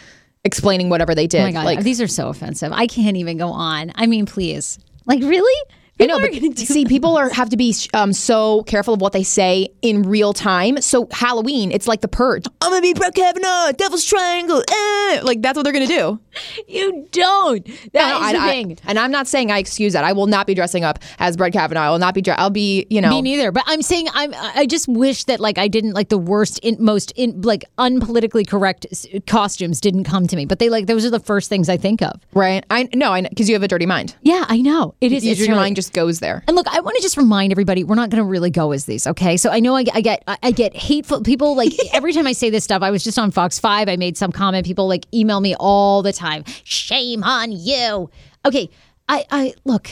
explaining 0.43 0.89
whatever 0.89 1.13
they 1.13 1.27
did. 1.27 1.41
Oh 1.41 1.45
my 1.45 1.51
god, 1.51 1.65
like 1.65 1.81
these 1.83 2.01
are 2.01 2.07
so 2.07 2.29
offensive. 2.29 2.71
I 2.73 2.87
can't 2.87 3.15
even 3.17 3.37
go 3.37 3.49
on. 3.49 3.91
I 3.93 4.07
mean, 4.07 4.25
please, 4.25 4.79
like, 5.05 5.21
really? 5.21 5.69
I 6.01 6.05
know, 6.05 6.19
but 6.19 6.57
see, 6.57 6.85
people 6.85 7.17
are 7.17 7.29
have 7.29 7.49
to 7.49 7.57
be 7.57 7.75
um, 7.93 8.13
so 8.13 8.63
careful 8.63 8.93
of 8.93 9.01
what 9.01 9.11
they 9.13 9.23
say 9.23 9.69
in 9.81 10.03
real 10.03 10.31
time. 10.33 10.81
So 10.81 11.07
Halloween, 11.11 11.71
it's 11.71 11.87
like 11.87 12.01
the 12.01 12.07
purge. 12.07 12.45
I'm 12.61 12.71
gonna 12.71 12.81
be 12.81 12.93
Brett 12.93 13.13
Kavanaugh, 13.15 13.71
Devil's 13.73 14.05
Triangle. 14.05 14.63
Eh. 14.69 15.19
Like 15.23 15.41
that's 15.41 15.55
what 15.57 15.63
they're 15.63 15.73
gonna 15.73 15.87
do. 15.87 16.19
You 16.69 17.05
don't. 17.11 17.65
That 17.93 18.21
is 18.21 18.27
I- 18.27 18.31
the 18.33 18.39
I- 18.39 18.49
thing. 18.49 18.77
and 18.85 18.97
I'm 18.97 19.11
not 19.11 19.27
saying 19.27 19.51
I 19.51 19.57
excuse 19.57 19.91
that. 19.93 20.03
I 20.05 20.13
will 20.13 20.27
not 20.27 20.47
be 20.47 20.53
dressing 20.53 20.83
up 20.85 20.99
as 21.17 21.35
Brett 21.35 21.51
Kavanaugh. 21.51 21.81
I 21.81 21.89
will 21.89 21.99
not 21.99 22.13
be. 22.13 22.21
Dre- 22.21 22.35
I'll 22.35 22.49
be, 22.49 22.85
you 22.89 23.01
know, 23.01 23.09
Me 23.09 23.21
neither. 23.21 23.51
But 23.51 23.63
I'm 23.67 23.81
saying 23.81 24.07
I'm. 24.13 24.33
I 24.35 24.65
just 24.65 24.87
wish 24.87 25.25
that 25.25 25.39
like 25.41 25.57
I 25.57 25.67
didn't 25.67 25.93
like 25.93 26.07
the 26.09 26.17
worst, 26.17 26.59
in, 26.59 26.77
most 26.79 27.11
in, 27.17 27.41
like 27.41 27.65
unpolitically 27.77 28.47
correct 28.47 28.85
costumes 29.27 29.81
didn't 29.81 30.03
come 30.05 30.27
to 30.27 30.35
me. 30.35 30.45
But 30.45 30.59
they 30.59 30.69
like 30.69 30.85
those 30.87 31.05
are 31.05 31.09
the 31.09 31.19
first 31.19 31.49
things 31.49 31.67
I 31.67 31.75
think 31.77 32.01
of. 32.01 32.21
right? 32.33 32.63
I 32.69 32.87
no, 32.93 33.11
I 33.11 33.21
because 33.23 33.49
you 33.49 33.55
have 33.55 33.63
a 33.63 33.67
dirty 33.67 33.85
mind. 33.85 34.15
Yeah, 34.21 34.45
I 34.47 34.61
know 34.61 34.95
it 35.01 35.11
is. 35.11 35.25
It's 35.25 35.45
Your 35.45 35.55
mind 35.57 35.75
just 35.75 35.88
goes 35.93 36.19
there. 36.19 36.43
And 36.47 36.55
look, 36.55 36.67
I 36.67 36.79
want 36.79 36.95
to 36.97 37.01
just 37.01 37.17
remind 37.17 37.51
everybody, 37.51 37.83
we're 37.83 37.95
not 37.95 38.09
going 38.09 38.23
to 38.23 38.29
really 38.29 38.49
go 38.49 38.71
as 38.71 38.85
these, 38.85 39.07
okay? 39.07 39.37
So 39.37 39.49
I 39.49 39.59
know 39.59 39.75
I, 39.75 39.85
I 39.93 40.01
get, 40.01 40.23
I, 40.27 40.51
get 40.51 40.75
hateful 40.75 41.21
people. 41.21 41.55
Like 41.55 41.73
every 41.93 42.13
time 42.13 42.27
I 42.27 42.33
say 42.33 42.49
this 42.49 42.63
stuff, 42.63 42.81
I 42.81 42.91
was 42.91 43.03
just 43.03 43.19
on 43.19 43.31
Fox 43.31 43.59
Five. 43.59 43.89
I 43.89 43.95
made 43.95 44.17
some 44.17 44.31
comment. 44.31 44.65
People 44.65 44.87
like 44.87 45.05
email 45.13 45.41
me 45.41 45.55
all 45.59 46.01
the 46.01 46.13
time. 46.13 46.43
Shame 46.63 47.23
on 47.23 47.51
you. 47.51 48.09
Okay, 48.45 48.69
I, 49.07 49.25
I 49.31 49.53
look. 49.65 49.91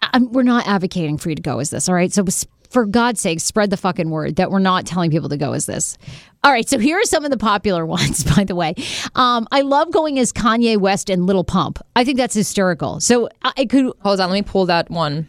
I'm, 0.00 0.30
we're 0.30 0.44
not 0.44 0.66
advocating 0.68 1.18
for 1.18 1.28
you 1.28 1.34
to 1.34 1.42
go 1.42 1.58
as 1.58 1.70
this, 1.70 1.88
all 1.88 1.94
right? 1.94 2.12
So 2.12 2.24
for 2.68 2.84
God's 2.86 3.20
sake, 3.20 3.40
spread 3.40 3.70
the 3.70 3.76
fucking 3.76 4.10
word 4.10 4.36
that 4.36 4.50
we're 4.50 4.58
not 4.58 4.86
telling 4.86 5.10
people 5.10 5.28
to 5.30 5.36
go 5.36 5.52
as 5.52 5.66
this. 5.66 5.96
All 6.44 6.52
right, 6.52 6.68
so 6.68 6.78
here 6.78 6.98
are 6.98 7.04
some 7.04 7.24
of 7.24 7.30
the 7.30 7.36
popular 7.38 7.84
ones, 7.98 8.24
by 8.36 8.44
the 8.44 8.54
way. 8.54 8.74
Um, 9.14 9.46
I 9.50 9.62
love 9.62 9.90
going 9.90 10.18
as 10.18 10.32
Kanye 10.32 10.76
West 10.78 11.10
and 11.10 11.26
Little 11.26 11.44
Pump. 11.44 11.78
I 11.96 12.04
think 12.04 12.18
that's 12.18 12.34
hysterical. 12.34 13.00
So 13.00 13.28
I 13.42 13.52
I 13.58 13.64
could 13.64 13.92
Hold 14.00 14.20
on, 14.20 14.30
let 14.30 14.34
me 14.34 14.42
pull 14.42 14.66
that 14.66 14.88
one. 14.90 15.26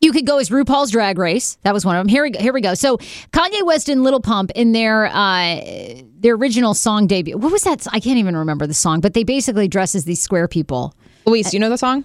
you 0.00 0.12
could 0.12 0.26
go 0.26 0.38
as 0.38 0.50
RuPaul's 0.50 0.90
Drag 0.90 1.16
Race. 1.16 1.56
That 1.62 1.72
was 1.72 1.86
one 1.86 1.96
of 1.96 2.00
them. 2.00 2.08
Here 2.08 2.22
we 2.24 2.30
go. 2.30 2.40
Here 2.40 2.52
we 2.52 2.60
go. 2.60 2.74
So 2.74 2.98
Kanye 3.32 3.64
West 3.64 3.88
and 3.88 4.02
Little 4.02 4.20
Pump 4.20 4.50
in 4.54 4.72
their 4.72 5.06
uh, 5.06 5.60
their 6.18 6.34
original 6.34 6.74
song 6.74 7.06
debut. 7.06 7.38
What 7.38 7.50
was 7.52 7.62
that? 7.62 7.86
I 7.92 8.00
can't 8.00 8.18
even 8.18 8.36
remember 8.36 8.66
the 8.66 8.74
song, 8.74 9.00
but 9.00 9.14
they 9.14 9.24
basically 9.24 9.68
dress 9.68 9.94
as 9.94 10.04
these 10.04 10.20
square 10.22 10.48
people. 10.48 10.94
Luis, 11.24 11.50
do 11.50 11.56
you 11.56 11.60
know 11.60 11.70
the 11.70 11.78
song? 11.78 12.04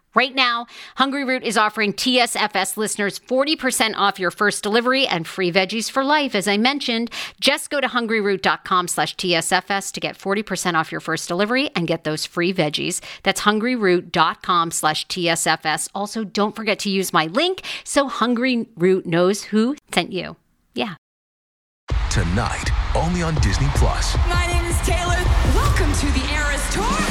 Right 0.13 0.35
now, 0.35 0.67
Hungry 0.97 1.23
Root 1.23 1.43
is 1.43 1.57
offering 1.57 1.93
TSFS 1.93 2.75
listeners 2.75 3.17
40% 3.19 3.93
off 3.95 4.19
your 4.19 4.31
first 4.31 4.61
delivery 4.61 5.07
and 5.07 5.25
free 5.25 5.51
veggies 5.51 5.89
for 5.89 6.03
life. 6.03 6.35
As 6.35 6.49
I 6.49 6.57
mentioned, 6.57 7.11
just 7.39 7.69
go 7.69 7.79
to 7.79 7.87
hungryroot.com 7.87 8.89
slash 8.89 9.15
TSFS 9.15 9.93
to 9.93 9.99
get 10.01 10.17
40% 10.17 10.73
off 10.73 10.91
your 10.91 10.99
first 10.99 11.29
delivery 11.29 11.69
and 11.75 11.87
get 11.87 12.03
those 12.03 12.25
free 12.25 12.53
veggies. 12.53 12.99
That's 13.23 13.41
hungryroot.com 13.41 14.71
slash 14.71 15.07
TSFS. 15.07 15.89
Also, 15.95 16.25
don't 16.25 16.55
forget 16.57 16.79
to 16.79 16.89
use 16.89 17.13
my 17.13 17.27
link 17.27 17.61
so 17.85 18.09
Hungry 18.09 18.67
Root 18.75 19.05
knows 19.05 19.43
who 19.43 19.77
sent 19.93 20.11
you. 20.11 20.35
Yeah. 20.73 20.95
Tonight, 22.09 22.69
only 22.95 23.21
on 23.21 23.35
Disney 23.35 23.67
Plus. 23.75 24.17
My 24.27 24.45
name 24.47 24.65
is 24.65 24.77
Taylor. 24.81 25.15
Welcome 25.55 25.93
to 25.93 26.05
the 26.07 26.33
Eras 26.33 26.73
Tour. 26.73 27.10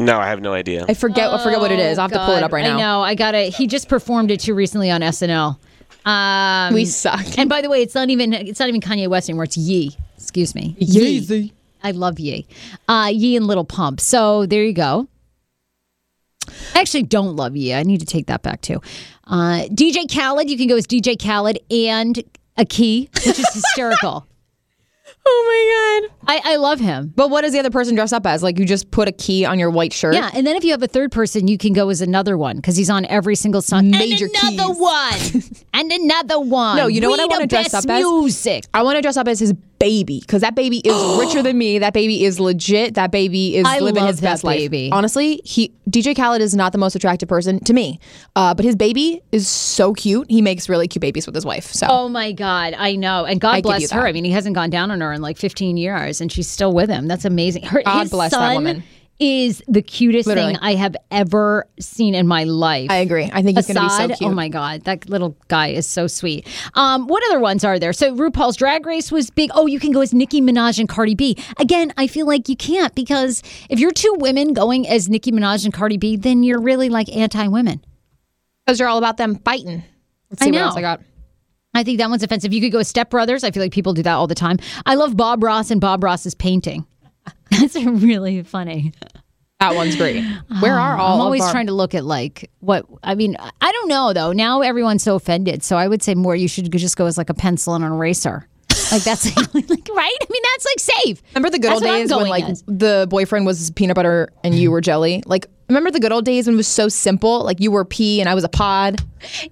No, 0.00 0.18
I 0.18 0.26
have 0.28 0.40
no 0.40 0.52
idea. 0.52 0.84
I 0.88 0.94
forget. 0.94 1.30
I 1.30 1.42
forget 1.42 1.60
what 1.60 1.70
it 1.72 1.78
is. 1.78 1.98
I'll 1.98 2.08
have 2.08 2.12
to 2.18 2.24
pull 2.24 2.36
it 2.36 2.42
up 2.42 2.52
right 2.52 2.62
now. 2.64 2.76
I 2.76 2.80
know. 2.80 3.02
I 3.02 3.14
got 3.14 3.34
it. 3.34 3.54
He 3.54 3.66
just 3.66 3.88
performed 3.88 4.30
it 4.30 4.40
too 4.40 4.54
recently 4.54 4.90
on 4.90 5.00
SNL. 5.00 5.58
Um, 6.06 6.74
We 6.74 6.86
suck. 6.86 7.38
And 7.38 7.48
by 7.50 7.60
the 7.60 7.68
way, 7.68 7.82
it's 7.82 7.94
not 7.94 8.10
even. 8.10 8.32
It's 8.32 8.58
not 8.58 8.68
even 8.68 8.80
Kanye 8.80 9.08
West 9.08 9.28
anymore. 9.28 9.44
It's 9.44 9.56
Ye. 9.56 9.96
Excuse 10.16 10.54
me. 10.54 10.74
Ye. 10.78 11.52
I 11.82 11.90
love 11.92 12.18
Ye. 12.18 12.46
Uh, 12.88 13.10
Ye 13.12 13.36
and 13.36 13.46
Little 13.46 13.64
Pump. 13.64 14.00
So 14.00 14.46
there 14.46 14.64
you 14.64 14.72
go. 14.72 15.08
I 16.74 16.80
actually 16.80 17.04
don't 17.04 17.36
love 17.36 17.56
Ye. 17.56 17.74
I 17.74 17.82
need 17.82 18.00
to 18.00 18.06
take 18.06 18.26
that 18.26 18.42
back 18.42 18.60
too. 18.62 18.80
Uh, 19.26 19.62
DJ 19.70 20.12
Khaled. 20.12 20.48
You 20.50 20.56
can 20.56 20.66
go 20.66 20.76
as 20.76 20.86
DJ 20.86 21.20
Khaled 21.22 21.58
and 21.70 22.22
a 22.56 22.64
key, 22.64 23.08
which 23.14 23.38
is 23.38 23.54
hysterical. 23.54 24.26
Oh 25.32 26.00
my 26.02 26.08
god! 26.08 26.16
I, 26.44 26.52
I 26.54 26.56
love 26.56 26.80
him. 26.80 27.12
But 27.14 27.30
what 27.30 27.42
does 27.42 27.52
the 27.52 27.58
other 27.60 27.70
person 27.70 27.94
dress 27.94 28.12
up 28.12 28.26
as? 28.26 28.42
Like 28.42 28.58
you 28.58 28.64
just 28.64 28.90
put 28.90 29.06
a 29.08 29.12
key 29.12 29.44
on 29.44 29.58
your 29.58 29.70
white 29.70 29.92
shirt. 29.92 30.14
Yeah, 30.14 30.30
and 30.34 30.46
then 30.46 30.56
if 30.56 30.64
you 30.64 30.72
have 30.72 30.82
a 30.82 30.86
third 30.88 31.12
person, 31.12 31.48
you 31.48 31.56
can 31.58 31.72
go 31.72 31.88
as 31.88 32.00
another 32.00 32.36
one 32.36 32.56
because 32.56 32.76
he's 32.76 32.90
on 32.90 33.04
every 33.06 33.36
single 33.36 33.62
song. 33.62 33.90
Major 33.90 34.26
and 34.26 34.54
another 34.54 34.72
keys. 34.74 34.80
one, 34.80 35.64
and 35.74 35.92
another 35.92 36.40
one. 36.40 36.76
No, 36.76 36.86
you 36.88 37.00
know 37.00 37.08
We 37.08 37.12
what 37.12 37.20
I 37.20 37.26
wanna 37.26 37.46
dress 37.46 37.72
best 37.72 37.86
up 37.86 37.90
as? 37.90 38.02
Music. 38.04 38.64
I 38.74 38.82
want 38.82 38.96
to 38.96 39.02
dress 39.02 39.16
up 39.16 39.28
as 39.28 39.38
his 39.40 39.54
baby 39.80 40.20
because 40.20 40.42
that 40.42 40.54
baby 40.54 40.78
is 40.78 40.94
richer 41.18 41.42
than 41.42 41.58
me. 41.58 41.80
That 41.80 41.92
baby 41.92 42.24
is 42.24 42.38
legit. 42.38 42.94
That 42.94 43.10
baby 43.10 43.56
is 43.56 43.66
I 43.66 43.80
living 43.80 44.06
his 44.06 44.20
best 44.20 44.44
life. 44.44 44.70
Honestly, 44.92 45.40
he 45.44 45.72
DJ 45.90 46.14
Khaled 46.14 46.40
is 46.40 46.54
not 46.54 46.70
the 46.70 46.78
most 46.78 46.94
attractive 46.94 47.28
person 47.28 47.58
to 47.64 47.72
me, 47.72 47.98
uh, 48.36 48.54
but 48.54 48.64
his 48.64 48.76
baby 48.76 49.20
is 49.32 49.48
so 49.48 49.92
cute. 49.92 50.30
He 50.30 50.40
makes 50.40 50.68
really 50.68 50.86
cute 50.86 51.00
babies 51.00 51.26
with 51.26 51.34
his 51.34 51.44
wife. 51.44 51.64
So 51.64 51.88
Oh 51.90 52.08
my 52.08 52.30
God, 52.30 52.74
I 52.76 52.94
know. 52.94 53.24
And 53.24 53.40
God 53.40 53.56
I 53.56 53.60
bless 53.62 53.90
her. 53.90 54.06
I 54.06 54.12
mean, 54.12 54.24
he 54.24 54.30
hasn't 54.30 54.54
gone 54.54 54.70
down 54.70 54.92
on 54.92 55.00
her 55.00 55.12
in 55.12 55.22
like 55.22 55.36
15 55.36 55.76
years 55.76 56.20
and 56.20 56.30
she's 56.30 56.46
still 56.46 56.72
with 56.72 56.88
him. 56.88 57.08
That's 57.08 57.24
amazing. 57.24 57.64
Her, 57.64 57.82
God 57.82 58.10
bless 58.10 58.30
that 58.30 58.54
woman. 58.54 58.84
Is 59.20 59.62
the 59.68 59.82
cutest 59.82 60.26
Literally. 60.26 60.54
thing 60.54 60.62
I 60.62 60.74
have 60.74 60.96
ever 61.10 61.68
seen 61.78 62.14
in 62.14 62.26
my 62.26 62.44
life. 62.44 62.90
I 62.90 62.96
agree. 62.96 63.30
I 63.32 63.42
think 63.42 63.58
he's 63.58 63.66
going 63.66 63.76
to 63.76 63.82
be 63.82 63.88
so 63.90 64.08
cute. 64.08 64.30
Oh 64.30 64.34
my 64.34 64.48
God, 64.48 64.82
that 64.84 65.08
little 65.08 65.36
guy 65.48 65.68
is 65.68 65.86
so 65.86 66.06
sweet. 66.06 66.48
Um, 66.74 67.06
what 67.06 67.22
other 67.28 67.38
ones 67.38 67.62
are 67.62 67.78
there? 67.78 67.92
So 67.92 68.16
RuPaul's 68.16 68.56
Drag 68.56 68.86
Race 68.86 69.12
was 69.12 69.30
big. 69.30 69.50
Oh, 69.54 69.66
you 69.66 69.78
can 69.78 69.92
go 69.92 70.00
as 70.00 70.14
Nicki 70.14 70.40
Minaj 70.40 70.78
and 70.78 70.88
Cardi 70.88 71.14
B. 71.14 71.36
Again, 71.58 71.92
I 71.98 72.06
feel 72.06 72.26
like 72.26 72.48
you 72.48 72.56
can't 72.56 72.94
because 72.94 73.42
if 73.68 73.78
you're 73.78 73.92
two 73.92 74.16
women 74.18 74.54
going 74.54 74.88
as 74.88 75.08
Nicki 75.08 75.30
Minaj 75.32 75.64
and 75.64 75.74
Cardi 75.74 75.98
B, 75.98 76.16
then 76.16 76.42
you're 76.42 76.60
really 76.60 76.88
like 76.88 77.14
anti-women. 77.14 77.84
Because 78.64 78.80
you're 78.80 78.88
all 78.88 78.98
about 78.98 79.18
them 79.18 79.36
fighting. 79.44 79.84
Let's 80.30 80.42
I 80.42 80.46
see 80.46 80.50
what 80.52 80.58
know. 80.58 80.64
else 80.66 80.76
I 80.76 80.80
got. 80.80 81.02
I 81.74 81.84
think 81.84 81.98
that 81.98 82.08
one's 82.08 82.22
offensive. 82.22 82.52
You 82.52 82.60
could 82.60 82.72
go 82.72 82.78
as 82.78 82.88
Step 82.88 83.10
Brothers. 83.10 83.44
I 83.44 83.50
feel 83.50 83.62
like 83.62 83.72
people 83.72 83.92
do 83.92 84.02
that 84.02 84.14
all 84.14 84.26
the 84.26 84.34
time. 84.34 84.58
I 84.86 84.94
love 84.94 85.16
Bob 85.16 85.42
Ross 85.42 85.70
and 85.70 85.80
Bob 85.80 86.02
Ross's 86.02 86.34
painting. 86.34 86.86
That's 87.60 87.76
really 87.76 88.42
funny. 88.42 88.92
That 89.58 89.74
one's 89.74 89.96
great. 89.96 90.24
Where 90.60 90.78
are 90.78 90.96
all? 90.98 91.14
I'm 91.16 91.20
always 91.20 91.42
our- 91.42 91.50
trying 91.52 91.66
to 91.66 91.72
look 91.74 91.94
at 91.94 92.04
like 92.04 92.50
what 92.60 92.86
I 93.02 93.14
mean. 93.14 93.36
I 93.60 93.72
don't 93.72 93.88
know 93.88 94.12
though. 94.12 94.32
Now 94.32 94.60
everyone's 94.62 95.02
so 95.02 95.16
offended, 95.16 95.62
so 95.62 95.76
I 95.76 95.86
would 95.88 96.02
say 96.02 96.14
more. 96.14 96.34
You 96.34 96.48
should 96.48 96.70
just 96.72 96.96
go 96.96 97.06
as 97.06 97.18
like 97.18 97.28
a 97.30 97.34
pencil 97.34 97.74
and 97.74 97.84
an 97.84 97.92
eraser. 97.92 98.46
Like 98.92 99.02
that's 99.02 99.24
like, 99.54 99.88
right. 99.94 100.16
I 100.22 100.26
mean 100.30 100.42
that's 100.54 100.66
like 100.66 100.78
safe. 101.04 101.22
Remember 101.34 101.50
the 101.50 101.58
good 101.58 101.70
That's 101.70 101.82
old 101.82 101.90
days 101.90 102.10
when 102.14 102.28
like 102.28 102.44
as. 102.44 102.62
the 102.66 103.06
boyfriend 103.10 103.46
was 103.46 103.70
peanut 103.72 103.94
butter 103.96 104.30
and 104.44 104.54
you 104.54 104.70
were 104.70 104.80
jelly? 104.80 105.22
Like 105.26 105.46
remember 105.68 105.90
the 105.90 106.00
good 106.00 106.12
old 106.12 106.24
days 106.24 106.46
when 106.46 106.54
it 106.54 106.56
was 106.56 106.66
so 106.68 106.88
simple? 106.88 107.44
Like 107.44 107.60
you 107.60 107.70
were 107.70 107.84
pea 107.84 108.20
and 108.20 108.28
I 108.28 108.34
was 108.34 108.42
a 108.44 108.48
pod, 108.48 109.00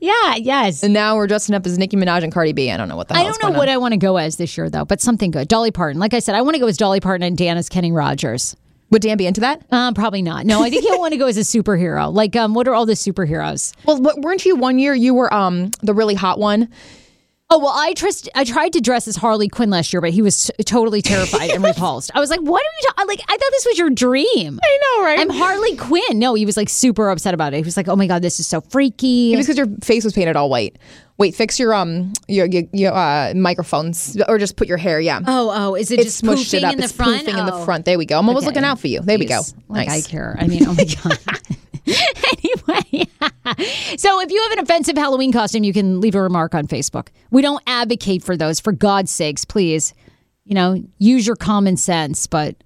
Yeah. 0.01 0.36
Yes. 0.36 0.82
and 0.82 0.93
now 0.93 1.16
we're 1.16 1.26
dressing 1.28 1.55
up 1.55 1.64
as 1.66 1.78
Nicki 1.78 1.97
Minaj 1.97 2.22
and 2.24 2.32
Cardi 2.32 2.53
B. 2.53 2.70
I 2.70 2.76
don't 2.76 2.89
know 2.89 2.97
what 2.97 3.09
the 3.09 3.14
hell. 3.14 3.22
I 3.24 3.28
don't 3.28 3.43
know 3.53 3.59
what 3.59 3.68
I 3.68 3.76
want 3.76 3.93
to 3.93 3.99
go 3.99 4.16
as 4.16 4.36
this 4.36 4.57
year 4.57 4.68
though, 4.68 4.84
but 4.84 5.01
something 5.01 5.30
good. 5.30 5.49
Dolly 5.49 5.70
Parton. 5.70 6.01
Like 6.01 6.14
I 6.14 6.18
said, 6.18 6.34
I 6.34 6.43
want 6.43 6.55
to 6.55 6.61
go 6.61 6.66
as 6.66 6.76
Dolly 6.76 7.01
Parton 7.01 7.22
and 7.26 7.36
Dan 7.39 7.57
as 7.57 7.68
Kenny 7.68 7.93
Rogers. 7.93 8.57
Would 8.91 9.03
Dan 9.03 9.18
be 9.18 9.26
into 9.26 9.43
that? 9.43 9.62
Um, 9.70 9.93
probably 9.93 10.22
not. 10.22 10.47
No, 10.47 10.62
I 10.62 10.70
think 10.70 10.82
he'll 10.82 10.99
want 10.99 11.12
to 11.12 11.18
go 11.18 11.26
as 11.26 11.36
a 11.36 11.41
superhero. 11.43 12.11
Like, 12.11 12.34
um, 12.36 12.55
what 12.55 12.66
are 12.66 12.72
all 12.74 12.86
the 12.86 12.95
superheroes? 12.95 13.74
Well, 13.84 14.01
weren't 14.22 14.47
you 14.47 14.57
one 14.57 14.78
year? 14.78 14.95
You 14.95 15.12
were 15.12 15.32
um 15.32 15.72
the 15.82 15.93
really 15.93 16.14
hot 16.14 16.39
one. 16.39 16.68
Oh 17.51 17.59
well, 17.59 17.72
I 17.74 17.94
trust. 17.94 18.28
I 18.34 18.44
tried 18.44 18.74
to 18.74 18.80
dress 18.82 19.09
as 19.09 19.16
Harley 19.16 19.49
Quinn 19.49 19.70
last 19.70 19.90
year, 19.90 20.03
but 20.03 20.11
he 20.11 20.20
was 20.20 20.49
t- 20.55 20.64
totally 20.64 21.01
terrified 21.01 21.49
and 21.51 21.64
repulsed. 21.64 22.11
I 22.14 22.20
was 22.20 22.28
like, 22.28 22.40
"What 22.40 22.61
are 22.61 22.72
you 22.82 22.88
talking? 22.88 23.07
Like, 23.09 23.20
I 23.26 23.32
thought 23.38 23.51
this 23.53 23.64
was 23.64 23.78
your 23.78 23.88
dream." 23.88 24.61
I 24.62 24.78
know, 24.99 25.05
right? 25.05 25.18
I'm 25.18 25.30
Harley 25.30 25.74
Quinn. 25.76 26.18
No, 26.18 26.34
he 26.34 26.44
was 26.44 26.59
like 26.59 26.68
super 26.68 27.09
upset 27.09 27.32
about 27.32 27.55
it. 27.55 27.57
He 27.57 27.62
was 27.62 27.78
like, 27.78 27.88
"Oh 27.88 27.96
my 27.96 28.07
god, 28.07 28.20
this 28.20 28.38
is 28.38 28.46
so 28.46 28.61
freaky." 28.61 29.32
It 29.32 29.38
was 29.38 29.46
because 29.46 29.57
your 29.57 29.66
face 29.82 30.05
was 30.05 30.12
painted 30.12 30.36
all 30.36 30.51
white. 30.51 30.76
Wait, 31.16 31.34
fix 31.34 31.59
your 31.59 31.72
um 31.72 32.12
your 32.28 32.44
your, 32.44 32.64
your 32.74 32.92
uh, 32.92 33.32
microphones 33.34 34.20
or 34.28 34.36
just 34.36 34.57
put 34.57 34.68
your 34.68 34.76
hair. 34.76 35.01
Yeah. 35.01 35.20
oh, 35.26 35.51
oh, 35.55 35.74
is 35.74 35.90
it 35.90 36.01
It 36.01 36.03
just 36.05 36.22
smushed 36.22 36.53
it 36.53 36.64
up. 36.64 36.74
in 36.74 36.78
the 36.78 36.84
it's 36.84 36.92
front? 36.92 37.22
poofing 37.26 37.38
in 37.38 37.46
the 37.46 37.55
Oh. 37.55 37.64
front. 37.64 37.86
There 37.86 37.96
we 37.96 38.05
go. 38.05 38.18
I'm 38.18 38.28
always 38.28 38.44
Okay. 38.44 38.51
looking 38.51 38.64
out 38.64 38.78
for 38.78 38.88
you. 38.88 39.01
There 39.01 39.18
we 39.18 39.24
go. 39.24 39.40
Like 39.68 39.88
nice. 39.88 40.07
I 40.07 40.11
care. 40.11 40.36
I 40.38 40.46
mean, 40.49 40.66
oh 40.66 40.74
my 40.74 40.84
god. 41.03 41.18
anyway, 42.68 43.07
so 43.97 44.20
if 44.20 44.30
you 44.30 44.43
have 44.43 44.53
an 44.53 44.59
offensive 44.61 44.97
Halloween 44.97 45.32
costume, 45.32 45.64
you 45.64 45.72
can 45.72 46.01
leave 46.01 46.14
a 46.14 46.22
remark 46.22 46.55
on 46.55 46.66
Facebook. 46.66 47.09
We 47.30 47.43
don't 47.43 47.62
advocate 47.66 48.22
for 48.22 48.36
those. 48.36 48.61
For 48.61 48.72
God's 48.72 49.11
sakes, 49.11 49.45
please, 49.45 49.95
you 50.45 50.55
know, 50.55 50.82
use 50.99 51.26
your 51.26 51.36
common 51.36 51.76
sense, 51.76 52.26
but 52.26 52.57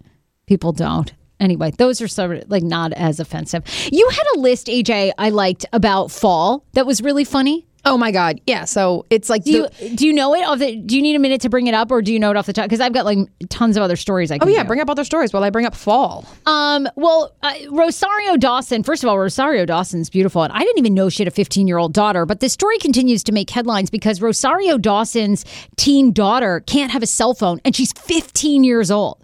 people 0.47 0.73
don't. 0.73 1.13
Anyway, 1.41 1.73
those 1.73 2.01
are 2.01 2.09
sort 2.09 2.37
of 2.37 2.51
like 2.51 2.63
not 2.63 2.93
as 2.93 3.19
offensive. 3.19 3.65
You 3.91 4.09
had 4.09 4.25
a 4.37 4.39
list, 4.39 4.69
AJ, 4.69 5.13
I 5.19 5.31
liked 5.31 5.67
about 5.73 6.11
fall 6.11 6.65
that 6.75 6.87
was 6.87 7.03
really 7.03 7.25
funny. 7.25 7.67
Oh 7.85 7.97
my 7.99 8.13
god. 8.13 8.41
Yeah. 8.47 8.65
So 8.65 9.07
it's 9.11 9.29
like 9.29 9.45
Do 9.45 9.51
you 9.51 9.69
do 9.97 10.07
you 10.07 10.13
know 10.13 10.35
it? 10.35 10.43
Off 10.47 10.59
the, 10.61 10.77
do 10.77 10.95
you 10.97 11.03
need 11.03 11.17
a 11.17 11.19
minute 11.19 11.41
to 11.41 11.49
bring 11.49 11.67
it 11.67 11.75
up, 11.75 11.91
or 11.91 12.01
do 12.01 12.13
you 12.13 12.19
know 12.21 12.31
it 12.31 12.37
off 12.37 12.47
the 12.47 12.53
top? 12.53 12.67
Because 12.67 12.81
I've 12.81 12.93
got 12.93 13.05
like 13.05 13.19
tons 13.49 13.77
of 13.77 13.83
other 13.83 13.97
stories. 13.97 14.31
I 14.31 14.39
Oh 14.41 14.47
yeah, 14.47 14.63
do. 14.63 14.69
bring 14.69 14.81
up 14.81 14.89
other 14.89 15.05
stories 15.05 15.33
while 15.33 15.43
I 15.43 15.51
bring 15.51 15.67
up 15.67 15.75
fall. 15.75 16.25
Um, 16.47 16.89
well, 16.97 17.35
uh, 17.43 17.55
Rosario 17.71 18.37
Dawson, 18.37 18.83
first 18.83 19.03
of 19.03 19.09
all, 19.09 19.19
Rosario 19.19 19.65
Dawson's 19.67 20.11
beautiful. 20.11 20.43
And 20.43 20.53
I 20.53 20.61
didn't 20.61 20.79
even 20.79 20.95
know 20.95 21.09
she 21.09 21.23
had 21.25 21.29
a 21.29 21.35
15 21.35 21.67
year 21.67 21.79
old 21.79 21.93
daughter, 21.93 22.25
but 22.27 22.41
this 22.41 22.53
story 22.53 22.79
continues 22.79 23.25
to 23.25 23.33
make 23.33 23.51
headlines 23.51 23.91
because 23.91 24.21
Rosario 24.23 24.79
Dawson's 24.79 25.45
teen 25.77 26.13
daughter 26.13 26.61
can't 26.67 26.93
have 26.93 27.03
a 27.03 27.07
cell 27.07 27.35
phone 27.35 27.61
and 27.65 27.75
she's 27.75 27.93
15 27.93 28.65
years 28.65 28.91
old. 28.91 29.22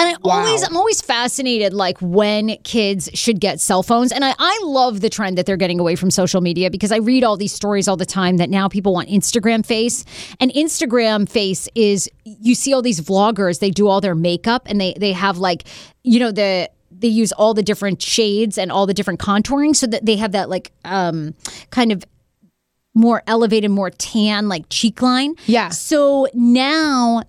And 0.00 0.08
I 0.08 0.16
always, 0.22 0.62
I'm 0.62 0.76
always 0.76 1.00
fascinated, 1.00 1.72
like 1.72 1.98
when 2.00 2.56
kids 2.62 3.10
should 3.14 3.40
get 3.40 3.60
cell 3.60 3.82
phones. 3.82 4.12
And 4.12 4.24
I, 4.24 4.32
I 4.38 4.60
love 4.62 5.00
the 5.00 5.10
trend 5.10 5.36
that 5.38 5.46
they're 5.46 5.56
getting 5.56 5.80
away 5.80 5.96
from 5.96 6.12
social 6.12 6.40
media 6.40 6.70
because 6.70 6.92
I 6.92 6.98
read 6.98 7.24
all 7.24 7.36
these 7.36 7.52
stories 7.52 7.88
all 7.88 7.96
the 7.96 8.06
time 8.06 8.36
that 8.36 8.48
now 8.48 8.68
people 8.68 8.92
want 8.94 9.08
Instagram 9.08 9.66
face. 9.66 10.04
And 10.38 10.52
Instagram 10.52 11.28
face 11.28 11.68
is 11.74 12.08
you 12.24 12.54
see 12.54 12.72
all 12.72 12.82
these 12.82 13.00
vloggers, 13.00 13.58
they 13.58 13.70
do 13.70 13.88
all 13.88 14.00
their 14.00 14.14
makeup 14.14 14.62
and 14.66 14.80
they 14.80 14.94
they 14.98 15.12
have 15.12 15.38
like, 15.38 15.64
you 16.04 16.20
know, 16.20 16.30
the 16.30 16.70
they 16.90 17.08
use 17.08 17.32
all 17.32 17.52
the 17.52 17.62
different 17.62 18.00
shades 18.00 18.56
and 18.56 18.70
all 18.70 18.86
the 18.86 18.94
different 18.94 19.18
contouring 19.18 19.74
so 19.74 19.86
that 19.86 20.06
they 20.06 20.16
have 20.16 20.32
that 20.32 20.48
like 20.48 20.70
um 20.84 21.34
kind 21.70 21.90
of 21.90 22.04
more 22.94 23.22
elevated, 23.26 23.70
more 23.70 23.90
tan, 23.90 24.48
like 24.48 24.64
cheek 24.70 25.02
line. 25.02 25.34
Yeah. 25.46 25.70
So 25.70 26.28
now 26.34 27.22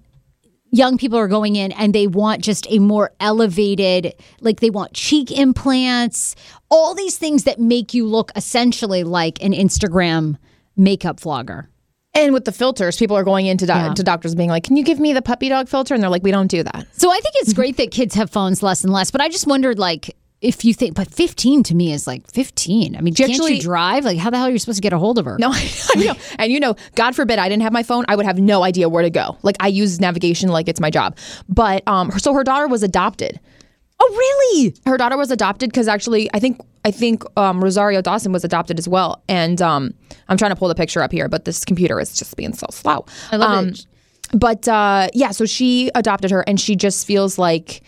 young 0.71 0.97
people 0.97 1.17
are 1.17 1.27
going 1.27 1.55
in 1.55 1.71
and 1.73 1.93
they 1.93 2.07
want 2.07 2.41
just 2.41 2.67
a 2.69 2.79
more 2.79 3.11
elevated, 3.19 4.13
like 4.41 4.59
they 4.59 4.69
want 4.69 4.93
cheek 4.93 5.31
implants, 5.31 6.35
all 6.69 6.93
these 6.93 7.17
things 7.17 7.43
that 7.43 7.59
make 7.59 7.93
you 7.93 8.05
look 8.05 8.31
essentially 8.35 9.03
like 9.03 9.41
an 9.43 9.53
Instagram 9.53 10.37
makeup 10.75 11.19
vlogger. 11.19 11.67
And 12.15 12.33
with 12.33 12.45
the 12.45 12.51
filters, 12.51 12.97
people 12.97 13.15
are 13.15 13.23
going 13.23 13.45
into 13.45 13.67
do- 13.67 13.93
to 13.93 14.03
doctors 14.03 14.33
being 14.33 14.49
like, 14.49 14.63
"Can 14.63 14.75
you 14.75 14.83
give 14.83 14.99
me 14.99 15.13
the 15.13 15.21
puppy 15.21 15.47
dog 15.47 15.69
filter?" 15.69 15.93
And 15.93 16.01
they're 16.01 16.09
like, 16.09 16.23
"We 16.23 16.31
don't 16.31 16.49
do 16.49 16.63
that." 16.63 16.87
So 16.97 17.11
I 17.11 17.19
think 17.19 17.35
it's 17.35 17.53
great 17.53 17.77
that 17.77 17.91
kids 17.91 18.15
have 18.15 18.31
phones 18.31 18.63
less 18.63 18.83
and 18.83 18.91
less, 18.91 19.11
but 19.11 19.21
I 19.21 19.29
just 19.29 19.45
wondered 19.45 19.77
like 19.77 20.15
if 20.41 20.63
you 20.63 20.73
think, 20.73 20.95
but 20.95 21.09
15 21.09 21.63
to 21.63 21.75
me 21.75 21.91
is 21.91 22.07
like 22.07 22.29
15. 22.31 22.95
I 22.95 23.01
mean, 23.01 23.13
can't 23.13 23.31
actually- 23.31 23.55
you 23.55 23.61
drive? 23.61 24.05
Like, 24.05 24.17
how 24.17 24.29
the 24.29 24.37
hell 24.37 24.47
are 24.47 24.51
you 24.51 24.59
supposed 24.59 24.77
to 24.77 24.81
get 24.81 24.93
a 24.93 24.97
hold 24.97 25.17
of 25.17 25.25
her? 25.25 25.37
No, 25.37 25.51
I 25.53 25.95
know. 25.95 26.13
And 26.37 26.51
you 26.51 26.59
know, 26.59 26.75
God 26.95 27.15
forbid 27.15 27.39
I 27.39 27.49
didn't 27.49 27.63
have 27.63 27.73
my 27.73 27.83
phone, 27.83 28.05
I 28.07 28.15
would 28.15 28.25
have 28.25 28.39
no 28.39 28.63
idea 28.63 28.87
where 28.87 29.03
to 29.03 29.09
go. 29.09 29.37
Like 29.43 29.57
I 29.59 29.67
use 29.67 29.99
navigation 29.99 30.49
like 30.49 30.69
it's 30.69 30.79
my 30.79 30.89
job. 30.89 31.17
But 31.49 31.85
um, 31.87 32.11
so 32.11 32.33
her 32.33 32.43
daughter 32.43 32.67
was 32.67 32.83
adopted. 32.83 33.39
Oh, 34.01 34.07
really? 34.09 34.75
Her 34.85 34.97
daughter 34.97 35.17
was 35.17 35.29
adopted 35.29 35.71
because 35.71 35.89
actually, 35.89 36.29
I 36.33 36.39
think 36.39 36.61
I 36.85 36.91
think 36.91 37.23
um, 37.37 37.61
Rosario 37.61 38.01
Dawson 38.01 38.31
was 38.31 38.45
adopted 38.45 38.79
as 38.79 38.87
well. 38.87 39.21
And 39.27 39.61
um, 39.61 39.93
I'm 40.29 40.37
trying 40.37 40.51
to 40.51 40.55
pull 40.55 40.69
the 40.69 40.75
picture 40.75 41.01
up 41.01 41.11
here, 41.11 41.27
but 41.27 41.43
this 41.43 41.65
computer 41.65 41.99
is 41.99 42.17
just 42.17 42.37
being 42.37 42.53
so 42.53 42.67
slow. 42.71 43.05
I 43.31 43.35
love 43.35 43.51
um, 43.51 43.67
it. 43.69 43.85
But 44.33 44.67
uh, 44.69 45.09
yeah, 45.13 45.31
so 45.31 45.45
she 45.45 45.91
adopted 45.95 46.31
her, 46.31 46.41
and 46.47 46.59
she 46.59 46.75
just 46.77 47.05
feels 47.05 47.37
like 47.37 47.81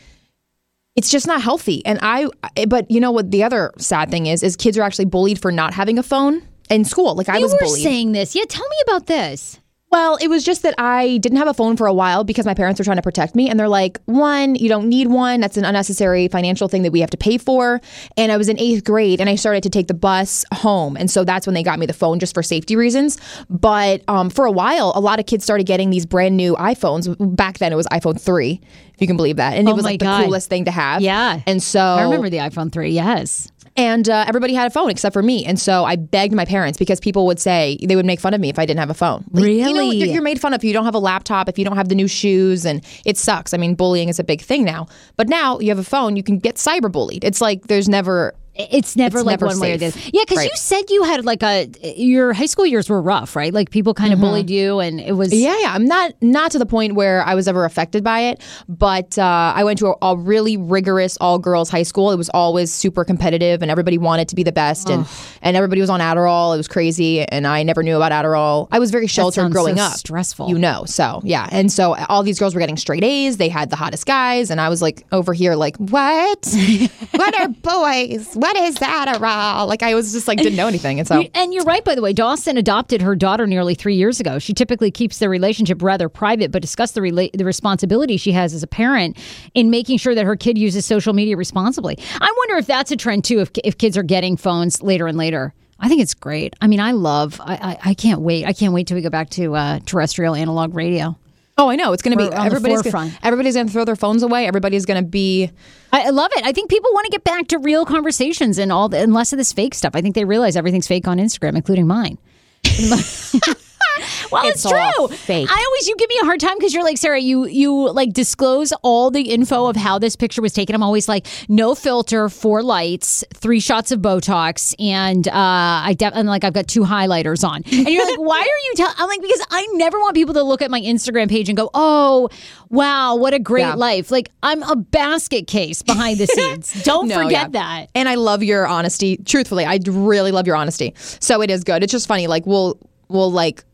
it's 0.95 1.09
just 1.09 1.25
not 1.27 1.41
healthy. 1.41 1.85
And 1.85 1.99
I, 2.01 2.27
but 2.67 2.91
you 2.91 2.99
know 2.99 3.11
what? 3.11 3.31
The 3.31 3.43
other 3.43 3.71
sad 3.77 4.11
thing 4.11 4.25
is, 4.25 4.43
is 4.43 4.55
kids 4.55 4.77
are 4.77 4.81
actually 4.81 5.05
bullied 5.05 5.41
for 5.41 5.51
not 5.51 5.73
having 5.73 5.97
a 5.97 6.03
phone 6.03 6.41
in 6.69 6.83
school. 6.83 7.15
Like 7.15 7.29
I 7.29 7.37
you 7.37 7.43
was 7.43 7.53
were 7.53 7.59
bullied. 7.59 7.81
saying 7.83 8.11
this. 8.11 8.35
Yeah, 8.35 8.43
tell 8.49 8.67
me 8.67 8.75
about 8.83 9.07
this. 9.07 9.60
Well, 9.91 10.15
it 10.21 10.29
was 10.29 10.45
just 10.45 10.63
that 10.63 10.73
I 10.77 11.17
didn't 11.17 11.37
have 11.37 11.49
a 11.49 11.53
phone 11.53 11.75
for 11.75 11.85
a 11.85 11.93
while 11.93 12.23
because 12.23 12.45
my 12.45 12.53
parents 12.53 12.79
were 12.79 12.85
trying 12.85 12.95
to 12.95 13.01
protect 13.01 13.35
me. 13.35 13.49
And 13.49 13.59
they're 13.59 13.67
like, 13.67 13.99
one, 14.05 14.55
you 14.55 14.69
don't 14.69 14.87
need 14.87 15.07
one. 15.07 15.41
That's 15.41 15.57
an 15.57 15.65
unnecessary 15.65 16.29
financial 16.29 16.69
thing 16.69 16.83
that 16.83 16.91
we 16.93 17.01
have 17.01 17.09
to 17.09 17.17
pay 17.17 17.37
for. 17.37 17.81
And 18.15 18.31
I 18.31 18.37
was 18.37 18.47
in 18.47 18.57
eighth 18.57 18.85
grade 18.85 19.19
and 19.19 19.29
I 19.29 19.35
started 19.35 19.63
to 19.63 19.69
take 19.69 19.87
the 19.87 19.93
bus 19.93 20.45
home. 20.53 20.95
And 20.95 21.11
so 21.11 21.25
that's 21.25 21.45
when 21.45 21.55
they 21.55 21.63
got 21.63 21.77
me 21.77 21.85
the 21.85 21.93
phone 21.93 22.19
just 22.19 22.33
for 22.33 22.41
safety 22.41 22.77
reasons. 22.77 23.17
But 23.49 24.03
um, 24.07 24.29
for 24.29 24.45
a 24.45 24.51
while, 24.51 24.93
a 24.95 25.01
lot 25.01 25.19
of 25.19 25.25
kids 25.25 25.43
started 25.43 25.65
getting 25.65 25.89
these 25.89 26.05
brand 26.05 26.37
new 26.37 26.55
iPhones. 26.55 27.35
Back 27.35 27.57
then, 27.57 27.73
it 27.73 27.75
was 27.75 27.87
iPhone 27.87 28.19
3, 28.19 28.61
if 28.93 29.01
you 29.01 29.07
can 29.07 29.17
believe 29.17 29.35
that. 29.35 29.57
And 29.57 29.67
Oh 29.67 29.71
it 29.71 29.75
was 29.75 29.83
like 29.83 29.99
the 29.99 30.23
coolest 30.23 30.47
thing 30.47 30.65
to 30.65 30.71
have. 30.71 31.01
Yeah. 31.01 31.41
And 31.45 31.61
so 31.61 31.81
I 31.81 32.03
remember 32.03 32.29
the 32.29 32.37
iPhone 32.37 32.71
3. 32.71 32.91
Yes. 32.91 33.51
And 33.75 34.09
uh, 34.09 34.25
everybody 34.27 34.53
had 34.53 34.67
a 34.67 34.69
phone 34.69 34.89
except 34.89 35.13
for 35.13 35.23
me. 35.23 35.45
And 35.45 35.59
so 35.59 35.85
I 35.85 35.95
begged 35.95 36.33
my 36.33 36.45
parents 36.45 36.77
because 36.77 36.99
people 36.99 37.25
would 37.25 37.39
say 37.39 37.77
they 37.81 37.95
would 37.95 38.05
make 38.05 38.19
fun 38.19 38.33
of 38.33 38.41
me 38.41 38.49
if 38.49 38.59
I 38.59 38.65
didn't 38.65 38.79
have 38.79 38.89
a 38.89 38.93
phone. 38.93 39.23
Like, 39.31 39.43
Really? 39.43 39.97
you're, 39.97 40.07
you're 40.07 40.21
made 40.21 40.39
fun 40.41 40.53
of 40.53 40.59
if 40.59 40.63
you 40.63 40.73
don't 40.73 40.85
have 40.85 40.95
a 40.95 40.99
laptop, 40.99 41.47
if 41.49 41.57
you 41.57 41.65
don't 41.65 41.77
have 41.77 41.89
the 41.89 41.95
new 41.95 42.07
shoes, 42.07 42.65
and 42.65 42.83
it 43.05 43.17
sucks. 43.17 43.53
I 43.53 43.57
mean, 43.57 43.75
bullying 43.75 44.09
is 44.09 44.19
a 44.19 44.23
big 44.23 44.41
thing 44.41 44.63
now. 44.63 44.87
But 45.15 45.29
now 45.29 45.59
you 45.59 45.69
have 45.69 45.79
a 45.79 45.83
phone, 45.83 46.15
you 46.15 46.23
can 46.23 46.37
get 46.37 46.55
cyberbullied. 46.55 47.23
It's 47.23 47.41
like 47.41 47.67
there's 47.67 47.89
never. 47.89 48.33
It's 48.53 48.97
never 48.97 49.19
It's 49.19 49.25
like 49.25 49.33
never 49.39 49.45
one 49.47 49.59
way 49.61 49.73
or 49.73 49.77
the 49.77 49.87
other. 49.87 49.99
Yeah, 50.11 50.23
because 50.23 50.39
Right. 50.39 50.49
you 50.49 50.55
said 50.55 50.81
you 50.89 51.03
had 51.03 51.23
like 51.23 51.41
a 51.41 51.69
your 51.95 52.33
high 52.33 52.45
school 52.47 52.65
years 52.65 52.89
were 52.89 53.01
rough, 53.01 53.35
right? 53.35 53.53
Like 53.53 53.69
people 53.69 53.93
kind 53.93 54.11
of 54.13 54.19
bullied 54.19 54.49
you, 54.49 54.79
and 54.79 54.99
it 54.99 55.13
was 55.13 55.29
Mm-hmm. 55.31 55.39
Yeah, 55.43 55.57
yeah. 55.61 55.73
I'm 55.73 55.85
not 55.85 56.13
not 56.21 56.51
to 56.51 56.59
the 56.59 56.65
point 56.65 56.95
where 56.95 57.23
I 57.25 57.33
was 57.33 57.47
ever 57.47 57.63
affected 57.63 58.03
by 58.03 58.19
it, 58.21 58.41
but 58.67 59.17
uh, 59.17 59.53
I 59.55 59.63
went 59.63 59.79
to 59.79 59.87
a, 59.87 59.95
a 60.01 60.17
really 60.17 60.57
rigorous 60.57 61.17
all 61.21 61.39
girls 61.39 61.69
high 61.69 61.83
school. 61.83 62.11
It 62.11 62.17
was 62.17 62.29
always 62.29 62.73
super 62.73 63.05
competitive, 63.05 63.61
and 63.61 63.71
everybody 63.71 63.97
wanted 63.97 64.27
to 64.29 64.35
be 64.35 64.43
the 64.43 64.51
best, 64.51 64.89
and 64.89 65.07
and 65.41 65.55
everybody 65.55 65.79
was 65.79 65.89
on 65.89 66.01
Adderall. 66.01 66.53
It 66.53 66.57
was 66.57 66.67
crazy, 66.67 67.21
and 67.23 67.47
I 67.47 67.63
never 67.63 67.83
knew 67.83 67.95
about 67.95 68.11
Adderall. 68.11 68.67
I 68.71 68.79
was 68.79 68.91
very 68.91 69.07
sheltered 69.07 69.49
growing 69.53 69.77
so 69.77 69.83
up. 69.83 69.93
stressful. 69.93 70.49
you 70.49 70.59
know. 70.59 70.83
So 70.85 71.21
yeah, 71.23 71.47
and 71.51 71.71
so 71.71 71.95
all 72.09 72.21
these 72.21 72.37
girls 72.37 72.53
were 72.53 72.59
getting 72.59 72.77
straight 72.77 73.03
A's. 73.05 73.37
They 73.37 73.49
had 73.49 73.69
the 73.69 73.77
hottest 73.77 74.05
guys, 74.05 74.49
and 74.51 74.59
I 74.59 74.67
was 74.67 74.81
like 74.81 75.05
over 75.13 75.31
here, 75.33 75.55
like 75.55 75.77
what? 75.77 76.53
what 77.11 77.39
are 77.39 77.47
boys? 77.47 78.35
What 78.41 78.57
is 78.57 78.75
Adderall? 78.77 79.67
Like 79.67 79.83
I 79.83 79.93
was 79.93 80.13
just 80.13 80.27
like 80.27 80.39
didn't 80.39 80.55
know 80.55 80.65
anything, 80.65 80.97
and 80.97 81.07
so. 81.07 81.23
And 81.35 81.53
you're 81.53 81.63
right, 81.63 81.85
by 81.85 81.93
the 81.93 82.01
way. 82.01 82.11
Dawson 82.11 82.57
adopted 82.57 82.99
her 82.99 83.15
daughter 83.15 83.45
nearly 83.45 83.75
three 83.75 83.93
years 83.93 84.19
ago. 84.19 84.39
She 84.39 84.51
typically 84.51 84.89
keeps 84.89 85.19
their 85.19 85.29
relationship 85.29 85.83
rather 85.83 86.09
private, 86.09 86.51
but 86.51 86.59
discussed 86.59 86.95
the 86.95 87.01
rela- 87.01 87.31
the 87.33 87.45
responsibility 87.45 88.17
she 88.17 88.31
has 88.31 88.55
as 88.55 88.63
a 88.63 88.67
parent 88.67 89.15
in 89.53 89.69
making 89.69 89.99
sure 89.99 90.15
that 90.15 90.25
her 90.25 90.35
kid 90.35 90.57
uses 90.57 90.87
social 90.87 91.13
media 91.13 91.37
responsibly. 91.37 91.99
I 92.19 92.33
wonder 92.39 92.55
if 92.55 92.65
that's 92.65 92.89
a 92.89 92.97
trend 92.97 93.25
too. 93.25 93.41
If 93.41 93.51
if 93.63 93.77
kids 93.77 93.95
are 93.95 94.01
getting 94.03 94.37
phones 94.37 94.81
later 94.81 95.05
and 95.05 95.19
later. 95.19 95.53
I 95.79 95.87
think 95.87 96.01
it's 96.01 96.15
great. 96.15 96.55
I 96.61 96.65
mean, 96.65 96.79
I 96.79 96.93
love. 96.93 97.39
I 97.43 97.77
I, 97.83 97.89
I 97.91 97.93
can't 97.93 98.21
wait. 98.21 98.45
I 98.45 98.53
can't 98.53 98.73
wait 98.73 98.87
till 98.87 98.95
we 98.95 99.01
go 99.01 99.11
back 99.11 99.29
to 99.31 99.55
uh, 99.55 99.79
terrestrial 99.85 100.33
analog 100.33 100.73
radio. 100.73 101.15
Oh, 101.61 101.69
I 101.69 101.75
know. 101.75 101.93
It's 101.93 102.01
going 102.01 102.17
to 102.17 102.29
be 102.29 102.33
everybody's 102.33 102.81
gonna, 102.81 102.91
forefront. 102.91 103.13
everybody's 103.21 103.53
going 103.53 103.67
to 103.67 103.71
throw 103.71 103.85
their 103.85 103.95
phones 103.95 104.23
away. 104.23 104.47
Everybody's 104.47 104.87
going 104.87 105.03
to 105.03 105.07
be 105.07 105.51
I 105.91 106.07
I 106.07 106.09
love 106.09 106.31
it. 106.35 106.43
I 106.43 106.51
think 106.53 106.71
people 106.71 106.89
want 106.91 107.05
to 107.05 107.11
get 107.11 107.23
back 107.23 107.47
to 107.49 107.59
real 107.59 107.85
conversations 107.85 108.57
and 108.57 108.71
all 108.71 108.89
the, 108.89 108.97
and 108.97 109.13
less 109.13 109.31
of 109.31 109.37
this 109.37 109.53
fake 109.53 109.75
stuff. 109.75 109.91
I 109.93 110.01
think 110.01 110.15
they 110.15 110.25
realize 110.25 110.55
everything's 110.55 110.87
fake 110.87 111.07
on 111.07 111.19
Instagram, 111.19 111.55
including 111.55 111.85
mine. 111.85 112.17
Well, 114.31 114.47
It's 114.47 114.63
it's, 114.63 114.71
true. 114.71 115.07
fake. 115.09 115.49
I 115.51 115.65
always 115.67 115.87
you 115.89 115.95
give 115.97 116.07
me 116.07 116.15
a 116.21 116.25
hard 116.25 116.39
time 116.39 116.57
because 116.57 116.73
you're 116.73 116.83
like 116.85 116.97
Sarah. 116.97 117.19
You 117.19 117.47
you 117.47 117.91
like 117.91 118.13
disclose 118.13 118.71
all 118.81 119.11
the 119.11 119.21
info 119.23 119.65
of 119.65 119.75
how 119.75 119.99
this 119.99 120.15
picture 120.15 120.41
was 120.41 120.53
taken. 120.53 120.73
I'm 120.73 120.83
always 120.83 121.09
like 121.09 121.27
no 121.49 121.75
filter, 121.75 122.29
four 122.29 122.63
lights, 122.63 123.25
three 123.33 123.59
shots 123.59 123.91
of 123.91 123.99
Botox, 123.99 124.73
and 124.79 125.27
uh, 125.27 125.31
I 125.35 125.95
de- 125.97 126.15
and 126.15 126.29
like 126.29 126.45
I've 126.45 126.53
got 126.53 126.67
two 126.69 126.81
highlighters 126.83 127.45
on. 127.45 127.57
And 127.65 127.89
you're 127.89 128.05
like, 128.05 128.19
why 128.19 128.39
are 128.39 128.43
you 128.69 128.73
telling? 128.75 128.93
I'm 128.99 129.07
like 129.09 129.21
because 129.21 129.45
I 129.49 129.67
never 129.73 129.99
want 129.99 130.15
people 130.15 130.33
to 130.35 130.43
look 130.43 130.61
at 130.61 130.71
my 130.71 130.79
Instagram 130.79 131.27
page 131.29 131.49
and 131.49 131.57
go, 131.57 131.69
oh 131.73 132.29
wow, 132.69 133.15
what 133.15 133.33
a 133.33 133.39
great 133.39 133.61
Yeah. 133.61 133.73
life. 133.75 134.11
Like 134.11 134.31
I'm 134.43 134.63
a 134.63 134.77
basket 134.77 135.47
case 135.47 135.81
behind 135.81 136.19
the 136.19 136.27
scenes. 136.27 136.83
Don't 136.83 137.09
No, 137.09 137.15
forget 137.15 137.47
yeah. 137.53 137.59
that. 137.81 137.89
And 137.95 138.07
I 138.07 138.15
love 138.15 138.43
your 138.43 138.65
honesty. 138.65 139.17
Truthfully, 139.25 139.65
I 139.65 139.79
really 139.87 140.31
love 140.31 140.47
your 140.47 140.55
honesty. 140.55 140.93
So 140.95 141.41
it 141.41 141.49
is 141.49 141.65
good. 141.65 141.83
It's 141.83 141.91
just 141.91 142.07
funny. 142.07 142.27
Like 142.27 142.45
we'll 142.45 142.77
we'll 143.09 143.31
like 143.31 143.65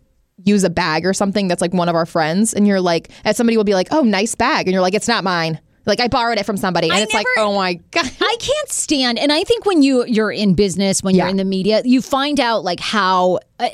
use 0.48 0.64
a 0.64 0.70
bag 0.70 1.06
or 1.06 1.14
something 1.14 1.48
that's 1.48 1.62
like 1.62 1.74
one 1.74 1.89
of 1.89 1.95
our 1.95 2.06
friends, 2.06 2.54
and 2.54 2.68
you're 2.68 2.82
like, 2.82 3.10
and 3.24 3.36
somebody 3.36 3.58
will 3.58 3.64
be 3.64 3.74
like, 3.74 3.89
"Oh, 3.91 4.02
nice 4.02 4.36
bag," 4.36 4.68
and 4.68 4.74
you're 4.74 4.82
like, 4.82 4.95
"It's 4.95 5.08
not 5.08 5.24
mine." 5.24 5.60
Like 5.86 6.00
I 6.00 6.08
borrowed 6.08 6.38
it 6.38 6.45
from 6.45 6.58
somebody, 6.58 6.89
and 6.89 6.98
I 6.98 7.02
it's 7.02 7.14
like, 7.14 7.26
"Oh 7.38 7.56
my 7.56 7.74
god." 7.91 8.12
I 8.20 8.36
can't 8.39 8.70
stand, 8.70 9.18
and 9.20 9.32
I 9.32 9.43
think 9.43 9.66
when 9.66 9.82
you 9.82 10.06
you're 10.06 10.32
in 10.32 10.54
business, 10.54 11.02
when 11.02 11.16
you're 11.16 11.28
in 11.28 11.38
the 11.38 11.45
media, 11.45 11.82
you 11.86 12.02
find 12.02 12.39
out 12.39 12.64
like 12.64 12.80
how. 12.80 13.36
Uh, 13.60 13.70
I, 13.70 13.70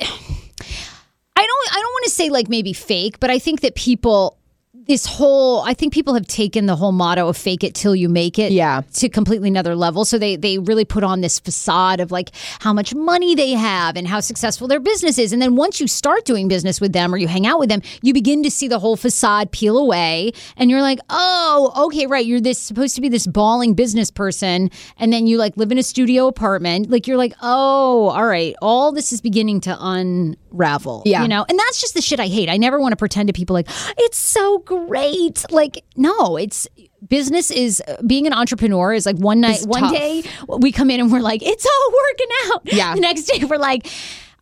I 1.36 1.46
don't. 1.46 1.76
I 1.76 1.80
don't 1.80 1.92
want 1.92 2.04
to 2.04 2.10
say 2.10 2.30
like 2.30 2.48
maybe 2.48 2.72
fake, 2.72 3.18
but 3.20 3.30
I 3.30 3.38
think 3.38 3.60
that 3.62 3.74
people. 3.74 4.38
This 4.86 5.06
whole, 5.06 5.62
I 5.62 5.72
think 5.72 5.94
people 5.94 6.12
have 6.12 6.26
taken 6.26 6.66
the 6.66 6.76
whole 6.76 6.92
motto 6.92 7.26
of 7.28 7.38
"fake 7.38 7.64
it 7.64 7.74
till 7.74 7.96
you 7.96 8.08
make 8.10 8.38
it," 8.38 8.52
Yeah. 8.52 8.82
to 8.94 9.08
completely 9.08 9.48
another 9.48 9.74
level. 9.74 10.04
So 10.04 10.18
they 10.18 10.36
they 10.36 10.58
really 10.58 10.84
put 10.84 11.02
on 11.02 11.22
this 11.22 11.38
facade 11.38 12.00
of 12.00 12.12
like 12.12 12.32
how 12.60 12.74
much 12.74 12.94
money 12.94 13.34
they 13.34 13.52
have 13.52 13.96
and 13.96 14.06
how 14.06 14.20
successful 14.20 14.68
their 14.68 14.80
business 14.80 15.16
is, 15.16 15.32
and 15.32 15.40
then 15.40 15.56
once 15.56 15.80
you 15.80 15.86
start 15.86 16.26
doing 16.26 16.48
business 16.48 16.82
with 16.82 16.92
them 16.92 17.14
or 17.14 17.16
you 17.16 17.28
hang 17.28 17.46
out 17.46 17.58
with 17.58 17.70
them, 17.70 17.80
you 18.02 18.12
begin 18.12 18.42
to 18.42 18.50
see 18.50 18.68
the 18.68 18.78
whole 18.78 18.96
facade 18.96 19.50
peel 19.52 19.78
away, 19.78 20.32
and 20.58 20.70
you're 20.70 20.82
like, 20.82 20.98
oh, 21.08 21.72
okay, 21.86 22.06
right, 22.06 22.26
you're 22.26 22.40
this 22.40 22.58
supposed 22.58 22.94
to 22.94 23.00
be 23.00 23.08
this 23.08 23.26
balling 23.26 23.72
business 23.72 24.10
person, 24.10 24.70
and 24.98 25.10
then 25.12 25.26
you 25.26 25.38
like 25.38 25.56
live 25.56 25.72
in 25.72 25.78
a 25.78 25.82
studio 25.82 26.26
apartment, 26.26 26.90
like 26.90 27.06
you're 27.06 27.16
like, 27.16 27.32
oh, 27.40 28.08
all 28.14 28.26
right, 28.26 28.54
all 28.60 28.92
this 28.92 29.14
is 29.14 29.22
beginning 29.22 29.60
to 29.62 29.74
unravel, 29.80 31.02
Yeah. 31.06 31.22
you 31.22 31.28
know, 31.28 31.46
and 31.48 31.58
that's 31.58 31.80
just 31.80 31.94
the 31.94 32.02
shit 32.02 32.20
I 32.20 32.26
hate. 32.26 32.50
I 32.50 32.58
never 32.58 32.78
want 32.78 32.92
to 32.92 32.96
pretend 32.96 33.28
to 33.28 33.32
people 33.32 33.54
like 33.54 33.68
it's 33.96 34.18
so 34.18 34.58
great, 34.86 35.44
like 35.50 35.84
no, 35.96 36.36
it's. 36.36 36.68
Business 37.06 37.50
is 37.50 37.82
being 38.06 38.26
an 38.26 38.32
entrepreneur 38.32 38.94
is 38.94 39.04
like 39.04 39.16
one 39.18 39.38
night, 39.40 39.56
It's 39.56 39.66
one 39.66 39.82
tough. 39.82 39.92
day 39.92 40.22
we 40.48 40.72
come 40.72 40.88
in 40.88 41.00
and 41.00 41.12
we're 41.12 41.20
like, 41.20 41.42
it's 41.42 41.66
all 41.66 41.92
working 41.92 42.28
out. 42.46 42.62
Yeah. 42.72 42.94
The 42.94 43.00
next 43.02 43.24
day 43.24 43.44
we're 43.44 43.58
like, 43.58 43.86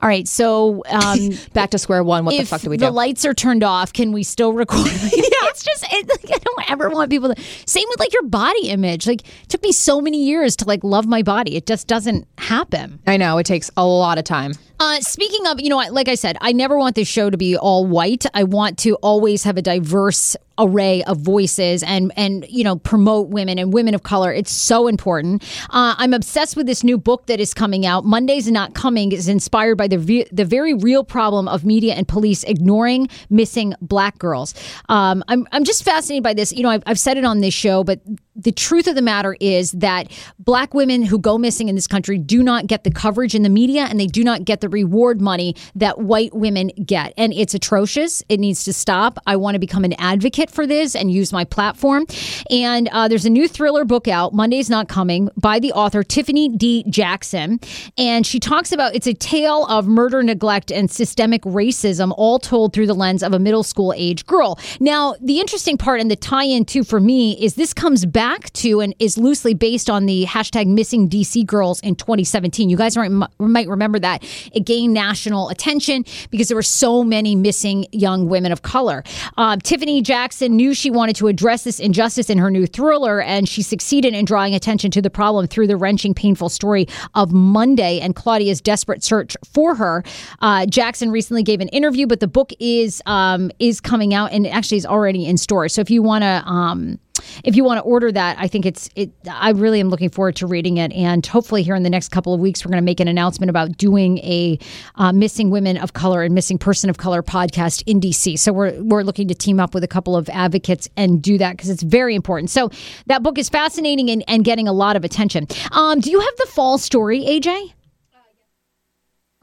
all 0.00 0.08
right, 0.08 0.28
so 0.28 0.82
um, 0.88 1.30
Back 1.54 1.70
to 1.70 1.78
square 1.78 2.04
one. 2.04 2.24
What 2.24 2.36
the 2.36 2.44
fuck 2.44 2.60
do 2.60 2.70
we 2.70 2.76
do? 2.76 2.84
the 2.86 2.92
lights 2.92 3.24
are 3.24 3.34
turned 3.34 3.64
off, 3.64 3.92
can 3.92 4.12
we 4.12 4.22
still 4.22 4.52
record? 4.52 4.86
yeah. 4.86 4.90
it's 5.12 5.64
just 5.64 5.84
it, 5.92 6.08
like, 6.08 6.24
I 6.36 6.38
don't 6.38 6.70
ever 6.70 6.88
want 6.90 7.10
people 7.10 7.34
to. 7.34 7.42
Same 7.66 7.84
with 7.88 7.98
like 7.98 8.12
your 8.12 8.22
body 8.24 8.68
image. 8.68 9.08
Like 9.08 9.22
it 9.22 9.48
took 9.48 9.62
me 9.62 9.72
so 9.72 10.00
many 10.00 10.24
years 10.24 10.54
to 10.56 10.64
like 10.64 10.84
love 10.84 11.06
my 11.06 11.22
body. 11.22 11.56
It 11.56 11.66
just 11.66 11.88
doesn't 11.88 12.28
happen. 12.38 13.00
I 13.08 13.16
know 13.16 13.38
it 13.38 13.46
takes 13.46 13.70
a 13.76 13.84
lot 13.84 14.18
of 14.18 14.24
time. 14.24 14.52
Uh, 14.82 15.00
speaking 15.00 15.46
of, 15.46 15.60
you 15.60 15.68
know, 15.68 15.76
like 15.76 16.08
I 16.08 16.16
said, 16.16 16.36
I 16.40 16.50
never 16.50 16.76
want 16.76 16.96
this 16.96 17.06
show 17.06 17.30
to 17.30 17.36
be 17.36 17.56
all 17.56 17.86
white. 17.86 18.26
I 18.34 18.42
want 18.42 18.78
to 18.78 18.96
always 18.96 19.44
have 19.44 19.56
a 19.56 19.62
diverse 19.62 20.36
array 20.58 21.02
of 21.04 21.18
voices 21.18 21.82
and 21.82 22.12
and 22.16 22.46
you 22.48 22.62
know 22.62 22.76
promote 22.76 23.28
women 23.28 23.58
and 23.58 23.72
women 23.72 23.94
of 23.94 24.02
color. 24.02 24.32
It's 24.32 24.50
so 24.50 24.86
important. 24.88 25.42
Uh, 25.70 25.94
I'm 25.98 26.12
obsessed 26.12 26.56
with 26.56 26.66
this 26.66 26.84
new 26.84 26.98
book 26.98 27.26
that 27.26 27.40
is 27.40 27.54
coming 27.54 27.86
out. 27.86 28.04
Mondays 28.04 28.50
Not 28.50 28.74
Coming 28.74 29.12
is 29.12 29.28
inspired 29.28 29.76
by 29.76 29.88
the 29.88 30.26
the 30.32 30.44
very 30.44 30.74
real 30.74 31.04
problem 31.04 31.48
of 31.48 31.64
media 31.64 31.94
and 31.94 32.06
police 32.06 32.44
ignoring 32.44 33.08
missing 33.30 33.74
black 33.80 34.18
girls. 34.18 34.54
Um, 34.88 35.24
I'm 35.28 35.46
I'm 35.52 35.64
just 35.64 35.84
fascinated 35.84 36.22
by 36.22 36.34
this. 36.34 36.52
You 36.52 36.62
know, 36.62 36.70
I've, 36.70 36.82
I've 36.86 36.98
said 36.98 37.16
it 37.16 37.24
on 37.24 37.40
this 37.40 37.54
show, 37.54 37.84
but 37.84 38.00
the 38.34 38.52
truth 38.52 38.86
of 38.86 38.94
the 38.94 39.02
matter 39.02 39.36
is 39.40 39.72
that 39.72 40.10
black 40.38 40.72
women 40.72 41.02
who 41.02 41.18
go 41.18 41.36
missing 41.36 41.68
in 41.68 41.74
this 41.74 41.86
country 41.86 42.16
do 42.18 42.42
not 42.42 42.66
get 42.66 42.82
the 42.82 42.90
coverage 42.90 43.34
in 43.34 43.42
the 43.42 43.50
media 43.50 43.82
and 43.82 44.00
they 44.00 44.06
do 44.06 44.24
not 44.24 44.44
get 44.44 44.62
the 44.62 44.68
reward 44.72 45.20
money 45.20 45.54
that 45.74 46.00
white 46.00 46.34
women 46.34 46.68
get. 46.84 47.12
And 47.16 47.32
it's 47.32 47.54
atrocious. 47.54 48.22
It 48.28 48.40
needs 48.40 48.64
to 48.64 48.72
stop. 48.72 49.18
I 49.26 49.36
want 49.36 49.54
to 49.54 49.58
become 49.58 49.84
an 49.84 49.94
advocate 49.94 50.50
for 50.50 50.66
this 50.66 50.94
and 50.94 51.10
use 51.10 51.32
my 51.32 51.44
platform. 51.44 52.06
And 52.50 52.88
uh, 52.92 53.08
there's 53.08 53.24
a 53.24 53.30
new 53.30 53.48
thriller 53.48 53.84
book 53.84 54.08
out, 54.08 54.34
Monday's 54.34 54.70
Not 54.70 54.88
Coming, 54.88 55.28
by 55.36 55.58
the 55.58 55.72
author 55.72 56.02
Tiffany 56.02 56.48
D. 56.48 56.84
Jackson. 56.88 57.60
And 57.98 58.26
she 58.26 58.40
talks 58.40 58.72
about 58.72 58.94
it's 58.94 59.06
a 59.06 59.14
tale 59.14 59.66
of 59.66 59.86
murder, 59.86 60.22
neglect, 60.22 60.70
and 60.70 60.90
systemic 60.90 61.42
racism, 61.42 62.12
all 62.16 62.38
told 62.38 62.72
through 62.72 62.86
the 62.86 62.94
lens 62.94 63.22
of 63.22 63.32
a 63.32 63.38
middle 63.38 63.62
school 63.62 63.92
age 63.96 64.26
girl. 64.26 64.58
Now, 64.80 65.14
the 65.20 65.40
interesting 65.40 65.76
part 65.76 66.00
and 66.00 66.10
the 66.10 66.16
tie 66.16 66.44
in 66.44 66.64
too 66.64 66.84
for 66.84 67.00
me 67.00 67.32
is 67.42 67.54
this 67.54 67.74
comes 67.74 68.04
back 68.04 68.52
to 68.54 68.80
and 68.80 68.94
is 68.98 69.18
loosely 69.18 69.54
based 69.54 69.90
on 69.90 70.06
the 70.06 70.26
hashtag 70.26 70.66
missing 70.66 71.08
DC 71.08 71.44
girls 71.46 71.80
in 71.80 71.94
2017. 71.96 72.68
You 72.68 72.76
guys 72.76 72.96
might 72.96 73.68
remember 73.68 73.98
that. 73.98 74.22
It 74.52 74.61
gained 74.64 74.94
national 74.94 75.48
attention 75.48 76.04
because 76.30 76.48
there 76.48 76.56
were 76.56 76.62
so 76.62 77.04
many 77.04 77.34
missing 77.34 77.86
young 77.92 78.28
women 78.28 78.52
of 78.52 78.62
color. 78.62 79.04
Um, 79.36 79.60
Tiffany 79.60 80.02
Jackson 80.02 80.56
knew 80.56 80.74
she 80.74 80.90
wanted 80.90 81.16
to 81.16 81.28
address 81.28 81.64
this 81.64 81.80
injustice 81.80 82.30
in 82.30 82.38
her 82.38 82.50
new 82.50 82.66
thriller, 82.66 83.20
and 83.20 83.48
she 83.48 83.62
succeeded 83.62 84.14
in 84.14 84.24
drawing 84.24 84.54
attention 84.54 84.90
to 84.92 85.02
the 85.02 85.10
problem 85.10 85.46
through 85.46 85.66
the 85.66 85.76
wrenching, 85.76 86.14
painful 86.14 86.48
story 86.48 86.86
of 87.14 87.32
Monday 87.32 88.00
and 88.00 88.14
Claudia's 88.14 88.60
desperate 88.60 89.02
search 89.02 89.36
for 89.52 89.74
her. 89.74 90.04
Uh, 90.40 90.66
Jackson 90.66 91.10
recently 91.10 91.42
gave 91.42 91.60
an 91.60 91.68
interview, 91.68 92.06
but 92.06 92.20
the 92.20 92.28
book 92.28 92.52
is 92.60 93.02
um, 93.06 93.50
is 93.58 93.80
coming 93.80 94.14
out 94.14 94.32
and 94.32 94.46
actually 94.46 94.78
is 94.78 94.86
already 94.86 95.26
in 95.26 95.36
stores. 95.36 95.72
So 95.74 95.80
if 95.80 95.90
you 95.90 96.02
want 96.02 96.22
to. 96.22 96.42
Um, 96.46 96.98
if 97.44 97.56
you 97.56 97.64
want 97.64 97.78
to 97.78 97.82
order 97.82 98.10
that, 98.12 98.36
I 98.38 98.48
think 98.48 98.66
it's 98.66 98.88
it. 98.96 99.10
I 99.30 99.50
really 99.50 99.80
am 99.80 99.88
looking 99.88 100.10
forward 100.10 100.36
to 100.36 100.46
reading 100.46 100.76
it, 100.78 100.92
and 100.92 101.24
hopefully 101.26 101.62
here 101.62 101.74
in 101.74 101.82
the 101.82 101.90
next 101.90 102.08
couple 102.10 102.34
of 102.34 102.40
weeks, 102.40 102.64
we're 102.64 102.70
going 102.70 102.82
to 102.82 102.84
make 102.84 103.00
an 103.00 103.08
announcement 103.08 103.50
about 103.50 103.76
doing 103.76 104.18
a 104.18 104.58
uh, 104.96 105.12
missing 105.12 105.50
women 105.50 105.76
of 105.76 105.92
color 105.92 106.22
and 106.22 106.34
missing 106.34 106.58
person 106.58 106.88
of 106.90 106.98
color 106.98 107.22
podcast 107.22 107.82
in 107.86 108.00
DC. 108.00 108.38
So 108.38 108.52
we're 108.52 108.80
we're 108.82 109.02
looking 109.02 109.28
to 109.28 109.34
team 109.34 109.60
up 109.60 109.74
with 109.74 109.84
a 109.84 109.88
couple 109.88 110.16
of 110.16 110.28
advocates 110.30 110.88
and 110.96 111.22
do 111.22 111.38
that 111.38 111.52
because 111.56 111.70
it's 111.70 111.82
very 111.82 112.14
important. 112.14 112.50
So 112.50 112.70
that 113.06 113.22
book 113.22 113.38
is 113.38 113.48
fascinating 113.48 114.10
and, 114.10 114.24
and 114.28 114.44
getting 114.44 114.68
a 114.68 114.72
lot 114.72 114.96
of 114.96 115.04
attention. 115.04 115.46
Um, 115.72 116.00
do 116.00 116.10
you 116.10 116.20
have 116.20 116.36
the 116.36 116.46
fall 116.46 116.78
story, 116.78 117.20
AJ? 117.20 117.72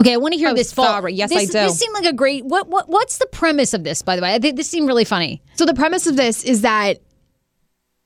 Okay, 0.01 0.13
I 0.13 0.17
want 0.17 0.33
to 0.33 0.37
hear 0.37 0.49
Oh, 0.49 0.53
this 0.53 0.71
fall. 0.71 0.85
sorry. 0.85 1.13
Yes, 1.13 1.29
this, 1.29 1.37
I 1.39 1.45
do. 1.45 1.51
This 1.67 1.77
seemed 1.77 1.93
like 1.93 2.05
a 2.05 2.13
great. 2.13 2.45
What 2.45 2.69
what 2.69 2.87
what's 2.87 3.17
the 3.17 3.25
premise 3.25 3.73
of 3.73 3.83
this? 3.83 4.01
By 4.01 4.15
the 4.15 4.21
way, 4.21 4.33
I 4.33 4.39
think 4.39 4.55
this 4.55 4.69
seemed 4.69 4.87
really 4.87 5.03
funny. 5.03 5.41
So 5.55 5.65
the 5.65 5.73
premise 5.73 6.07
of 6.07 6.15
this 6.15 6.43
is 6.45 6.61
that 6.61 6.99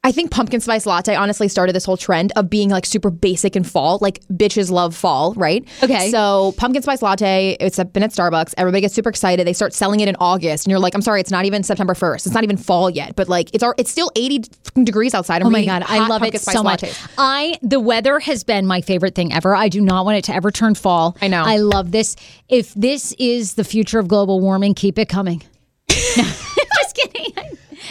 I 0.06 0.12
think 0.12 0.32
pumpkin 0.32 0.60
spice 0.60 0.86
latte 0.86 1.16
honestly 1.16 1.47
started 1.47 1.74
this 1.74 1.86
whole 1.86 1.95
trend 1.95 2.34
of 2.36 2.49
being 2.49 2.70
like 2.70 2.86
super 2.86 3.10
basic 3.10 3.56
in 3.56 3.64
fall. 3.64 3.99
Like 4.01 4.20
bitches 4.28 4.70
love 4.70 4.93
fall, 4.93 5.34
right? 5.36 5.66
Okay. 5.82 6.12
So 6.12 6.54
pumpkin 6.58 6.82
spice 6.84 7.01
latte, 7.01 7.56
it's 7.62 7.82
been 7.82 8.04
at 8.04 8.12
Starbucks. 8.12 8.54
Everybody 8.58 8.82
gets 8.82 8.93
super 8.93 9.10
excited. 9.10 9.47
They 9.47 9.54
start 9.54 9.74
selling 9.74 10.01
it 10.01 10.10
in 10.10 10.18
August, 10.20 10.66
and 10.66 10.72
you're 10.72 10.80
like, 10.80 10.93
I'm 10.93 11.01
sorry, 11.01 11.22
it's 11.22 11.32
not 11.32 11.45
even 11.45 11.64
September 11.64 11.93
1st. 11.93 12.26
It's 12.26 12.34
not 12.34 12.43
even 12.43 12.58
fall 12.58 12.89
yet, 12.89 13.16
but 13.16 13.30
like 13.30 13.49
it's 13.54 13.64
our, 13.64 13.76
it's 13.78 13.89
still 13.91 14.12
80 14.18 14.43
degrees 14.84 15.14
outside. 15.14 15.41
I'm 15.41 15.47
Oh 15.47 15.51
my 15.51 15.64
god, 15.64 15.84
I 15.88 16.06
love 16.08 16.22
it 16.24 16.38
spice 16.41 16.54
so 16.54 16.64
much. 16.64 16.82
lattes. 16.82 17.14
I 17.18 17.58
the 17.62 17.80
weather 17.80 18.20
has 18.20 18.43
been 18.43 18.66
my 18.68 18.82
favorite 18.82 19.16
thing 19.16 19.32
ever. 19.32 19.56
I 19.56 19.70
do 19.70 19.80
not 19.80 20.04
want 20.04 20.18
it 20.18 20.26
to 20.26 20.36
ever 20.36 20.51
turn 20.51 20.76
fall. 20.76 21.16
I 21.22 21.30
know. 21.30 21.43
I 21.45 21.58
love 21.58 21.91
this. 21.91 22.18
If 22.49 22.74
this 22.74 23.14
is 23.20 23.54
the 23.54 23.64
future 23.64 23.99
of 23.99 24.10
global 24.10 24.41
warming, 24.41 24.74
keep 24.74 24.99
it 24.99 25.08
coming. 25.08 25.43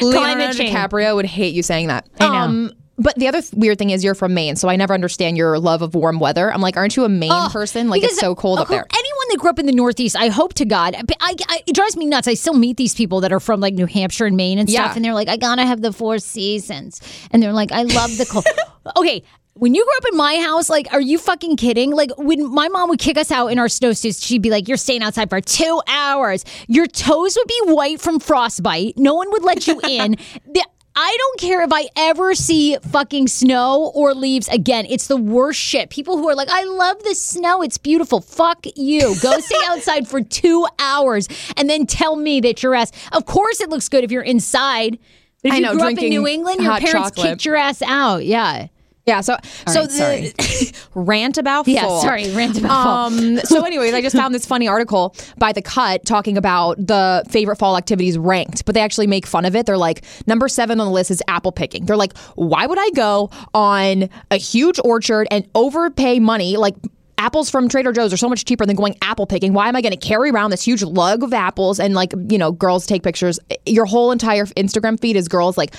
No, 0.02 0.10
just 0.10 0.12
kidding. 0.12 0.20
Leonardo 0.20 0.34
Climate 0.54 0.56
change. 0.56 0.74
DiCaprio 0.92 1.14
would 1.16 1.26
hate 1.26 1.54
you 1.54 1.62
saying 1.62 1.88
that. 1.88 2.06
I 2.20 2.28
know. 2.28 2.34
Um, 2.34 2.72
but 2.98 3.14
the 3.16 3.26
other 3.26 3.40
th- 3.40 3.52
weird 3.54 3.78
thing 3.78 3.90
is 3.90 4.04
you're 4.04 4.14
from 4.14 4.34
Maine, 4.34 4.54
so 4.54 4.68
I 4.68 4.76
never 4.76 4.92
understand 4.94 5.36
your 5.36 5.58
love 5.58 5.80
of 5.82 5.94
warm 5.94 6.20
weather. 6.20 6.52
I'm 6.52 6.60
like, 6.60 6.76
aren't 6.76 6.94
you 6.94 7.04
a 7.04 7.08
Maine 7.08 7.30
Oh, 7.32 7.48
person? 7.50 7.88
Like 7.88 8.02
it's 8.02 8.12
because, 8.14 8.20
so 8.20 8.34
cold 8.34 8.58
uh, 8.58 8.62
up 8.62 8.68
there. 8.68 8.84
Anyone 8.92 9.26
that 9.30 9.38
grew 9.38 9.50
up 9.50 9.58
in 9.58 9.66
the 9.66 9.72
Northeast, 9.72 10.14
I 10.14 10.28
hope 10.28 10.52
to 10.54 10.64
God, 10.66 10.94
I, 11.20 11.34
I- 11.48 11.62
it 11.66 11.74
drives 11.74 11.96
me 11.96 12.04
nuts. 12.04 12.28
I 12.28 12.34
still 12.34 12.54
meet 12.54 12.76
these 12.76 12.94
people 12.94 13.20
that 13.22 13.32
are 13.32 13.40
from 13.40 13.60
like 13.60 13.74
New 13.74 13.86
Hampshire 13.86 14.26
and 14.26 14.36
Maine 14.36 14.58
and 14.58 14.68
stuff, 14.70 14.88
Yeah. 14.90 14.92
and 14.94 15.04
they're 15.04 15.14
like, 15.14 15.28
I 15.28 15.36
gotta 15.38 15.64
have 15.64 15.80
the 15.80 15.92
four 15.92 16.18
seasons, 16.18 17.00
and 17.30 17.42
they're 17.42 17.52
like, 17.54 17.72
I 17.72 17.82
love 17.84 18.16
the 18.18 18.26
cold. 18.26 18.44
okay. 18.96 19.22
When 19.54 19.74
you 19.74 19.84
grew 19.84 19.96
up 19.98 20.04
in 20.12 20.16
my 20.16 20.36
house, 20.36 20.70
like, 20.70 20.86
are 20.92 21.00
you 21.00 21.18
fucking 21.18 21.56
kidding? 21.56 21.90
Like, 21.90 22.10
when 22.16 22.52
my 22.52 22.68
mom 22.68 22.88
would 22.88 22.98
kick 22.98 23.18
us 23.18 23.30
out 23.30 23.48
in 23.48 23.58
our 23.58 23.66
snowsuits, 23.66 24.24
she'd 24.26 24.40
be 24.42 24.50
like, 24.50 24.66
You're 24.66 24.78
staying 24.78 25.02
outside 25.02 25.28
for 25.28 25.40
two 25.40 25.80
hours. 25.86 26.44
Your 26.68 26.86
toes 26.86 27.36
would 27.36 27.46
be 27.48 27.60
white 27.72 28.00
from 28.00 28.18
frostbite. 28.18 28.94
No 28.96 29.14
one 29.14 29.30
would 29.30 29.44
let 29.44 29.66
you 29.66 29.78
in. 29.88 30.16
The- 30.46 30.64
I 30.94 31.16
don't 31.18 31.40
care 31.40 31.62
if 31.62 31.70
I 31.72 31.88
ever 31.96 32.34
see 32.34 32.76
fucking 32.76 33.28
snow 33.28 33.92
or 33.94 34.12
leaves 34.12 34.46
again. 34.48 34.84
It's 34.88 35.06
the 35.06 35.16
worst 35.16 35.58
shit. 35.58 35.88
People 35.88 36.18
who 36.18 36.28
are 36.28 36.34
like, 36.34 36.50
I 36.50 36.64
love 36.64 37.02
the 37.02 37.14
snow. 37.14 37.62
It's 37.62 37.78
beautiful. 37.78 38.20
Fuck 38.20 38.66
you. 38.76 39.14
Go 39.22 39.38
stay 39.40 39.56
outside 39.68 40.06
for 40.06 40.20
two 40.20 40.66
hours 40.78 41.28
and 41.56 41.70
then 41.70 41.86
tell 41.86 42.16
me 42.16 42.40
that 42.42 42.62
your 42.62 42.74
ass. 42.74 42.92
Of 43.12 43.24
course, 43.24 43.60
it 43.62 43.70
looks 43.70 43.88
good 43.88 44.04
if 44.04 44.10
you're 44.10 44.22
inside. 44.22 44.98
But 45.42 45.48
if 45.48 45.52
I 45.54 45.56
you 45.56 45.62
know, 45.62 45.72
grew 45.72 45.82
up 45.92 45.98
in 45.98 46.10
New 46.10 46.26
England, 46.26 46.60
your 46.60 46.72
parents 46.78 46.92
chocolate. 46.92 47.26
kicked 47.26 47.44
your 47.46 47.56
ass 47.56 47.80
out. 47.80 48.26
Yeah. 48.26 48.66
Yeah, 49.04 49.20
so 49.20 49.36
so 49.66 49.80
right, 49.80 50.32
the 50.36 50.72
rant 50.94 51.36
about 51.36 51.66
Yeah, 51.66 51.82
full. 51.82 52.00
sorry, 52.02 52.30
rant 52.34 52.58
about 52.58 52.70
um, 52.70 53.38
so 53.38 53.64
anyways, 53.64 53.94
I 53.94 54.00
just 54.00 54.14
found 54.14 54.32
this 54.32 54.46
funny 54.46 54.68
article 54.68 55.16
by 55.38 55.52
The 55.52 55.62
Cut 55.62 56.04
talking 56.04 56.38
about 56.38 56.76
the 56.78 57.24
favorite 57.28 57.56
fall 57.56 57.76
activities 57.76 58.16
ranked, 58.16 58.64
but 58.64 58.74
they 58.76 58.80
actually 58.80 59.08
make 59.08 59.26
fun 59.26 59.44
of 59.44 59.56
it. 59.56 59.66
They're 59.66 59.76
like, 59.76 60.04
number 60.28 60.46
seven 60.46 60.78
on 60.78 60.86
the 60.86 60.92
list 60.92 61.10
is 61.10 61.20
apple 61.26 61.50
picking. 61.50 61.86
They're 61.86 61.96
like, 61.96 62.16
why 62.36 62.64
would 62.66 62.78
I 62.78 62.90
go 62.90 63.30
on 63.54 64.08
a 64.30 64.36
huge 64.36 64.78
orchard 64.84 65.26
and 65.32 65.48
overpay 65.54 66.20
money 66.20 66.56
like 66.56 66.76
Apples 67.18 67.48
from 67.50 67.68
Trader 67.68 67.92
Joe's 67.92 68.12
are 68.12 68.16
so 68.16 68.28
much 68.28 68.44
cheaper 68.44 68.66
than 68.66 68.74
going 68.74 68.96
apple 69.00 69.26
picking. 69.26 69.52
Why 69.52 69.68
am 69.68 69.76
I 69.76 69.80
going 69.80 69.92
to 69.92 69.96
carry 69.96 70.30
around 70.30 70.50
this 70.50 70.60
huge 70.64 70.82
lug 70.82 71.22
of 71.22 71.32
apples 71.32 71.78
and 71.78 71.94
like, 71.94 72.12
you 72.28 72.36
know, 72.36 72.50
girls 72.50 72.84
take 72.84 73.04
pictures? 73.04 73.38
Your 73.64 73.86
whole 73.86 74.10
entire 74.10 74.44
Instagram 74.46 74.98
feed 74.98 75.14
is 75.14 75.28
girls 75.28 75.56
like, 75.56 75.72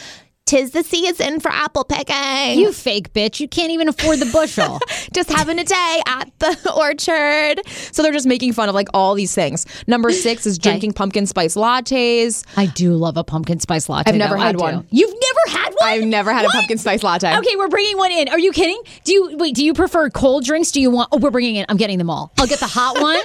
tis 0.45 0.71
the 0.71 0.83
season 0.83 1.39
for 1.39 1.49
apple 1.49 1.83
picking. 1.83 2.59
You 2.59 2.71
fake 2.73 3.13
bitch. 3.13 3.39
You 3.39 3.47
can't 3.47 3.71
even 3.71 3.87
afford 3.87 4.19
the 4.19 4.25
bushel. 4.27 4.79
just 5.13 5.29
having 5.31 5.57
a 5.59 5.63
day 5.63 6.01
at 6.05 6.29
the 6.39 6.73
orchard. 6.77 7.61
So 7.93 8.03
they're 8.03 8.11
just 8.11 8.27
making 8.27 8.53
fun 8.53 8.69
of 8.69 8.75
like 8.75 8.87
all 8.93 9.15
these 9.15 9.33
things. 9.33 9.65
Number 9.87 10.11
six 10.11 10.45
is 10.45 10.57
drinking 10.57 10.93
pumpkin 10.93 11.25
spice 11.25 11.55
lattes. 11.55 12.45
I 12.57 12.65
do 12.67 12.93
love 12.95 13.17
a 13.17 13.23
pumpkin 13.23 13.59
spice 13.59 13.87
latte. 13.89 14.09
I've 14.11 14.17
never 14.17 14.35
though. 14.35 14.41
had 14.41 14.59
one. 14.59 14.87
You've 14.91 15.13
never 15.13 15.57
had 15.59 15.69
one? 15.73 15.89
I've 15.89 16.03
never 16.03 16.33
had 16.33 16.43
What? 16.43 16.53
a 16.53 16.57
pumpkin 16.57 16.77
spice 16.77 17.03
latte. 17.03 17.37
Okay, 17.37 17.55
we're 17.55 17.69
bringing 17.69 17.97
one 17.97 18.11
in. 18.11 18.29
Are 18.29 18.39
you 18.39 18.51
kidding? 18.51 18.81
Do 19.05 19.13
you 19.13 19.37
wait? 19.37 19.55
Do 19.55 19.63
you 19.63 19.73
prefer 19.73 20.09
cold 20.09 20.43
drinks? 20.43 20.71
Do 20.71 20.81
you 20.81 20.89
want? 20.91 21.09
Oh, 21.11 21.17
we're 21.17 21.31
bringing 21.31 21.55
in. 21.55 21.65
I'm 21.69 21.77
getting 21.77 21.97
them 21.97 22.09
all. 22.09 22.31
I'll 22.37 22.47
get 22.47 22.59
the 22.59 22.67
hot 22.67 22.99
one, 23.01 23.19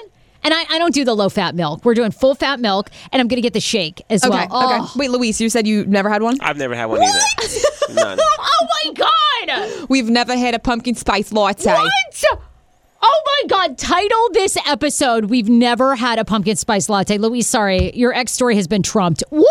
and 0.44 0.54
I, 0.54 0.64
I 0.70 0.78
don't 0.78 0.94
do 0.94 1.04
the 1.04 1.14
low 1.14 1.28
fat 1.28 1.54
milk. 1.54 1.84
We're 1.84 1.94
doing 1.94 2.10
full 2.10 2.34
fat 2.34 2.60
milk, 2.60 2.90
and 3.12 3.20
I'm 3.20 3.28
gonna 3.28 3.42
get 3.42 3.52
the 3.52 3.60
shake 3.60 4.02
as 4.10 4.24
Okay. 4.24 4.30
well. 4.30 4.44
Okay. 4.44 4.78
Oh. 4.80 4.92
Wait, 4.96 5.10
Luis, 5.10 5.40
you 5.40 5.48
said 5.50 5.66
you 5.66 5.84
never 5.86 6.08
had 6.08 6.22
one? 6.22 6.38
I've 6.40 6.56
never 6.58 6.74
had 6.74 6.86
one 6.86 7.02
either. 7.02 7.94
None. 7.94 8.18
oh 8.38 8.66
my 8.84 8.92
god! 8.92 9.86
We've 9.88 10.08
never 10.10 10.36
had 10.36 10.54
a 10.54 10.58
pumpkin 10.58 10.94
spice 10.94 11.32
latte. 11.32 11.72
What? 11.72 12.24
Oh 13.00 13.22
my 13.42 13.48
God! 13.48 13.78
Title 13.78 14.28
this 14.32 14.56
episode. 14.66 15.26
We've 15.26 15.48
never 15.48 15.94
had 15.94 16.18
a 16.18 16.24
pumpkin 16.24 16.56
spice 16.56 16.88
latte. 16.88 17.18
Luis, 17.18 17.46
sorry, 17.46 17.92
your 17.96 18.12
ex 18.12 18.32
story 18.32 18.56
has 18.56 18.66
been 18.66 18.82
trumped. 18.82 19.22
What? 19.30 19.46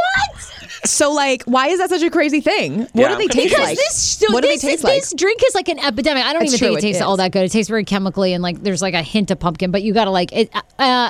So 0.86 1.12
like, 1.14 1.43
why 1.43 1.68
is 1.68 1.80
that 1.80 1.89
such 1.89 2.02
a 2.04 2.10
crazy 2.10 2.41
thing? 2.41 2.80
What 2.82 2.89
Yeah, 2.95 3.08
do 3.10 3.16
they 3.18 3.28
taste 3.28 3.56
confused. 3.56 3.60
like? 3.62 3.78
This, 3.78 3.95
so 3.95 4.34
what 4.34 4.41
do 4.43 4.50
they 4.50 4.58
taste 4.58 4.84
like? 4.84 5.00
This 5.02 5.14
drink 5.14 5.41
is 5.45 5.56
like 5.56 5.70
an 5.70 5.80
epidemic. 5.80 6.26
I 6.26 6.34
don't 6.34 6.41
That's 6.41 6.54
even 6.56 6.60
true, 6.60 6.68
think 6.76 6.80
it 6.80 6.84
it 6.84 6.88
tastes 6.89 7.02
all 7.02 7.18
that 7.18 7.32
good. 7.32 7.45
It 7.45 7.52
tastes 7.52 7.70
very 7.70 7.86
chemically 7.86 8.34
and 8.34 8.43
like 8.43 8.62
there's 8.62 8.82
like 8.82 8.93
a 8.93 9.02
hint 9.02 9.32
of 9.32 9.39
pumpkin, 9.39 9.72
but 9.72 9.82
you 9.82 9.93
gotta 9.93 10.12
like 10.12 10.32
it. 10.34 10.50
Uh, 10.54 10.62
uh, 10.80 11.10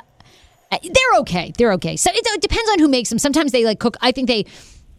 they're 0.83 1.19
okay. 1.21 1.53
They're 1.57 1.73
okay. 1.73 1.95
So 1.95 2.11
it, 2.11 2.21
it 2.23 2.41
depends 2.41 2.69
on 2.71 2.79
who 2.79 2.87
makes 2.87 3.09
them. 3.09 3.17
Sometimes 3.19 3.51
they 3.51 3.65
like 3.65 3.79
cook. 3.79 3.97
I 4.01 4.11
think 4.11 4.27
they 4.27 4.45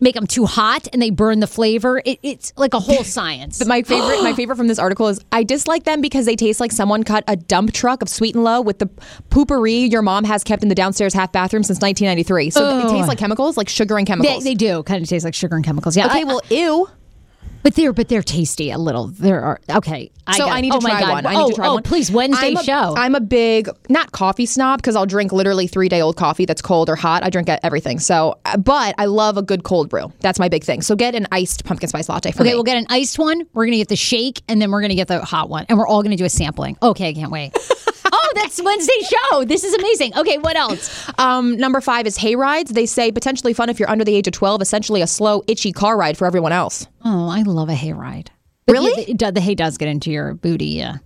make 0.00 0.14
them 0.14 0.26
too 0.26 0.46
hot 0.46 0.86
and 0.92 1.00
they 1.02 1.10
burn 1.10 1.40
the 1.40 1.46
flavor. 1.46 2.00
It, 2.04 2.18
it's 2.22 2.52
like 2.56 2.74
a 2.74 2.80
whole 2.80 3.04
science. 3.04 3.58
But 3.58 3.68
my 3.68 3.82
favorite, 3.82 4.22
my 4.22 4.32
favorite 4.36 4.56
from 4.56 4.68
this 4.68 4.78
article 4.78 5.08
is 5.08 5.20
I 5.32 5.42
dislike 5.44 5.84
them 5.84 6.00
because 6.00 6.26
they 6.26 6.36
taste 6.36 6.60
like 6.60 6.72
someone 6.72 7.02
cut 7.04 7.24
a 7.28 7.36
dump 7.36 7.72
truck 7.72 8.02
of 8.02 8.08
sweet 8.08 8.34
and 8.34 8.44
low 8.44 8.60
with 8.60 8.78
the 8.78 8.86
poopery 9.30 9.90
your 9.90 10.02
mom 10.02 10.24
has 10.24 10.44
kept 10.44 10.62
in 10.62 10.68
the 10.68 10.74
downstairs 10.74 11.14
half 11.14 11.32
bathroom 11.32 11.62
since 11.62 11.80
1993. 11.80 12.50
So 12.50 12.78
it 12.86 12.90
tastes 12.90 13.08
like 13.08 13.18
chemicals, 13.18 13.56
like 13.56 13.68
sugar 13.68 13.96
and 13.98 14.06
they, 14.06 14.10
chemicals. 14.10 14.44
they 14.44 14.54
do 14.54 14.82
kind 14.84 15.02
of 15.02 15.08
taste 15.08 15.24
like 15.24 15.34
sugar 15.34 15.56
and 15.56 15.64
chemicals. 15.64 15.96
Yeah. 15.96 16.06
okay, 16.06 16.20
I- 16.20 16.24
well, 16.24 16.40
ew. 16.50 16.88
But 17.62 17.74
they're 17.74 17.92
but 17.92 18.08
they're 18.08 18.22
tasty 18.22 18.70
a 18.70 18.78
little. 18.78 19.08
There 19.08 19.42
are 19.42 19.60
okay. 19.70 20.10
So 20.36 20.46
I 20.46 20.60
need 20.60 20.70
to 20.70 20.76
oh 20.76 20.80
my 20.80 20.90
try 20.90 21.00
God. 21.00 21.10
one. 21.10 21.26
I 21.26 21.34
oh, 21.34 21.44
need 21.44 21.48
to 21.50 21.54
try 21.56 21.66
oh, 21.68 21.74
one. 21.74 21.82
please 21.82 22.10
Wednesday 22.10 22.48
I'm 22.48 22.56
a, 22.56 22.62
show. 22.62 22.94
I'm 22.96 23.14
a 23.14 23.20
big 23.20 23.68
not 23.88 24.12
coffee 24.12 24.46
snob 24.46 24.80
because 24.80 24.94
I'll 24.94 25.06
drink 25.06 25.32
literally 25.32 25.66
three 25.66 25.88
day 25.88 26.00
old 26.00 26.16
coffee 26.16 26.44
that's 26.44 26.62
cold 26.62 26.88
or 26.88 26.96
hot. 26.96 27.24
I 27.24 27.30
drink 27.30 27.48
everything. 27.48 27.98
So, 27.98 28.38
uh, 28.44 28.56
but 28.56 28.94
I 28.98 29.06
love 29.06 29.36
a 29.36 29.42
good 29.42 29.64
cold 29.64 29.88
brew. 29.88 30.12
That's 30.20 30.38
my 30.38 30.48
big 30.48 30.64
thing. 30.64 30.82
So 30.82 30.96
get 30.96 31.14
an 31.14 31.26
iced 31.32 31.64
pumpkin 31.64 31.88
spice 31.88 32.08
latte 32.08 32.32
for 32.32 32.42
Okay, 32.42 32.50
me. 32.50 32.54
we'll 32.54 32.64
get 32.64 32.76
an 32.76 32.86
iced 32.90 33.18
one. 33.18 33.46
We're 33.54 33.66
gonna 33.66 33.78
get 33.78 33.88
the 33.88 33.96
shake, 33.96 34.42
and 34.48 34.60
then 34.60 34.70
we're 34.70 34.82
gonna 34.82 34.94
get 34.94 35.08
the 35.08 35.24
hot 35.24 35.48
one, 35.48 35.66
and 35.68 35.78
we're 35.78 35.88
all 35.88 36.02
gonna 36.02 36.16
do 36.16 36.24
a 36.24 36.30
sampling. 36.30 36.76
Okay, 36.82 37.08
I 37.08 37.14
can't 37.14 37.32
wait. 37.32 37.56
oh, 38.12 38.32
that's 38.34 38.62
Wednesday 38.62 39.00
show. 39.30 39.44
This 39.44 39.64
is 39.64 39.74
amazing. 39.74 40.16
Okay, 40.16 40.38
what 40.38 40.56
else? 40.56 41.08
Um, 41.18 41.56
number 41.56 41.80
five 41.80 42.06
is 42.06 42.16
hay 42.16 42.36
rides. 42.36 42.70
They 42.72 42.86
say 42.86 43.10
potentially 43.12 43.52
fun 43.52 43.68
if 43.68 43.78
you're 43.78 43.90
under 43.90 44.04
the 44.04 44.14
age 44.14 44.26
of 44.26 44.32
12. 44.32 44.62
Essentially 44.62 45.02
a 45.02 45.06
slow, 45.06 45.42
itchy 45.46 45.72
car 45.72 45.96
ride 45.96 46.16
for 46.16 46.26
everyone 46.26 46.52
else. 46.52 46.86
Oh, 47.04 47.28
I 47.28 47.42
love 47.42 47.68
a 47.68 47.74
hayride. 47.74 48.28
But 48.66 48.72
Really? 48.74 49.04
yeah, 49.06 49.14
the, 49.28 49.32
the 49.32 49.40
hay 49.40 49.54
does 49.54 49.78
get 49.78 49.88
into 49.88 50.10
your 50.10 50.34
booty. 50.34 50.66
Yeah. 50.66 50.96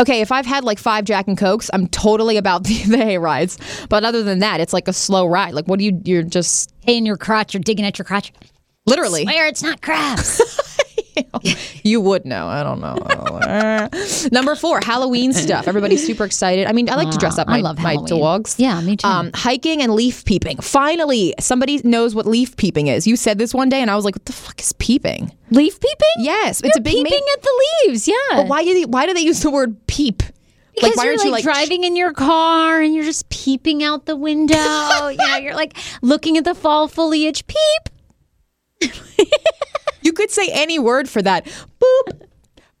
Okay, 0.00 0.22
if 0.22 0.32
I've 0.32 0.46
had 0.46 0.64
like 0.64 0.78
five 0.78 1.04
Jack 1.04 1.28
and 1.28 1.36
Cokes, 1.36 1.68
I'm 1.74 1.86
totally 1.88 2.38
about 2.38 2.64
the, 2.64 2.82
the 2.84 2.96
hay 2.96 3.18
rides. 3.18 3.58
But 3.88 4.04
other 4.04 4.22
than 4.22 4.38
that, 4.38 4.60
it's 4.60 4.72
like 4.72 4.88
a 4.88 4.92
slow 4.94 5.26
ride. 5.26 5.52
Like, 5.52 5.66
what 5.66 5.78
do 5.78 5.84
you? 5.84 6.00
You're 6.04 6.22
just 6.22 6.72
Hay 6.86 6.96
in 6.96 7.04
your 7.04 7.18
crotch. 7.18 7.52
You're 7.52 7.62
digging 7.62 7.84
at 7.84 7.98
your 7.98 8.06
crotch. 8.06 8.32
literally. 8.86 9.24
Where 9.26 9.46
it's 9.46 9.62
not 9.62 9.82
crabs. 9.82 10.40
You 11.82 12.00
would 12.02 12.26
know. 12.26 12.46
I 12.46 12.62
don't 12.62 12.80
know. 12.80 14.28
Number 14.32 14.54
four, 14.54 14.80
Halloween 14.84 15.32
stuff. 15.32 15.66
Everybody's 15.66 16.04
super 16.06 16.24
excited. 16.24 16.66
I 16.66 16.72
mean, 16.72 16.90
I 16.90 16.94
like 16.96 17.10
to 17.10 17.16
dress 17.18 17.38
up 17.38 17.48
I 17.48 17.52
my, 17.56 17.60
love 17.62 17.78
my 17.78 17.92
Halloween. 17.92 18.20
dogs. 18.20 18.56
Yeah, 18.58 18.80
me 18.82 18.96
too. 18.96 19.06
Um, 19.08 19.30
hiking 19.34 19.80
and 19.80 19.94
leaf 19.94 20.24
peeping. 20.24 20.58
Finally, 20.58 21.34
somebody 21.40 21.80
knows 21.82 22.14
what 22.14 22.26
leaf 22.26 22.56
peeping 22.56 22.88
is. 22.88 23.06
You 23.06 23.16
said 23.16 23.38
this 23.38 23.54
one 23.54 23.68
day, 23.70 23.80
and 23.80 23.90
I 23.90 23.96
was 23.96 24.04
like, 24.04 24.14
"What 24.14 24.26
the 24.26 24.32
fuck 24.32 24.60
is 24.60 24.72
peeping?" 24.74 25.32
Leaf 25.50 25.80
peeping. 25.80 26.08
Yes, 26.18 26.60
You're 26.62 26.68
it's 26.68 26.78
a 26.78 26.80
big 26.82 26.92
peeping 26.92 27.10
ma- 27.12 27.32
at 27.34 27.42
the 27.42 27.64
leaves. 27.86 28.06
Yeah. 28.06 28.14
But 28.32 28.48
why 28.48 28.62
do 28.62 28.74
they, 28.74 28.84
why 28.84 29.06
do 29.06 29.14
they 29.14 29.22
use 29.22 29.40
the 29.40 29.50
word 29.50 29.86
peep? 29.86 30.22
Because 30.74 30.96
why 30.96 31.04
you're 31.04 31.12
aren't 31.12 31.20
like, 31.20 31.26
you 31.26 31.32
like 31.32 31.42
driving 31.44 31.84
in 31.84 31.96
your 31.96 32.12
car 32.12 32.80
and 32.80 32.94
you're 32.94 33.04
just 33.04 33.28
peeping 33.30 33.82
out 33.82 34.06
the 34.06 34.16
window. 34.16 34.54
you 35.08 35.16
know, 35.16 35.36
you're 35.38 35.54
like 35.54 35.76
looking 36.02 36.36
at 36.36 36.44
the 36.44 36.54
fall 36.54 36.88
foliage. 36.88 37.44
Peep. 37.46 38.92
You 40.02 40.12
could 40.12 40.30
say 40.30 40.48
any 40.52 40.78
word 40.78 41.08
for 41.08 41.22
that. 41.22 41.44
Boop. 41.80 42.22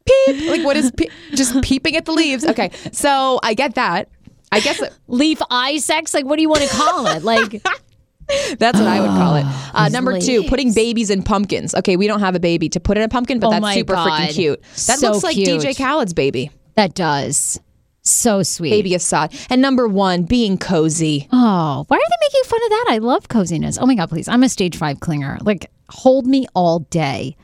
Peep. 0.06 0.48
Like 0.50 0.64
what 0.64 0.76
is 0.76 0.90
pe- 0.90 1.08
just 1.32 1.60
peeping 1.62 1.96
at 1.96 2.04
the 2.06 2.12
leaves? 2.12 2.44
Okay. 2.44 2.70
So 2.92 3.38
I 3.42 3.54
get 3.54 3.74
that. 3.74 4.08
I 4.52 4.60
guess 4.60 4.82
Leaf 5.06 5.40
eye 5.50 5.78
sex. 5.78 6.14
Like, 6.14 6.24
what 6.24 6.36
do 6.36 6.42
you 6.42 6.48
want 6.48 6.62
to 6.62 6.68
call 6.68 7.06
it? 7.06 7.22
Like, 7.22 7.50
that's 8.58 8.78
what 8.78 8.88
I 8.88 9.00
would 9.00 9.08
call 9.10 9.36
it. 9.36 9.44
Uh, 9.74 9.84
these 9.84 9.92
number 9.92 10.18
two, 10.18 10.38
leaves. 10.40 10.48
putting 10.50 10.72
babies 10.72 11.10
in 11.10 11.22
pumpkins. 11.22 11.74
Okay, 11.74 11.96
we 11.96 12.06
don't 12.06 12.20
have 12.20 12.34
a 12.34 12.40
baby 12.40 12.68
to 12.70 12.80
put 12.80 12.96
in 12.96 13.04
a 13.04 13.08
pumpkin, 13.08 13.38
but 13.38 13.48
Oh 13.48 13.50
that's 13.60 13.74
super 13.74 13.94
God. 13.94 14.08
freaking 14.10 14.34
cute. 14.34 14.62
That 14.62 14.98
So 14.98 15.10
looks 15.12 15.22
like 15.22 15.34
cute. 15.34 15.48
DJ 15.60 15.76
Khaled's 15.76 16.14
baby. 16.14 16.50
that 16.74 16.94
does. 16.94 17.60
So 18.02 18.42
sweet. 18.42 18.70
Baby 18.70 18.92
Asahd. 18.92 19.46
And 19.50 19.60
number 19.60 19.86
one, 19.86 20.22
being 20.24 20.56
cozy. 20.58 21.28
Oh, 21.30 21.84
why 21.86 21.96
are 21.96 22.00
they 22.00 22.16
making 22.28 22.42
fun 22.50 22.60
of 22.64 22.70
that? 22.70 22.86
I 22.88 22.98
love 22.98 23.28
coziness. 23.28 23.78
Oh 23.80 23.84
my 23.86 23.94
God, 23.94 24.08
please. 24.08 24.26
I'm 24.26 24.42
a 24.42 24.48
stage 24.48 24.76
five 24.78 24.98
clinger. 25.00 25.38
Like, 25.44 25.70
hold 25.90 26.26
me 26.26 26.46
all 26.54 26.80
day. 26.80 27.36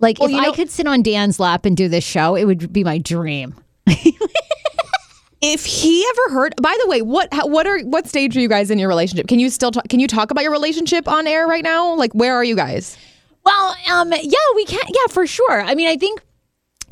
Like, 0.00 0.18
Well, 0.18 0.28
if 0.28 0.34
you 0.34 0.40
I 0.40 0.54
could 0.54 0.70
sit 0.70 0.86
on 0.86 1.02
Dan's 1.02 1.40
lap 1.40 1.64
and 1.64 1.76
do 1.76 1.88
this 1.88 2.04
show, 2.04 2.34
it 2.34 2.44
would 2.44 2.72
be 2.72 2.84
my 2.84 2.98
dream. 2.98 3.54
If 5.46 5.66
he 5.66 6.06
ever 6.08 6.34
heard, 6.34 6.54
by 6.62 6.74
the 6.82 6.88
way, 6.88 7.02
what 7.02 7.28
what 7.50 7.66
are 7.66 7.78
what 7.80 8.06
stage 8.08 8.34
are 8.34 8.40
you 8.40 8.48
guys 8.48 8.70
in 8.70 8.78
your 8.78 8.88
relationship? 8.88 9.28
Can 9.28 9.38
you 9.38 9.50
still 9.50 9.70
talk, 9.70 9.86
can 9.90 10.00
you 10.00 10.06
talk 10.08 10.30
about 10.30 10.42
your 10.42 10.52
relationship 10.52 11.06
on 11.06 11.26
air 11.26 11.46
right 11.46 11.62
now? 11.62 11.94
Like, 11.96 12.14
where 12.14 12.34
are 12.34 12.44
you 12.44 12.56
guys? 12.56 12.96
Well, 13.44 13.76
um, 13.92 14.10
yeah, 14.10 14.38
we 14.54 14.64
can. 14.64 14.80
Yeah, 14.88 15.06
for 15.10 15.26
sure. 15.26 15.60
I 15.60 15.74
mean, 15.74 15.86
I 15.86 15.96
think 15.96 16.22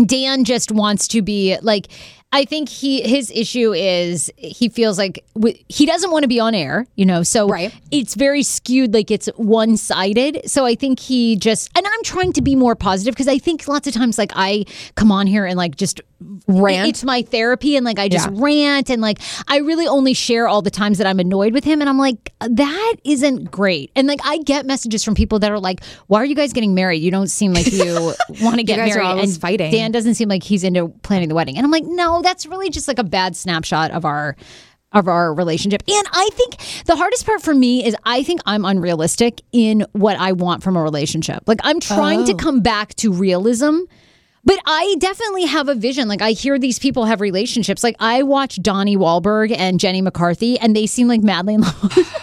Dan 0.04 0.44
just 0.44 0.70
wants 0.70 1.08
to 1.08 1.22
be 1.22 1.56
like. 1.62 1.88
I 2.34 2.44
think 2.46 2.68
he 2.68 3.02
his 3.02 3.30
issue 3.30 3.72
is 3.74 4.30
he 4.36 4.68
feels 4.70 4.96
like 4.98 5.22
w- 5.34 5.56
he 5.68 5.84
doesn't 5.86 6.10
want 6.10 6.22
to 6.22 6.28
be 6.28 6.40
on 6.40 6.54
air, 6.54 6.86
you 6.96 7.04
know. 7.04 7.22
So 7.22 7.46
Right. 7.46 7.74
it's 7.90 8.14
very 8.14 8.42
skewed, 8.42 8.94
like 8.94 9.10
it's 9.10 9.26
one 9.36 9.76
sided. 9.76 10.40
So 10.50 10.64
I 10.64 10.74
think 10.74 10.98
he 10.98 11.36
just 11.36 11.70
and 11.76 11.86
I'm 11.86 12.02
trying 12.04 12.32
to 12.34 12.42
be 12.42 12.54
more 12.56 12.74
positive 12.74 13.12
because 13.14 13.28
I 13.28 13.38
think 13.38 13.68
lots 13.68 13.86
of 13.86 13.92
times 13.94 14.16
like 14.16 14.32
I 14.34 14.64
come 14.94 15.12
on 15.12 15.26
here 15.26 15.44
and 15.44 15.56
like 15.58 15.76
just 15.76 16.00
Rant? 16.46 16.88
It's 16.88 17.04
my 17.04 17.22
therapy 17.22 17.76
and 17.76 17.84
like 17.84 17.98
I 17.98 18.08
just 18.08 18.28
Yeah. 18.30 18.36
rant 18.40 18.90
and 18.90 19.00
like 19.02 19.18
I 19.48 19.58
really 19.58 19.86
only 19.86 20.14
share 20.14 20.48
all 20.48 20.62
the 20.62 20.70
times 20.70 20.98
that 20.98 21.06
I'm 21.06 21.20
annoyed 21.20 21.52
with 21.52 21.64
him 21.64 21.80
and 21.80 21.88
I'm 21.88 21.98
like 21.98 22.32
that 22.40 22.94
isn't 23.04 23.50
great. 23.50 23.90
And 23.96 24.06
like 24.08 24.20
I 24.24 24.38
get 24.38 24.66
messages 24.66 25.04
from 25.04 25.14
people 25.14 25.38
that 25.40 25.50
are 25.50 25.58
like, 25.60 25.82
"Why 26.06 26.20
are 26.20 26.24
you 26.24 26.34
guys 26.34 26.52
getting 26.52 26.74
married? 26.74 27.02
You 27.02 27.10
don't 27.10 27.28
seem 27.28 27.52
like 27.52 27.70
you 27.72 28.14
want 28.42 28.56
to 28.56 28.62
get 28.64 28.78
married." 28.78 29.22
and 29.22 29.40
fighting. 29.40 29.70
Dan 29.70 29.92
doesn't 29.92 30.14
seem 30.14 30.28
like 30.28 30.42
he's 30.42 30.64
into 30.64 30.88
planning 31.02 31.28
the 31.28 31.34
wedding. 31.34 31.56
And 31.56 31.64
I'm 31.64 31.70
like, 31.70 31.84
"No, 31.84 32.22
that's 32.22 32.46
really 32.46 32.70
just 32.70 32.88
like 32.88 32.98
a 32.98 33.04
bad 33.04 33.36
snapshot 33.36 33.90
of 33.92 34.04
our 34.04 34.36
of 34.92 35.08
our 35.08 35.32
relationship." 35.32 35.82
And 35.88 36.06
I 36.12 36.28
think 36.34 36.56
the 36.86 36.96
hardest 36.96 37.24
part 37.24 37.40
for 37.42 37.54
me 37.54 37.84
is 37.84 37.96
I 38.04 38.22
think 38.22 38.40
I'm 38.46 38.64
unrealistic 38.64 39.40
in 39.52 39.86
what 39.92 40.18
I 40.18 40.32
want 40.32 40.62
from 40.62 40.76
a 40.76 40.82
relationship. 40.82 41.42
Like 41.46 41.60
I'm 41.64 41.80
trying 41.80 42.20
Oh. 42.20 42.26
to 42.26 42.34
come 42.34 42.60
back 42.60 42.94
to 42.96 43.12
realism. 43.12 43.80
But 44.44 44.58
I 44.66 44.96
definitely 44.98 45.44
have 45.46 45.68
a 45.68 45.74
vision. 45.74 46.08
Like 46.08 46.20
I 46.22 46.32
hear 46.32 46.58
these 46.58 46.78
people 46.78 47.04
have 47.04 47.20
relationships. 47.20 47.84
Like 47.84 47.96
I 48.00 48.22
watch 48.22 48.60
Donnie 48.60 48.96
Wahlberg 48.96 49.54
and 49.56 49.78
Jenny 49.78 50.02
McCarthy, 50.02 50.58
and 50.58 50.74
they 50.74 50.86
seem 50.86 51.06
like 51.08 51.20
madly 51.22 51.54
in 51.54 51.60
love. 51.62 52.18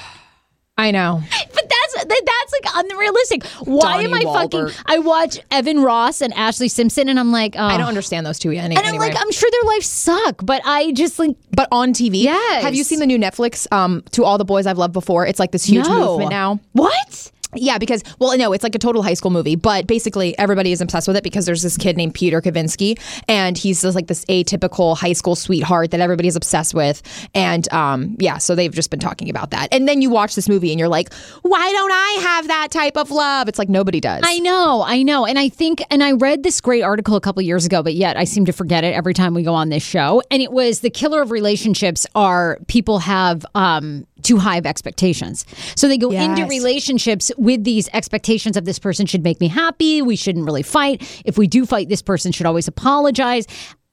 I 0.77 0.91
know. 0.91 1.21
but 1.53 1.69
that's 1.69 2.05
that's 2.05 2.53
like 2.53 2.85
unrealistic. 2.85 3.45
Why 3.67 4.01
am 4.03 4.13
I 4.13 4.21
Donnie 4.21 4.49
fucking? 4.49 4.69
I 4.85 4.99
watch 4.99 5.39
Evan 5.51 5.81
Ross 5.81 6.21
and 6.21 6.33
Ashlee 6.33 6.69
Simpson, 6.71 7.09
and 7.09 7.19
I'm 7.19 7.31
like, 7.31 7.55
oh. 7.57 7.63
I 7.63 7.77
don't 7.77 7.87
understand 7.87 8.25
those 8.25 8.39
two. 8.39 8.51
Any, 8.51 8.75
And 8.75 8.79
I'm 8.79 8.85
anyway. 8.85 9.09
like, 9.09 9.17
I'm 9.19 9.31
sure 9.31 9.49
their 9.51 9.63
lives 9.73 9.87
suck, 9.87 10.45
but 10.45 10.61
I 10.65 10.91
just 10.93 11.19
like 11.19 11.35
but 11.51 11.67
on 11.71 11.93
TV, 11.93 12.23
Yes. 12.23 12.63
Have 12.63 12.75
you 12.75 12.83
seen 12.83 12.99
the 12.99 13.05
new 13.07 13.17
Netflix? 13.17 13.69
Um, 13.73 14.03
to 14.11 14.23
all 14.23 14.37
the 14.37 14.45
boys 14.45 14.65
I've 14.67 14.77
loved 14.77 14.93
before. 14.93 15.25
It's 15.25 15.39
like 15.39 15.51
this 15.51 15.65
huge 15.65 15.85
No. 15.87 15.99
movement 16.11 16.31
now. 16.31 16.59
what? 16.73 17.31
Yeah, 17.55 17.79
because 17.79 18.03
well, 18.19 18.37
no, 18.37 18.53
it's 18.53 18.63
like 18.63 18.75
a 18.75 18.79
total 18.79 19.01
high 19.01 19.15
school 19.15 19.31
movie, 19.31 19.55
but 19.55 19.87
basically 19.87 20.37
everybody 20.37 20.71
is 20.71 20.81
obsessed 20.81 21.07
with 21.07 21.17
it 21.17 21.23
because 21.23 21.45
there's 21.45 21.63
this 21.63 21.77
kid 21.77 21.97
named 21.97 22.13
Peter 22.13 22.41
Kavinsky, 22.41 22.99
and 23.27 23.57
he's 23.57 23.81
just 23.81 23.95
like 23.95 24.07
this 24.07 24.23
atypical 24.25 24.95
high 24.95 25.13
school 25.13 25.35
sweetheart 25.35 25.91
that 25.91 25.99
everybody's 25.99 26.35
obsessed 26.35 26.73
with, 26.75 27.01
and 27.33 27.71
um, 27.73 28.15
yeah, 28.19 28.37
so 28.37 28.53
they've 28.53 28.73
just 28.73 28.91
been 28.91 28.99
talking 28.99 29.29
about 29.29 29.49
that, 29.49 29.67
and 29.71 29.87
then 29.87 30.01
you 30.01 30.09
watch 30.09 30.35
this 30.35 30.47
movie 30.47 30.69
and 30.71 30.79
you're 30.79 30.89
like, 30.89 31.11
why 31.41 31.71
don't 31.71 31.91
I 31.91 32.17
have 32.21 32.47
that 32.47 32.69
type 32.71 32.97
of 32.97 33.09
love? 33.09 33.47
It's 33.47 33.57
like 33.57 33.69
nobody 33.69 33.99
does. 33.99 34.21
I 34.23 34.39
know, 34.39 34.83
I 34.85 35.01
know. 35.01 35.25
And 35.25 35.39
I 35.39 35.49
think, 35.49 35.81
and 35.89 36.03
I 36.03 36.11
read 36.11 36.43
this 36.43 36.61
great 36.61 36.83
article 36.83 37.15
a 37.15 37.21
couple 37.21 37.41
years 37.41 37.65
ago, 37.65 37.81
but 37.81 37.95
yet 37.95 38.15
I 38.17 38.25
seem 38.25 38.45
to 38.45 38.51
forget 38.53 38.83
it 38.83 38.93
every 38.93 39.13
time 39.13 39.33
we 39.33 39.43
go 39.43 39.53
on 39.53 39.69
this 39.69 39.83
show. 39.83 40.21
And 40.29 40.41
it 40.41 40.51
was 40.51 40.81
the 40.81 40.89
killer 40.89 41.21
of 41.21 41.31
relationships 41.31 42.05
are 42.15 42.59
people 42.67 42.99
have 42.99 43.45
um, 43.55 44.05
too 44.23 44.37
high 44.37 44.57
of 44.57 44.65
expectations. 44.65 45.45
So 45.75 45.87
they 45.87 45.97
go 45.97 46.11
into 46.11 46.45
relationships 46.45 47.31
with 47.37 47.63
these 47.63 47.89
expectations 47.93 48.57
of 48.57 48.65
this 48.65 48.79
person 48.79 49.05
should 49.05 49.23
make 49.23 49.39
me 49.39 49.47
happy. 49.47 50.01
We 50.01 50.15
shouldn't 50.15 50.45
really 50.45 50.63
fight. 50.63 51.21
If 51.25 51.37
we 51.37 51.47
do 51.47 51.65
fight, 51.65 51.89
this 51.89 52.01
person 52.01 52.31
should 52.31 52.45
always 52.45 52.67
apologize. 52.67 53.45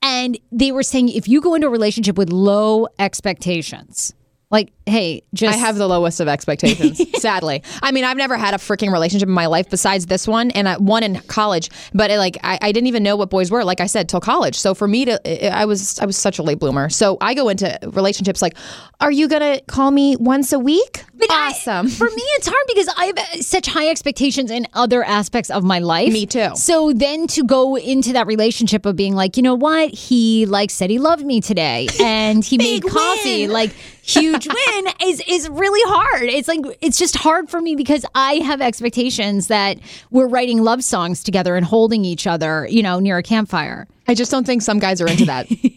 And 0.02 0.38
they 0.52 0.72
were 0.72 0.82
saying 0.82 1.08
if 1.08 1.26
you 1.26 1.40
go 1.40 1.54
into 1.54 1.66
a 1.66 1.70
relationship 1.70 2.16
with 2.16 2.30
low 2.30 2.86
expectations, 2.98 4.14
like, 4.50 4.72
hey, 4.86 5.22
just 5.34 5.54
I 5.54 5.58
have 5.58 5.74
the 5.76 5.88
lowest 5.88 6.20
of 6.20 6.28
expectations, 6.28 7.02
sadly. 7.20 7.62
I 7.82 7.90
mean, 7.90 8.04
I've 8.04 8.16
never 8.16 8.36
had 8.36 8.54
a 8.54 8.58
freaking 8.58 8.92
relationship 8.92 9.28
in 9.28 9.34
my 9.34 9.46
life 9.46 9.68
besides 9.68 10.06
this 10.06 10.28
one, 10.28 10.52
and 10.52 10.68
I, 10.68 10.76
one 10.76 11.02
in 11.02 11.16
college. 11.22 11.68
But 11.92 12.12
it, 12.12 12.18
like, 12.18 12.38
I, 12.44 12.56
I 12.62 12.70
didn't 12.70 12.86
even 12.86 13.02
know 13.02 13.16
what 13.16 13.28
boys 13.28 13.50
were, 13.50 13.64
like 13.64 13.80
I 13.80 13.86
said, 13.86 14.08
till 14.08 14.20
college. 14.20 14.54
So 14.56 14.72
for 14.72 14.86
me 14.86 15.04
to, 15.06 15.52
I 15.52 15.64
was, 15.64 15.98
I 15.98 16.06
was 16.06 16.16
such 16.16 16.38
a 16.38 16.44
late 16.44 16.60
bloomer. 16.60 16.88
So 16.90 17.18
I 17.20 17.34
go 17.34 17.48
into 17.48 17.76
relationships 17.88 18.40
like, 18.40 18.56
are 19.00 19.10
you 19.10 19.26
gonna 19.26 19.60
call 19.62 19.90
me 19.90 20.14
once 20.16 20.52
a 20.52 20.58
week? 20.60 21.04
But 21.14 21.30
I- 21.30 21.48
awesome. 21.50 21.88
for 21.88 22.04
me, 22.06 22.22
it's 22.36 22.46
hard 22.46 22.64
because 22.68 22.88
I 22.96 23.04
have 23.06 23.18
uh, 23.18 23.42
such 23.42 23.66
high 23.66 23.88
expectations 23.88 24.52
in 24.52 24.66
other 24.74 25.02
aspects 25.02 25.50
of 25.50 25.64
my 25.64 25.80
life. 25.80 26.12
Me 26.12 26.24
too. 26.24 26.54
So 26.54 26.92
then 26.92 27.26
to 27.28 27.42
go 27.42 27.76
into 27.76 28.12
that 28.12 28.26
relationship 28.28 28.86
of 28.86 28.94
being 28.94 29.14
like, 29.16 29.36
you 29.36 29.42
know 29.42 29.54
what, 29.54 29.90
he 29.92 30.46
like 30.46 30.70
said 30.70 30.88
he 30.88 30.98
loved 31.00 31.24
me 31.26 31.40
today, 31.40 31.88
and 32.00 32.44
he 32.44 32.58
made 32.66 32.84
coffee, 32.84 33.42
win. 33.42 33.50
like 33.50 33.72
huge 34.06 34.46
win, 34.74 34.86
is 35.04 35.22
is 35.26 35.48
really 35.48 35.80
hard. 35.90 36.24
It's 36.24 36.48
like 36.48 36.60
it's 36.80 36.98
just 36.98 37.16
hard 37.16 37.50
for 37.50 37.60
me 37.60 37.74
because 37.74 38.04
I 38.14 38.34
have 38.36 38.60
expectations 38.60 39.48
that 39.48 39.78
we're 40.10 40.28
writing 40.28 40.62
love 40.62 40.82
songs 40.82 41.22
together 41.22 41.56
and 41.56 41.66
holding 41.66 42.04
each 42.04 42.26
other, 42.26 42.66
you 42.70 42.82
know, 42.82 43.00
near 43.00 43.18
a 43.18 43.22
campfire. 43.22 43.86
I 44.08 44.14
just 44.14 44.30
don't 44.30 44.46
think 44.46 44.62
some 44.62 44.78
guys 44.78 45.00
are 45.00 45.08
into 45.08 45.24
that. 45.26 45.48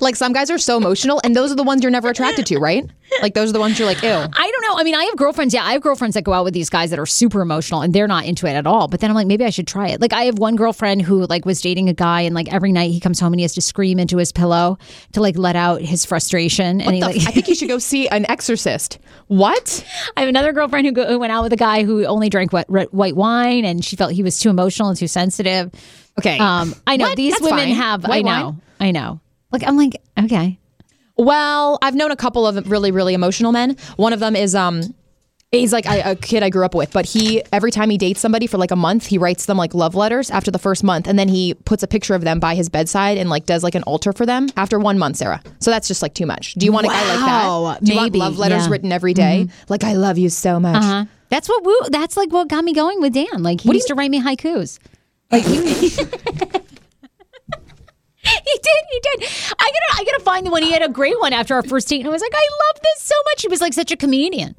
like 0.00 0.16
some 0.16 0.32
guys 0.32 0.50
are 0.50 0.58
so 0.58 0.76
emotional, 0.76 1.20
and 1.24 1.34
those 1.36 1.50
are 1.52 1.56
the 1.56 1.62
ones 1.62 1.82
you're 1.82 1.90
never 1.90 2.08
attracted 2.08 2.46
to, 2.46 2.58
right? 2.58 2.84
Like 3.22 3.34
those 3.34 3.50
are 3.50 3.52
the 3.52 3.60
ones 3.60 3.78
you're 3.78 3.86
like, 3.86 4.02
ew. 4.02 4.08
I 4.08 4.50
don't 4.50 4.62
know. 4.62 4.76
I 4.78 4.82
mean, 4.82 4.94
I 4.94 5.04
have 5.04 5.16
girlfriends. 5.16 5.54
Yeah, 5.54 5.64
I 5.64 5.72
have 5.72 5.82
girlfriends 5.82 6.14
that 6.14 6.24
go 6.24 6.32
out 6.32 6.44
with 6.44 6.54
these 6.54 6.68
guys 6.70 6.90
that 6.90 6.98
are 6.98 7.06
super 7.06 7.40
emotional 7.42 7.80
and 7.82 7.94
they're 7.94 8.08
not 8.08 8.24
into 8.24 8.46
it 8.46 8.52
at 8.54 8.66
all. 8.66 8.88
But 8.88 9.00
then 9.00 9.10
I'm 9.10 9.14
like, 9.14 9.26
maybe 9.28 9.44
I 9.44 9.50
should 9.50 9.66
try 9.68 9.88
it. 9.88 10.00
Like, 10.00 10.12
I 10.12 10.24
have 10.24 10.38
one 10.38 10.56
girlfriend 10.56 11.02
who 11.02 11.26
like 11.26 11.44
was 11.44 11.60
dating 11.60 11.88
a 11.88 11.92
guy 11.92 12.22
and 12.22 12.34
like 12.34 12.52
every 12.52 12.72
night 12.72 12.90
he 12.90 12.98
comes 12.98 13.20
home 13.20 13.32
and 13.32 13.38
he 13.40 13.42
has 13.44 13.54
to 13.54 13.60
scream 13.60 13.98
into 14.00 14.16
his 14.16 14.32
pillow 14.32 14.78
to 15.12 15.20
like 15.20 15.36
let 15.38 15.54
out 15.54 15.80
his 15.80 16.04
frustration. 16.04 16.80
and 16.80 16.92
he 16.94 17.00
The 17.00 17.06
like, 17.06 17.16
I 17.16 17.30
think 17.30 17.46
you 17.46 17.54
should 17.54 17.68
go 17.68 17.78
see 17.78 18.08
an 18.08 18.28
exorcist. 18.28 18.98
What? 19.28 19.84
I 20.16 20.20
have 20.20 20.28
another 20.28 20.52
girlfriend 20.52 20.86
who, 20.86 20.92
go, 20.92 21.06
who 21.06 21.18
went 21.18 21.32
out 21.32 21.42
with 21.44 21.52
a 21.52 21.56
guy 21.56 21.84
who 21.84 22.04
only 22.06 22.28
drank 22.30 22.52
wet, 22.52 22.66
red, 22.68 22.88
white 22.90 23.14
wine 23.14 23.64
and 23.64 23.84
she 23.84 23.94
felt 23.96 24.12
he 24.12 24.22
was 24.24 24.40
too 24.40 24.50
emotional 24.50 24.88
and 24.88 24.98
too 24.98 25.08
sensitive. 25.08 25.70
Okay. 26.18 26.38
Um, 26.38 26.74
I 26.86 26.96
know 26.96 27.06
What? 27.08 27.16
these 27.16 27.32
That's 27.34 27.44
women 27.44 27.66
fine. 27.66 27.74
have. 27.74 28.04
I 28.10 28.22
know. 28.22 28.44
wine? 28.46 28.62
I 28.80 28.90
know. 28.90 29.20
Like 29.54 29.62
I'm 29.66 29.76
like 29.76 30.02
okay. 30.18 30.58
Well, 31.16 31.78
I've 31.80 31.94
known 31.94 32.10
a 32.10 32.16
couple 32.16 32.44
of 32.44 32.68
really, 32.68 32.90
really 32.90 33.14
emotional 33.14 33.52
men. 33.52 33.76
One 33.96 34.12
of 34.12 34.18
them 34.18 34.34
is 34.34 34.56
um 34.56 34.82
he's 35.52 35.72
like 35.72 35.86
I, 35.86 35.98
a 35.98 36.16
kid 36.16 36.42
I 36.42 36.50
grew 36.50 36.64
up 36.64 36.74
with, 36.74 36.92
but 36.92 37.06
he 37.06 37.40
every 37.52 37.70
time 37.70 37.88
he 37.88 37.96
dates 37.96 38.18
somebody 38.18 38.48
for 38.48 38.58
like 38.58 38.72
a 38.72 38.76
month, 38.76 39.06
he 39.06 39.16
writes 39.16 39.46
them 39.46 39.56
like 39.56 39.74
love 39.74 39.94
letters 39.94 40.28
after 40.28 40.50
the 40.50 40.58
first 40.58 40.82
month, 40.82 41.06
and 41.06 41.16
then 41.16 41.28
he 41.28 41.54
puts 41.54 41.84
a 41.84 41.86
picture 41.86 42.16
of 42.16 42.22
them 42.22 42.40
by 42.40 42.56
his 42.56 42.68
bedside 42.68 43.16
and 43.16 43.30
like 43.30 43.46
does 43.46 43.62
like 43.62 43.76
an 43.76 43.84
altar 43.84 44.12
for 44.12 44.26
them 44.26 44.48
after 44.56 44.76
one 44.76 44.98
month, 44.98 45.18
Sarah. 45.18 45.40
So 45.60 45.70
that's 45.70 45.86
just 45.86 46.02
like 46.02 46.14
too 46.14 46.26
much. 46.26 46.54
Do 46.54 46.66
you 46.66 46.72
want 46.72 46.86
a 46.86 46.88
guy 46.88 47.14
like 47.14 47.20
that? 47.20 47.84
Do 47.84 47.92
you 47.92 48.00
maybe, 48.00 48.18
want 48.18 48.32
love 48.32 48.38
letters 48.38 48.64
yeah. 48.64 48.72
written 48.72 48.90
every 48.90 49.14
day? 49.14 49.46
Like 49.68 49.84
I 49.84 49.92
love 49.92 50.18
you 50.18 50.30
so 50.30 50.58
much. 50.58 50.82
Uh-huh. 50.82 51.04
That's 51.28 51.48
what 51.48 51.64
woo. 51.64 51.78
That's 51.90 52.16
like 52.16 52.32
what 52.32 52.48
got 52.48 52.64
me 52.64 52.74
going 52.74 53.00
with 53.00 53.14
Dan. 53.14 53.44
Like 53.44 53.60
he 53.60 53.72
used 53.72 53.86
to 53.86 53.94
write 53.94 54.10
me 54.10 54.20
haikus. 54.20 54.80
Like 55.30 55.44
he, 55.44 55.90
he 58.44 58.58
did. 58.62 58.84
He 58.90 59.00
did. 59.02 59.30
I 59.58 59.72
gotta. 59.72 60.00
I 60.00 60.04
gotta 60.04 60.22
find 60.24 60.46
the 60.46 60.50
one. 60.50 60.62
He 60.62 60.72
had 60.72 60.82
a 60.82 60.88
great 60.88 61.18
one 61.20 61.32
after 61.32 61.54
our 61.54 61.62
first 61.62 61.88
date, 61.88 62.00
and 62.00 62.08
I 62.08 62.10
was 62.10 62.22
like, 62.22 62.34
I 62.34 62.48
love 62.66 62.82
this 62.82 63.02
so 63.02 63.14
much. 63.26 63.42
He 63.42 63.48
was 63.48 63.60
like 63.60 63.72
such 63.72 63.90
a 63.92 63.96
comedian. 63.96 64.54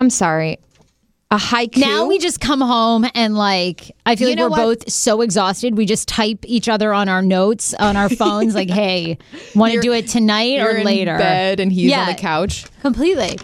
I'm 0.00 0.10
sorry. 0.10 0.58
A 1.32 1.36
haiku. 1.36 1.78
Now 1.78 2.06
we 2.06 2.18
just 2.18 2.40
come 2.40 2.60
home 2.60 3.06
and 3.14 3.36
like 3.36 3.92
I 4.04 4.16
feel 4.16 4.28
You 4.30 4.34
like 4.34 4.42
we're 4.44 4.48
what? 4.50 4.80
both 4.80 4.90
so 4.90 5.20
exhausted. 5.20 5.76
We 5.76 5.86
just 5.86 6.08
type 6.08 6.38
each 6.44 6.68
other 6.68 6.92
on 6.92 7.08
our 7.08 7.22
notes 7.22 7.72
on 7.74 7.96
our 7.96 8.08
phones, 8.08 8.52
like, 8.56 8.68
"Hey, 8.80 9.16
want 9.54 9.72
to 9.74 9.80
do 9.80 9.92
it 9.92 10.08
tonight 10.08 10.58
or 10.58 10.70
in 10.78 10.84
later?" 10.84 11.16
bed 11.16 11.60
and 11.60 11.70
he's 11.70 11.90
Yeah. 11.90 12.00
on 12.00 12.06
the 12.08 12.14
couch. 12.14 12.64
Completely. 12.82 13.38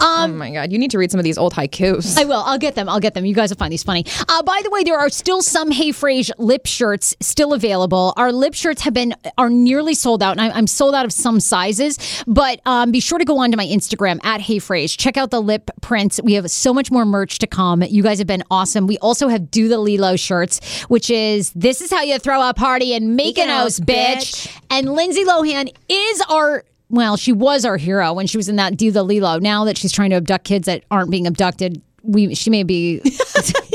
oh 0.00 0.26
my 0.28 0.50
god, 0.50 0.72
you 0.72 0.78
need 0.78 0.90
to 0.90 0.98
read 0.98 1.10
some 1.12 1.20
of 1.20 1.24
these 1.24 1.38
old 1.38 1.52
haikus. 1.54 2.18
I 2.18 2.24
will. 2.24 2.42
I'll 2.44 2.58
get 2.58 2.74
them. 2.74 2.88
I'll 2.88 2.98
get 3.00 3.14
them. 3.14 3.24
You 3.24 3.34
guys 3.34 3.50
will 3.50 3.56
find 3.58 3.70
these 3.72 3.82
funny. 3.84 4.04
Uh, 4.28 4.42
by 4.42 4.60
the 4.64 4.70
way, 4.70 4.82
there 4.82 4.98
are 4.98 5.10
still 5.10 5.40
some 5.42 5.70
Hey 5.70 5.92
Fraser 5.92 6.32
lip 6.38 6.66
shirts 6.66 7.14
still 7.20 7.52
available. 7.52 8.14
Our 8.16 8.32
lip 8.32 8.54
shirts 8.54 8.82
have 8.82 8.94
been 8.94 9.14
are 9.36 9.50
nearly 9.50 9.94
sold 9.94 10.24
out, 10.24 10.32
and 10.32 10.40
I, 10.40 10.50
I'm 10.56 10.66
sold 10.66 10.94
out 10.96 11.04
of 11.04 11.12
some 11.12 11.38
sizes. 11.38 11.98
But 12.26 12.60
um, 12.66 12.90
be 12.90 12.98
sure 12.98 13.18
to 13.18 13.24
go 13.24 13.38
onto 13.38 13.56
my 13.56 13.66
Instagram 13.66 14.24
at 14.24 14.40
Hey 14.40 14.58
Fraser. 14.58 14.96
Check 14.96 15.16
out 15.16 15.30
the 15.30 15.40
lip 15.40 15.70
prints. 15.82 16.20
We 16.24 16.32
have 16.32 16.50
so 16.50 16.74
much 16.74 16.90
more 16.90 17.04
merch 17.04 17.27
to 17.38 17.46
come. 17.46 17.82
You 17.82 18.02
guys 18.02 18.18
have 18.18 18.26
been 18.26 18.44
awesome. 18.50 18.86
We 18.86 18.96
also 18.98 19.28
have 19.28 19.50
Do 19.50 19.68
the 19.68 19.78
Lilo 19.78 20.16
shirts, 20.16 20.82
which 20.84 21.10
is 21.10 21.52
this 21.52 21.82
is 21.82 21.90
how 21.90 22.02
you 22.02 22.18
throw 22.18 22.48
a 22.48 22.54
party 22.54 22.94
in 22.94 23.16
Mykonos, 23.16 23.80
bitch. 23.80 24.50
And 24.70 24.94
Lindsay 24.94 25.24
Lohan 25.24 25.70
is 25.88 26.22
our 26.30 26.64
well, 26.90 27.18
she 27.18 27.32
was 27.32 27.66
our 27.66 27.76
hero 27.76 28.14
when 28.14 28.26
she 28.26 28.38
was 28.38 28.48
in 28.48 28.56
that 28.56 28.76
Do 28.76 28.90
the 28.90 29.02
Lilo. 29.02 29.38
Now 29.38 29.64
that 29.64 29.76
she's 29.76 29.92
trying 29.92 30.10
to 30.10 30.16
abduct 30.16 30.44
kids 30.44 30.66
that 30.66 30.84
aren't 30.90 31.10
being 31.10 31.26
abducted, 31.26 31.82
we 32.02 32.34
she 32.34 32.48
may 32.48 32.62
be 32.62 33.00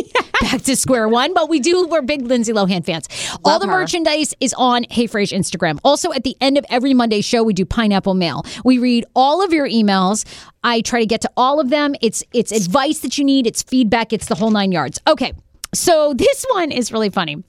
back 0.53 0.61
to 0.63 0.75
square 0.75 1.07
one, 1.07 1.33
but 1.33 1.49
we 1.49 1.59
do 1.59 1.87
we're 1.87 2.01
big 2.01 2.21
Lindsay 2.21 2.53
Lohan 2.53 2.85
fans. 2.85 3.07
All 3.43 3.59
the 3.59 3.65
her. 3.65 3.71
merchandise 3.71 4.35
is 4.39 4.53
on 4.55 4.85
Hey 4.89 5.07
Fraser 5.07 5.35
Instagram. 5.35 5.79
Also, 5.83 6.13
at 6.13 6.23
the 6.23 6.35
end 6.41 6.57
of 6.57 6.65
every 6.69 6.93
Monday 6.93 7.21
show, 7.21 7.41
we 7.43 7.53
do 7.53 7.65
Pineapple 7.65 8.13
Mail. 8.13 8.45
We 8.63 8.77
read 8.77 9.05
all 9.15 9.43
of 9.43 9.51
your 9.51 9.67
emails. 9.67 10.25
I 10.63 10.81
try 10.81 10.99
to 10.99 11.05
get 11.05 11.21
to 11.21 11.31
all 11.35 11.59
of 11.59 11.69
them. 11.69 11.95
It's 12.01 12.23
it's 12.33 12.51
advice 12.51 12.99
that 12.99 13.17
you 13.17 13.23
need. 13.23 13.47
It's 13.47 13.63
feedback. 13.63 14.13
It's 14.13 14.27
the 14.27 14.35
whole 14.35 14.51
nine 14.51 14.71
yards. 14.71 14.99
Okay, 15.07 15.33
so 15.73 16.13
this 16.17 16.45
one 16.51 16.71
is 16.71 16.91
really 16.91 17.09
funny. 17.09 17.43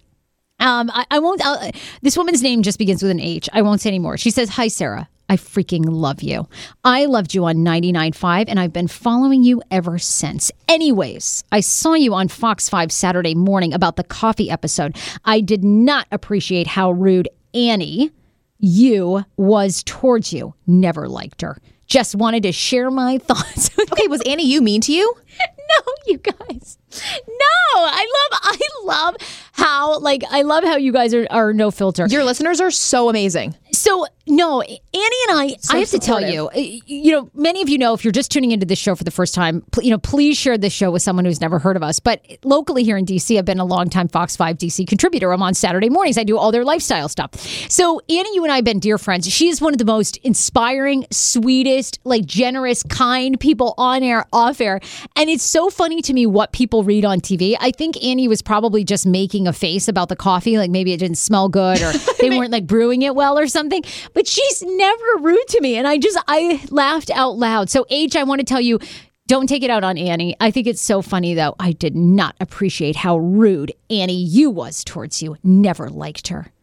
Um, 0.60 0.90
I, 0.94 1.04
I 1.10 1.18
won't. 1.18 1.42
i 1.44 1.72
this 2.00 2.16
woman's 2.16 2.42
name 2.42 2.62
just 2.62 2.78
begins 2.78 3.02
with 3.02 3.10
an 3.10 3.20
H. 3.20 3.50
I 3.52 3.60
won't 3.60 3.82
say 3.82 3.90
anymore. 3.90 4.16
She 4.16 4.30
says, 4.30 4.48
"Hi, 4.50 4.68
Sarah. 4.68 5.08
I 5.28 5.36
freaking 5.36 5.84
love 5.86 6.22
you. 6.22 6.48
I 6.84 7.06
loved 7.06 7.34
you 7.34 7.44
on 7.46 7.56
99.5 7.56 8.44
and 8.48 8.60
I've 8.60 8.72
been 8.72 8.88
following 8.88 9.42
you 9.42 9.62
ever 9.70 9.98
since. 9.98 10.52
Anyways, 10.68 11.44
I 11.50 11.60
saw 11.60 11.94
you 11.94 12.14
on 12.14 12.28
Fox 12.28 12.68
5 12.68 12.92
Saturday 12.92 13.34
morning 13.34 13.72
about 13.72 13.96
the 13.96 14.04
coffee 14.04 14.50
episode. 14.50 14.96
I 15.24 15.40
did 15.40 15.64
not 15.64 16.06
appreciate 16.10 16.66
how 16.66 16.90
rude 16.92 17.28
Annie, 17.54 18.10
you, 18.58 19.24
was 19.36 19.82
towards 19.84 20.32
you. 20.32 20.54
Never 20.66 21.08
liked 21.08 21.42
her. 21.42 21.56
Just 21.86 22.14
wanted 22.14 22.42
to 22.44 22.52
share 22.52 22.90
my 22.90 23.18
thoughts. 23.24 23.70
okay, 23.78 24.08
was 24.08 24.22
Annie 24.26 24.46
you 24.46 24.60
mean 24.60 24.80
to 24.82 24.92
you? 24.92 25.14
no, 25.58 25.92
you 26.06 26.18
guys. 26.18 26.78
No, 27.26 27.80
I 27.80 28.28
love 28.30 28.40
I 28.42 28.58
love 28.84 29.16
how 29.52 29.98
like 29.98 30.22
I 30.30 30.42
love 30.42 30.64
how 30.64 30.76
you 30.76 30.92
guys 30.92 31.14
are, 31.14 31.26
are 31.30 31.52
no 31.52 31.70
filter. 31.70 32.06
Your 32.08 32.24
listeners 32.24 32.60
are 32.60 32.70
so 32.70 33.08
amazing. 33.08 33.54
So 33.72 34.06
no, 34.26 34.62
Annie 34.62 34.78
and 34.94 35.38
I. 35.38 35.56
I 35.70 35.78
have 35.78 35.90
to 35.90 35.98
tell 35.98 36.22
you, 36.22 36.48
you 36.54 37.12
know, 37.12 37.30
many 37.34 37.60
of 37.60 37.68
you 37.68 37.76
know 37.76 37.92
if 37.92 38.04
you're 38.04 38.12
just 38.12 38.30
tuning 38.30 38.52
into 38.52 38.64
this 38.64 38.78
show 38.78 38.94
for 38.94 39.04
the 39.04 39.10
first 39.10 39.34
time, 39.34 39.62
pl- 39.72 39.82
you 39.82 39.90
know, 39.90 39.98
please 39.98 40.38
share 40.38 40.56
this 40.56 40.72
show 40.72 40.90
with 40.90 41.02
someone 41.02 41.24
who's 41.24 41.40
never 41.40 41.58
heard 41.58 41.76
of 41.76 41.82
us. 41.82 42.00
But 42.00 42.24
locally 42.44 42.84
here 42.84 42.96
in 42.96 43.04
DC, 43.04 43.36
I've 43.36 43.44
been 43.44 43.58
a 43.58 43.64
longtime 43.64 44.08
Fox 44.08 44.36
Five 44.36 44.56
DC 44.56 44.86
contributor. 44.86 45.32
I'm 45.32 45.42
on 45.42 45.52
Saturday 45.54 45.90
mornings. 45.90 46.16
I 46.16 46.24
do 46.24 46.38
all 46.38 46.52
their 46.52 46.64
lifestyle 46.64 47.08
stuff. 47.08 47.34
So 47.68 48.00
Annie, 48.08 48.34
you 48.34 48.44
and 48.44 48.52
I 48.52 48.56
have 48.56 48.64
been 48.64 48.78
dear 48.78 48.96
friends. 48.96 49.28
She 49.30 49.48
is 49.48 49.60
one 49.60 49.74
of 49.74 49.78
the 49.78 49.84
most 49.84 50.16
inspiring, 50.18 51.04
sweetest, 51.10 51.98
like 52.04 52.24
generous, 52.24 52.82
kind 52.84 53.38
people 53.38 53.74
on 53.76 54.02
air, 54.02 54.24
off 54.32 54.60
air, 54.60 54.80
and 55.16 55.23
it's 55.30 55.44
so 55.44 55.70
funny 55.70 56.02
to 56.02 56.12
me 56.12 56.26
what 56.26 56.52
people 56.52 56.84
read 56.84 57.04
on 57.04 57.20
TV. 57.20 57.56
I 57.60 57.70
think 57.70 58.02
Annie 58.02 58.28
was 58.28 58.42
probably 58.42 58.84
just 58.84 59.06
making 59.06 59.46
a 59.46 59.52
face 59.52 59.88
about 59.88 60.08
the 60.08 60.16
coffee, 60.16 60.58
like 60.58 60.70
maybe 60.70 60.92
it 60.92 60.98
didn't 60.98 61.18
smell 61.18 61.48
good 61.48 61.80
or 61.82 61.92
they 62.20 62.30
weren't 62.30 62.50
like 62.50 62.66
brewing 62.66 63.02
it 63.02 63.14
well 63.14 63.38
or 63.38 63.46
something. 63.46 63.82
But 64.12 64.26
she's 64.26 64.62
never 64.62 65.04
rude 65.20 65.48
to 65.48 65.60
me. 65.60 65.76
And 65.76 65.86
I 65.86 65.98
just, 65.98 66.18
I 66.26 66.64
laughed 66.70 67.10
out 67.10 67.36
loud. 67.36 67.70
So, 67.70 67.86
H, 67.90 68.16
I 68.16 68.24
want 68.24 68.40
to 68.40 68.44
tell 68.44 68.60
you, 68.60 68.78
don't 69.26 69.48
take 69.48 69.62
it 69.62 69.70
out 69.70 69.84
on 69.84 69.96
Annie. 69.96 70.36
I 70.38 70.50
think 70.50 70.66
it's 70.66 70.82
so 70.82 71.00
funny, 71.00 71.32
though. 71.34 71.54
I 71.58 71.72
did 71.72 71.96
not 71.96 72.36
appreciate 72.40 72.96
how 72.96 73.16
rude 73.16 73.72
Annie 73.88 74.22
you 74.22 74.50
was 74.50 74.84
towards 74.84 75.22
you. 75.22 75.36
Never 75.42 75.88
liked 75.88 76.28
her. 76.28 76.53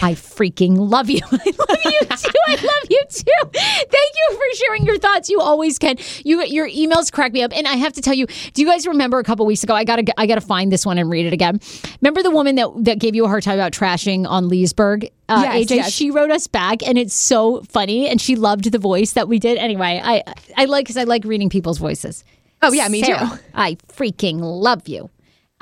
I 0.00 0.12
freaking 0.14 0.76
love 0.78 1.08
you. 1.10 1.20
I 1.32 1.36
love 1.36 1.84
you 1.84 2.00
too. 2.00 2.30
I 2.48 2.54
love 2.54 2.90
you 2.90 3.02
too. 3.08 3.50
Thank 3.52 4.12
you 4.16 4.36
for 4.36 4.56
sharing 4.56 4.86
your 4.86 4.98
thoughts. 4.98 5.28
You 5.28 5.40
always 5.40 5.78
can. 5.78 5.96
You 6.24 6.42
your 6.44 6.68
emails 6.68 7.12
crack 7.12 7.32
me 7.32 7.42
up. 7.42 7.52
And 7.56 7.66
I 7.66 7.74
have 7.76 7.92
to 7.94 8.00
tell 8.02 8.14
you, 8.14 8.26
do 8.54 8.62
you 8.62 8.66
guys 8.68 8.86
remember 8.86 9.18
a 9.18 9.24
couple 9.24 9.46
weeks 9.46 9.62
ago? 9.62 9.74
I 9.74 9.84
gotta 9.84 10.04
I 10.18 10.26
gotta 10.26 10.40
find 10.40 10.70
this 10.72 10.84
one 10.86 10.98
and 10.98 11.08
read 11.10 11.26
it 11.26 11.32
again. 11.32 11.60
Remember 12.00 12.22
the 12.22 12.30
woman 12.30 12.56
that 12.56 12.68
that 12.84 12.98
gave 12.98 13.14
you 13.14 13.24
a 13.24 13.28
hard 13.28 13.42
time 13.42 13.54
about 13.54 13.72
trashing 13.72 14.26
on 14.26 14.48
Leesburg? 14.48 15.08
Uh, 15.28 15.40
Yes, 15.44 15.66
AJ, 15.66 15.76
yes. 15.76 15.92
she 15.92 16.10
wrote 16.10 16.30
us 16.30 16.46
back, 16.46 16.86
and 16.86 16.98
it's 16.98 17.14
so 17.14 17.62
funny. 17.62 18.08
And 18.08 18.20
she 18.20 18.36
loved 18.36 18.70
the 18.70 18.78
voice 18.78 19.12
that 19.12 19.28
we 19.28 19.38
did. 19.38 19.56
Anyway, 19.58 20.00
I 20.02 20.22
I 20.56 20.66
like 20.66 20.84
because 20.84 20.96
I 20.96 21.04
like 21.04 21.24
reading 21.24 21.48
people's 21.48 21.78
voices. 21.78 22.24
Oh, 22.64 22.72
yeah, 22.72 22.86
me 22.88 23.02
too. 23.02 23.16
I 23.54 23.74
freaking 23.88 24.38
love 24.40 24.86
you. 24.86 25.10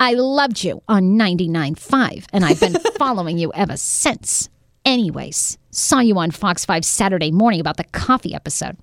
I 0.01 0.13
loved 0.15 0.63
you 0.63 0.81
on 0.87 1.15
99.5, 1.15 2.25
and 2.33 2.43
I've 2.43 2.59
been 2.59 2.73
following 2.97 3.37
you 3.37 3.51
ever 3.53 3.77
since. 3.77 4.49
Anyways, 4.83 5.59
saw 5.69 5.99
you 5.99 6.17
on 6.17 6.31
Fox 6.31 6.65
5 6.65 6.83
Saturday 6.83 7.29
morning 7.29 7.59
about 7.59 7.77
the 7.77 7.83
coffee 7.83 8.33
episode. 8.33 8.77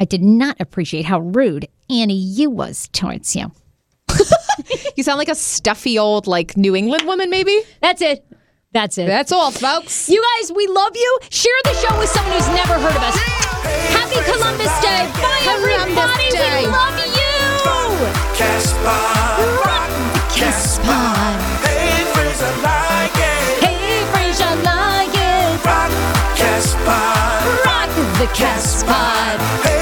I 0.00 0.04
did 0.04 0.20
not 0.20 0.60
appreciate 0.60 1.04
how 1.04 1.20
rude 1.20 1.68
Annie 1.88 2.16
you 2.18 2.50
was 2.50 2.88
towards 2.88 3.36
you. 3.36 3.52
You 4.96 5.02
sound 5.02 5.18
like 5.18 5.30
a 5.30 5.34
stuffy 5.34 5.98
old 5.98 6.26
like 6.26 6.56
New 6.56 6.76
England 6.76 7.06
woman, 7.06 7.30
maybe. 7.30 7.62
That's 7.80 8.02
it. 8.02 8.24
That's 8.72 8.98
it. 8.98 9.06
That's 9.06 9.32
all, 9.32 9.50
folks. 9.50 10.08
you 10.08 10.22
guys, 10.38 10.52
we 10.52 10.66
love 10.66 10.94
you. 10.94 11.18
Share 11.30 11.52
the 11.64 11.74
show 11.74 11.98
with 11.98 12.10
someone 12.10 12.34
who's 12.34 12.48
never 12.48 12.74
heard 12.74 12.94
of 12.94 13.02
us. 13.02 13.16
Happy 13.16 14.20
Columbus 14.30 14.80
Day. 14.82 15.08
Bye, 15.14 15.46
everybody. 15.48 16.30
Day. 16.30 16.60
We 16.60 16.66
love 16.66 16.98
you. 16.98 17.22
Casbah, 18.36 19.81
rock 20.42 20.50
the 20.50 21.68
Hey, 21.68 22.04
Fraser, 22.12 22.52
like 22.62 23.14
it. 23.14 23.64
Hey, 23.64 24.02
Frasier, 24.12 24.64
like 24.64 25.14
it. 25.14 25.64
Rock 25.64 25.90
Casbah. 26.36 27.62
Rock 27.64 27.90
the 28.18 28.26
Cast 28.34 28.86
Pod. 28.86 29.81